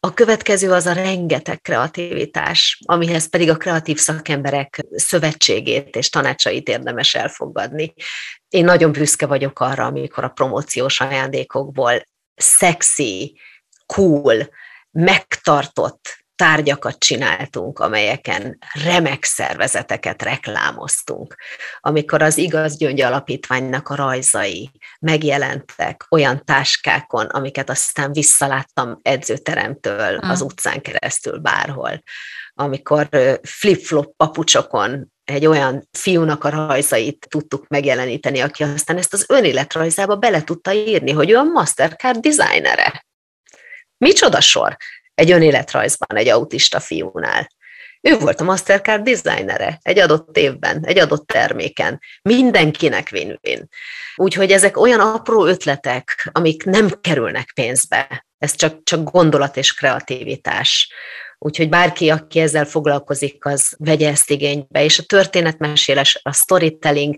A 0.00 0.14
következő 0.14 0.72
az 0.72 0.86
a 0.86 0.92
rengeteg 0.92 1.60
kreativitás, 1.60 2.80
amihez 2.86 3.28
pedig 3.28 3.50
a 3.50 3.56
kreatív 3.56 3.98
szakemberek 3.98 4.84
szövetségét 4.90 5.96
és 5.96 6.08
tanácsait 6.08 6.68
érdemes 6.68 7.14
elfogadni. 7.14 7.94
Én 8.48 8.64
nagyon 8.64 8.92
büszke 8.92 9.26
vagyok 9.26 9.60
arra, 9.60 9.84
amikor 9.84 10.24
a 10.24 10.28
promóciós 10.28 11.00
ajándékokból 11.00 12.02
szexi, 12.34 13.38
cool, 13.86 14.48
megtartott 14.90 16.19
tárgyakat 16.40 16.98
csináltunk, 16.98 17.78
amelyeken 17.78 18.58
remek 18.84 19.24
szervezeteket 19.24 20.22
reklámoztunk. 20.22 21.36
Amikor 21.80 22.22
az 22.22 22.38
Igaz 22.38 22.76
Gyöngy 22.76 23.00
Alapítványnak 23.00 23.88
a 23.88 23.94
rajzai 23.94 24.70
megjelentek 25.00 26.06
olyan 26.08 26.44
táskákon, 26.44 27.26
amiket 27.26 27.70
aztán 27.70 28.12
visszaláttam 28.12 28.98
edzőteremtől 29.02 30.16
az 30.16 30.40
utcán 30.40 30.80
keresztül 30.80 31.38
bárhol. 31.38 32.02
Amikor 32.54 33.08
flip-flop 33.42 34.16
papucsokon 34.16 35.12
egy 35.24 35.46
olyan 35.46 35.88
fiúnak 35.98 36.44
a 36.44 36.48
rajzait 36.48 37.26
tudtuk 37.28 37.68
megjeleníteni, 37.68 38.40
aki 38.40 38.62
aztán 38.62 38.96
ezt 38.96 39.12
az 39.12 39.24
önéletrajzába 39.28 40.16
bele 40.16 40.42
tudta 40.42 40.72
írni, 40.72 41.10
hogy 41.10 41.30
ő 41.30 41.36
a 41.36 41.42
Mastercard 41.42 42.18
designere. 42.18 43.06
Micsoda 43.96 44.40
sor! 44.40 44.76
Egy 45.20 45.30
önéletrajzban 45.30 46.18
egy 46.18 46.28
autista 46.28 46.80
fiúnál. 46.80 47.48
Ő 48.00 48.18
volt 48.18 48.40
a 48.40 48.44
Mastercard 48.44 49.02
designere 49.02 49.78
egy 49.82 49.98
adott 49.98 50.36
évben, 50.36 50.84
egy 50.84 50.98
adott 50.98 51.26
terméken. 51.26 52.00
Mindenkinek 52.22 53.08
win-win. 53.12 53.68
Úgyhogy 54.16 54.50
ezek 54.52 54.76
olyan 54.76 55.00
apró 55.00 55.46
ötletek, 55.46 56.28
amik 56.32 56.64
nem 56.64 56.90
kerülnek 57.00 57.52
pénzbe. 57.54 58.26
Ez 58.38 58.54
csak, 58.54 58.82
csak 58.84 59.10
gondolat 59.10 59.56
és 59.56 59.74
kreativitás. 59.74 60.92
Úgyhogy 61.42 61.68
bárki, 61.68 62.08
aki 62.08 62.40
ezzel 62.40 62.64
foglalkozik, 62.64 63.44
az 63.44 63.74
vegye 63.78 64.08
ezt 64.08 64.30
igénybe. 64.30 64.84
És 64.84 64.98
a 64.98 65.02
történetmesélés, 65.02 66.20
a 66.22 66.32
storytelling, 66.32 67.14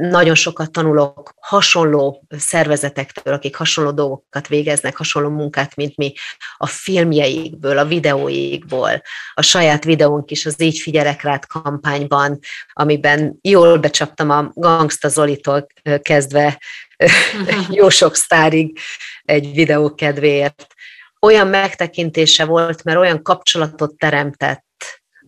nagyon 0.00 0.34
sokat 0.34 0.70
tanulok 0.70 1.34
hasonló 1.40 2.26
szervezetektől, 2.38 3.34
akik 3.34 3.56
hasonló 3.56 3.90
dolgokat 3.90 4.48
végeznek, 4.48 4.96
hasonló 4.96 5.28
munkát, 5.28 5.76
mint 5.76 5.96
mi, 5.96 6.12
a 6.56 6.66
filmjeikből, 6.66 7.78
a 7.78 7.84
videóikból. 7.84 9.02
A 9.34 9.42
saját 9.42 9.84
videónk 9.84 10.30
is 10.30 10.46
az 10.46 10.60
Így 10.60 10.78
figyelek 10.78 11.22
rád 11.22 11.46
kampányban, 11.46 12.38
amiben 12.72 13.38
jól 13.42 13.78
becsaptam 13.78 14.30
a 14.30 14.50
Gangsta 14.54 15.08
Zolitól 15.08 15.66
kezdve 16.02 16.58
jó 17.70 17.88
sok 17.88 18.14
sztárig 18.14 18.78
egy 19.22 19.54
videó 19.54 19.94
kedvéért 19.94 20.75
olyan 21.20 21.46
megtekintése 21.46 22.44
volt, 22.44 22.84
mert 22.84 22.98
olyan 22.98 23.22
kapcsolatot 23.22 23.98
teremtett 23.98 24.64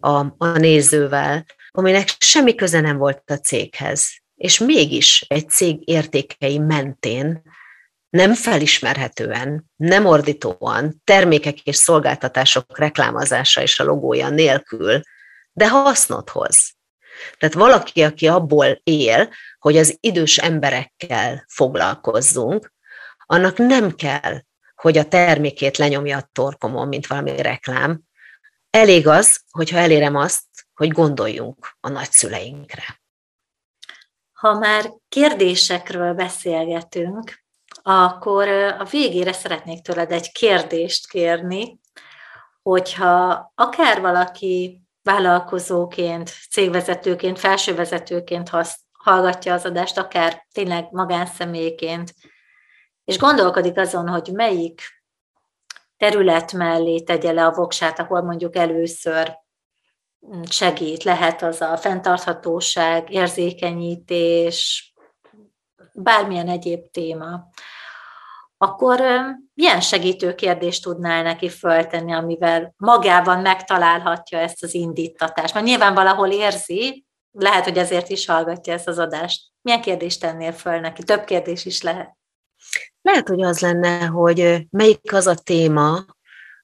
a, 0.01 0.27
a 0.39 0.59
nézővel, 0.59 1.45
aminek 1.71 2.09
semmi 2.19 2.55
köze 2.55 2.81
nem 2.81 2.97
volt 2.97 3.31
a 3.31 3.35
céghez. 3.35 4.09
És 4.35 4.59
mégis 4.59 5.25
egy 5.29 5.49
cég 5.49 5.89
értékei 5.89 6.59
mentén 6.59 7.43
nem 8.11 8.35
felismerhetően, 8.35 9.71
nem 9.77 10.07
ordítóan, 10.07 11.01
termékek 11.05 11.61
és 11.61 11.77
szolgáltatások 11.77 12.79
reklámozása 12.79 13.63
és 13.63 13.81
a 13.81 13.85
logója 13.85 14.29
nélkül, 14.29 15.01
de 15.53 15.69
hasznot 15.69 16.31
hoz. 16.31 16.77
Tehát 17.39 17.55
valaki, 17.55 18.03
aki 18.03 18.29
abból 18.29 18.81
él, 18.83 19.29
hogy 19.59 19.77
az 19.77 19.97
idős 20.01 20.39
emberekkel 20.39 21.45
foglalkozzunk, 21.49 22.73
annak 23.27 23.57
nem 23.57 23.95
kell, 23.95 24.41
hogy 24.83 24.99
a 24.99 25.09
termékét 25.09 25.77
lenyomja 25.77 26.17
a 26.17 26.29
torkomon, 26.33 26.89
mint 26.89 27.07
valami 27.07 27.43
reklám. 27.43 28.01
Elég 28.71 29.07
az, 29.07 29.41
hogyha 29.51 29.79
elérem 29.79 30.17
azt, 30.17 30.45
hogy 30.75 30.89
gondoljunk 30.89 31.77
a 31.81 31.89
nagyszüleinkre. 31.89 33.01
Ha 34.33 34.59
már 34.59 34.93
kérdésekről 35.09 36.15
beszélgetünk, 36.15 37.45
akkor 37.83 38.49
a 38.79 38.85
végére 38.85 39.33
szeretnék 39.33 39.83
tőled 39.83 40.13
egy 40.13 40.33
kérdést 40.33 41.09
kérni, 41.09 41.81
hogyha 42.63 43.53
akár 43.55 44.01
valaki 44.01 44.83
vállalkozóként, 45.03 46.33
cégvezetőként, 46.51 47.39
felsővezetőként 47.39 48.51
hallgatja 48.93 49.55
az 49.55 49.65
adást, 49.65 49.99
akár 49.99 50.47
tényleg 50.53 50.89
magánszemélyként, 50.91 52.15
és 53.09 53.19
gondolkodik 53.19 53.79
azon, 53.79 54.09
hogy 54.09 54.31
melyik 54.33 54.81
terület 55.97 56.53
mellé 56.53 57.01
tegye 57.01 57.33
le 57.33 57.47
a 57.47 57.53
voksát, 57.53 57.99
ahol 57.99 58.23
mondjuk 58.23 58.57
először 58.57 59.39
segít, 60.51 61.03
lehet 61.03 61.43
az 61.43 61.61
a 61.61 61.77
fenntarthatóság, 61.77 63.13
érzékenyítés, 63.13 64.93
bármilyen 65.95 66.49
egyéb 66.49 66.91
téma, 66.91 67.49
akkor 68.57 69.01
milyen 69.55 69.81
segítő 69.81 70.35
kérdést 70.35 70.83
tudnál 70.83 71.23
neki 71.23 71.49
föltenni, 71.49 72.13
amivel 72.13 72.75
magában 72.77 73.41
megtalálhatja 73.41 74.39
ezt 74.39 74.63
az 74.63 74.75
indítatást? 74.75 75.55
Mert 75.55 75.67
nyilván 75.67 75.95
valahol 75.95 76.31
érzi, 76.31 77.07
lehet, 77.31 77.65
hogy 77.65 77.79
ezért 77.79 78.09
is 78.09 78.27
hallgatja 78.27 78.73
ezt 78.73 78.89
az 78.89 78.99
adást. 78.99 79.43
Milyen 79.61 79.81
kérdést 79.81 80.21
tennél 80.21 80.53
föl 80.53 80.81
neki? 80.81 81.03
Több 81.03 81.25
kérdés 81.25 81.65
is 81.65 81.83
lehet. 81.83 82.18
Lehet, 83.03 83.29
hogy 83.29 83.43
az 83.43 83.61
lenne, 83.61 84.05
hogy 84.05 84.67
melyik 84.71 85.13
az 85.13 85.27
a 85.27 85.35
téma, 85.35 86.05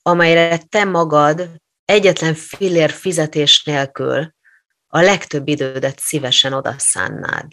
amelyre 0.03 0.59
te 0.59 0.85
magad 0.85 1.51
egyetlen 1.85 2.35
fillér 2.35 2.91
fizetés 2.91 3.65
nélkül 3.65 4.35
a 4.87 5.01
legtöbb 5.01 5.49
idődet 5.49 5.99
szívesen 5.99 6.53
odaszánnád. 6.53 7.53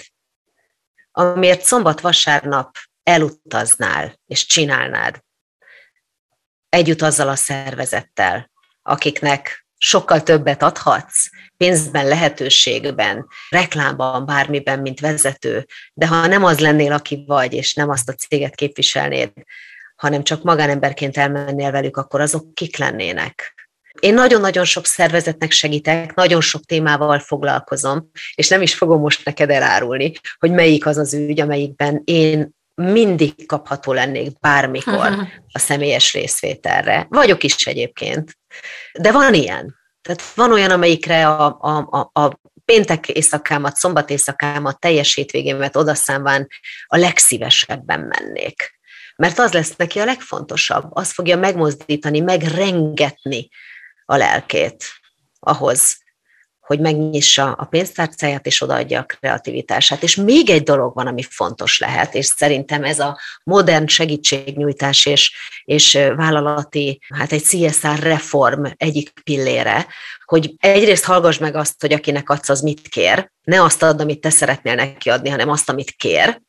Amiért 1.11 1.61
szombat-vasárnap 1.61 2.75
elutaznál 3.03 4.19
és 4.25 4.45
csinálnád 4.45 5.23
együtt 6.69 7.01
azzal 7.01 7.29
a 7.29 7.35
szervezettel, 7.35 8.51
akiknek 8.81 9.60
sokkal 9.83 10.23
többet 10.23 10.63
adhatsz, 10.63 11.29
pénzben, 11.57 12.07
lehetőségben, 12.07 13.27
reklámban, 13.49 14.25
bármiben, 14.25 14.79
mint 14.79 14.99
vezető, 14.99 15.65
de 15.93 16.07
ha 16.07 16.27
nem 16.27 16.43
az 16.43 16.59
lennél, 16.59 16.91
aki 16.91 17.23
vagy, 17.27 17.53
és 17.53 17.73
nem 17.73 17.89
azt 17.89 18.09
a 18.09 18.13
céget 18.13 18.55
képviselnéd, 18.55 19.31
hanem 19.95 20.23
csak 20.23 20.43
magánemberként 20.43 21.17
elmennél 21.17 21.71
velük, 21.71 21.97
akkor 21.97 22.21
azok 22.21 22.53
kik 22.53 22.77
lennének? 22.77 23.53
Én 23.99 24.13
nagyon-nagyon 24.13 24.65
sok 24.65 24.85
szervezetnek 24.85 25.51
segítek, 25.51 26.13
nagyon 26.13 26.41
sok 26.41 26.65
témával 26.65 27.19
foglalkozom, 27.19 28.11
és 28.35 28.47
nem 28.47 28.61
is 28.61 28.75
fogom 28.75 29.01
most 29.01 29.25
neked 29.25 29.49
elárulni, 29.49 30.11
hogy 30.39 30.51
melyik 30.51 30.85
az 30.85 30.97
az 30.97 31.13
ügy, 31.13 31.39
amelyikben 31.39 32.01
én 32.05 32.49
mindig 32.75 33.45
kapható 33.45 33.93
lennék 33.93 34.39
bármikor 34.39 35.27
a 35.51 35.59
személyes 35.59 36.13
részvételre. 36.13 37.07
Vagyok 37.09 37.43
is 37.43 37.65
egyébként. 37.65 38.39
De 38.99 39.11
van 39.11 39.33
ilyen. 39.33 39.79
Tehát 40.01 40.21
van 40.21 40.51
olyan, 40.51 40.71
amelyikre 40.71 41.27
a, 41.27 41.57
a, 41.61 41.87
a, 42.11 42.21
a 42.21 42.39
péntek 42.65 43.07
éjszakámat, 43.07 43.75
szombat 43.75 44.09
éjszakámat, 44.09 44.79
teljes 44.79 45.13
hétvégémet 45.13 45.75
odaszámván 45.75 46.47
a 46.85 46.97
legszívesebben 46.97 47.99
mennék. 47.99 48.79
Mert 49.15 49.39
az 49.39 49.51
lesz 49.51 49.75
neki 49.75 49.99
a 49.99 50.05
legfontosabb, 50.05 50.85
az 50.89 51.11
fogja 51.11 51.37
megmozdítani, 51.37 52.19
megrengetni 52.19 53.49
a 54.05 54.15
lelkét 54.15 54.85
ahhoz, 55.39 56.00
hogy 56.71 56.79
megnyissa 56.79 57.51
a 57.51 57.65
pénztárcáját, 57.65 58.45
és 58.45 58.61
odaadja 58.61 58.99
a 58.99 59.03
kreativitását. 59.03 60.03
És 60.03 60.15
még 60.15 60.49
egy 60.49 60.63
dolog 60.63 60.93
van, 60.93 61.07
ami 61.07 61.21
fontos 61.29 61.79
lehet, 61.79 62.15
és 62.15 62.25
szerintem 62.25 62.83
ez 62.83 62.99
a 62.99 63.19
modern 63.43 63.87
segítségnyújtás 63.87 65.05
és, 65.05 65.33
és 65.63 65.93
vállalati, 66.15 67.01
hát 67.15 67.31
egy 67.31 67.43
CSR 67.43 67.99
reform 67.99 68.65
egyik 68.77 69.13
pillére, 69.23 69.87
hogy 70.25 70.53
egyrészt 70.57 71.05
hallgass 71.05 71.37
meg 71.37 71.55
azt, 71.55 71.81
hogy 71.81 71.93
akinek 71.93 72.29
adsz, 72.29 72.49
az 72.49 72.61
mit 72.61 72.87
kér, 72.87 73.31
ne 73.43 73.63
azt 73.63 73.83
add, 73.83 74.01
amit 74.01 74.21
te 74.21 74.29
szeretnél 74.29 74.75
neki 74.75 75.09
adni, 75.09 75.29
hanem 75.29 75.49
azt, 75.49 75.69
amit 75.69 75.91
kér, 75.91 76.41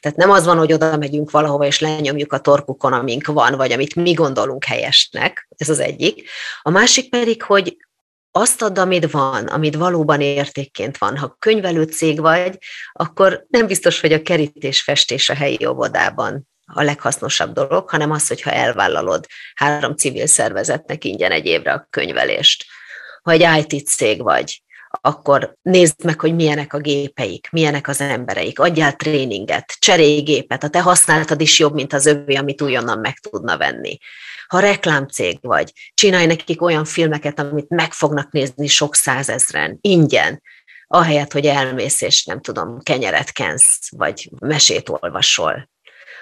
tehát 0.00 0.18
nem 0.18 0.30
az 0.30 0.44
van, 0.44 0.58
hogy 0.58 0.72
oda 0.72 0.96
megyünk 0.96 1.30
valahova, 1.30 1.66
és 1.66 1.80
lenyomjuk 1.80 2.32
a 2.32 2.38
torkukon, 2.38 2.92
amink 2.92 3.26
van, 3.26 3.56
vagy 3.56 3.72
amit 3.72 3.94
mi 3.94 4.12
gondolunk 4.12 4.64
helyesnek, 4.64 5.48
ez 5.56 5.68
az 5.68 5.78
egyik. 5.78 6.28
A 6.62 6.70
másik 6.70 7.10
pedig, 7.10 7.42
hogy 7.42 7.76
azt 8.36 8.62
ad, 8.62 8.78
amit 8.78 9.10
van, 9.10 9.46
amit 9.46 9.76
valóban 9.76 10.20
értékként 10.20 10.98
van. 10.98 11.16
Ha 11.16 11.36
könyvelő 11.38 11.82
cég 11.82 12.20
vagy, 12.20 12.58
akkor 12.92 13.44
nem 13.48 13.66
biztos, 13.66 14.00
hogy 14.00 14.12
a 14.12 14.22
kerítésfestés 14.22 15.28
a 15.28 15.34
helyi 15.34 15.66
óvodában 15.66 16.48
a 16.66 16.82
leghasznosabb 16.82 17.52
dolog, 17.52 17.90
hanem 17.90 18.10
az, 18.10 18.28
hogyha 18.28 18.50
elvállalod 18.50 19.26
három 19.54 19.94
civil 19.94 20.26
szervezetnek 20.26 21.04
ingyen 21.04 21.30
egy 21.30 21.46
évre 21.46 21.72
a 21.72 21.86
könyvelést. 21.90 22.64
Ha 23.22 23.30
egy 23.30 23.70
IT 23.70 23.86
cég 23.86 24.22
vagy, 24.22 24.62
akkor 25.00 25.56
nézd 25.62 26.04
meg, 26.04 26.20
hogy 26.20 26.34
milyenek 26.34 26.72
a 26.72 26.78
gépeik, 26.78 27.48
milyenek 27.50 27.88
az 27.88 28.00
embereik, 28.00 28.58
adjál 28.58 28.96
tréninget, 28.96 29.76
cserélj 29.78 30.20
gépet, 30.20 30.64
a 30.64 30.68
te 30.68 30.80
használtad 30.80 31.40
is 31.40 31.58
jobb, 31.58 31.74
mint 31.74 31.92
az 31.92 32.06
övé, 32.06 32.34
amit 32.34 32.62
újonnan 32.62 32.98
meg 32.98 33.18
tudna 33.18 33.56
venni. 33.56 33.98
Ha 34.46 34.58
reklámcég 34.58 35.38
vagy, 35.42 35.72
csinálj 35.94 36.26
nekik 36.26 36.62
olyan 36.62 36.84
filmeket, 36.84 37.38
amit 37.38 37.68
meg 37.68 37.92
fognak 37.92 38.30
nézni 38.30 38.66
sok 38.66 38.94
százezren, 38.94 39.78
ingyen, 39.80 40.42
ahelyett, 40.86 41.32
hogy 41.32 41.46
elmész 41.46 42.00
és 42.00 42.24
nem 42.24 42.40
tudom, 42.40 42.82
kenyeret 42.82 43.32
kensz, 43.32 43.88
vagy 43.90 44.30
mesét 44.38 44.88
olvasol. 44.88 45.68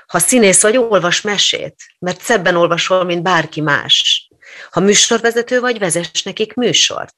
Ha 0.07 0.19
színész 0.19 0.63
vagy, 0.63 0.77
olvas 0.77 1.21
mesét, 1.21 1.75
mert 1.99 2.21
szebben 2.21 2.57
olvasol, 2.57 3.05
mint 3.05 3.23
bárki 3.23 3.61
más. 3.61 4.29
Ha 4.71 4.81
műsorvezető 4.81 5.61
vagy, 5.61 5.79
vezess 5.79 6.23
nekik 6.23 6.55
műsort. 6.55 7.15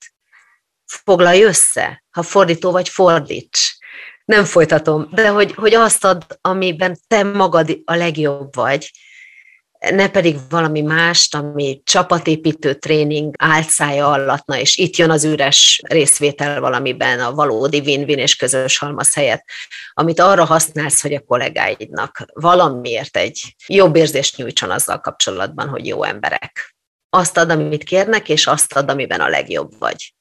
Foglalj 0.86 1.42
össze, 1.42 2.04
ha 2.10 2.22
fordító 2.22 2.70
vagy, 2.70 2.88
fordíts. 2.88 3.76
Nem 4.24 4.44
folytatom, 4.44 5.08
de 5.10 5.28
hogy, 5.28 5.54
hogy 5.54 5.74
azt 5.74 6.04
ad, 6.04 6.26
amiben 6.40 6.98
te 7.08 7.22
magad 7.22 7.78
a 7.84 7.94
legjobb 7.94 8.54
vagy, 8.54 8.90
ne 9.90 10.10
pedig 10.10 10.36
valami 10.48 10.80
mást, 10.80 11.34
ami 11.34 11.80
csapatépítő 11.84 12.74
tréning 12.74 13.34
álcája 13.38 14.10
allatna, 14.10 14.58
és 14.58 14.76
itt 14.76 14.96
jön 14.96 15.10
az 15.10 15.24
üres 15.24 15.80
részvétel 15.88 16.60
valamiben, 16.60 17.20
a 17.20 17.34
valódi 17.34 17.78
win-win 17.78 18.18
és 18.18 18.36
közös 18.36 18.78
halmaz 18.78 19.14
helyett, 19.14 19.44
amit 19.92 20.20
arra 20.20 20.44
használsz, 20.44 21.02
hogy 21.02 21.14
a 21.14 21.24
kollégáidnak 21.24 22.24
valamiért 22.32 23.16
egy 23.16 23.54
jobb 23.66 23.96
érzést 23.96 24.36
nyújtson 24.36 24.70
azzal 24.70 25.00
kapcsolatban, 25.00 25.68
hogy 25.68 25.86
jó 25.86 26.02
emberek. 26.02 26.74
Azt 27.10 27.36
ad, 27.36 27.50
amit 27.50 27.84
kérnek, 27.84 28.28
és 28.28 28.46
azt 28.46 28.72
ad, 28.72 28.90
amiben 28.90 29.20
a 29.20 29.28
legjobb 29.28 29.78
vagy. 29.78 30.14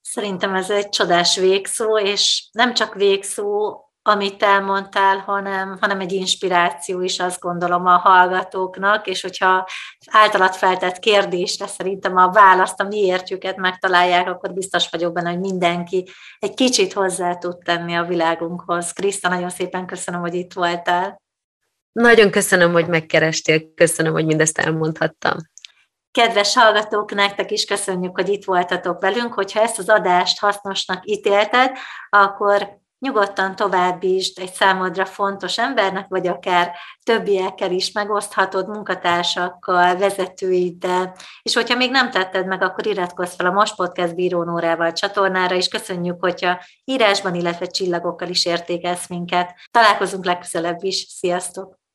Szerintem 0.00 0.54
ez 0.54 0.70
egy 0.70 0.88
csodás 0.88 1.36
végszó, 1.36 1.98
és 1.98 2.48
nem 2.52 2.74
csak 2.74 2.94
végszó, 2.94 3.80
amit 4.06 4.42
elmondtál, 4.42 5.18
hanem, 5.18 5.76
hanem 5.80 6.00
egy 6.00 6.12
inspiráció 6.12 7.00
is, 7.00 7.20
azt 7.20 7.40
gondolom 7.40 7.86
a 7.86 7.96
hallgatóknak, 7.96 9.06
és 9.06 9.22
hogyha 9.22 9.68
általad 10.10 10.54
feltett 10.54 10.98
kérdésre 10.98 11.66
szerintem 11.66 12.16
a 12.16 12.30
választ, 12.30 12.80
a 12.80 12.84
miértjüket 12.84 13.56
megtalálják, 13.56 14.28
akkor 14.28 14.52
biztos 14.52 14.88
vagyok 14.90 15.12
benne, 15.12 15.30
hogy 15.30 15.40
mindenki 15.40 16.08
egy 16.38 16.54
kicsit 16.54 16.92
hozzá 16.92 17.34
tud 17.34 17.58
tenni 17.58 17.94
a 17.94 18.04
világunkhoz. 18.04 18.92
Kriszta, 18.92 19.28
nagyon 19.28 19.50
szépen 19.50 19.86
köszönöm, 19.86 20.20
hogy 20.20 20.34
itt 20.34 20.52
voltál. 20.52 21.22
Nagyon 21.92 22.30
köszönöm, 22.30 22.72
hogy 22.72 22.86
megkerestél, 22.86 23.74
köszönöm, 23.74 24.12
hogy 24.12 24.26
mindezt 24.26 24.58
elmondhattam. 24.58 25.36
Kedves 26.10 26.54
hallgatók, 26.54 27.14
nektek 27.14 27.50
is 27.50 27.64
köszönjük, 27.64 28.16
hogy 28.16 28.28
itt 28.28 28.44
voltatok 28.44 29.00
velünk. 29.00 29.34
Hogyha 29.34 29.60
ezt 29.60 29.78
az 29.78 29.88
adást 29.88 30.38
hasznosnak 30.38 31.06
ítélted, 31.06 31.76
akkor 32.08 32.84
nyugodtan 32.98 33.56
továbbítsd 33.56 34.38
egy 34.38 34.52
számodra 34.52 35.04
fontos 35.04 35.58
embernek, 35.58 36.08
vagy 36.08 36.26
akár 36.26 36.72
többiekkel 37.02 37.70
is 37.70 37.92
megoszthatod, 37.92 38.68
munkatársakkal, 38.68 39.96
vezetőiddel, 39.96 41.14
és 41.42 41.54
hogyha 41.54 41.76
még 41.76 41.90
nem 41.90 42.10
tetted 42.10 42.46
meg, 42.46 42.62
akkor 42.62 42.86
iratkozz 42.86 43.34
fel 43.34 43.46
a 43.46 43.52
Most 43.52 43.74
Podcast 43.74 44.14
bírónórával 44.14 44.92
csatornára, 44.92 45.54
és 45.54 45.68
köszönjük, 45.68 46.20
hogyha 46.20 46.60
írásban, 46.84 47.34
illetve 47.34 47.66
csillagokkal 47.66 48.28
is 48.28 48.44
értékelsz 48.44 49.08
minket. 49.08 49.54
Találkozunk 49.70 50.24
legközelebb 50.24 50.82
is. 50.82 50.96
Sziasztok! 50.96 51.85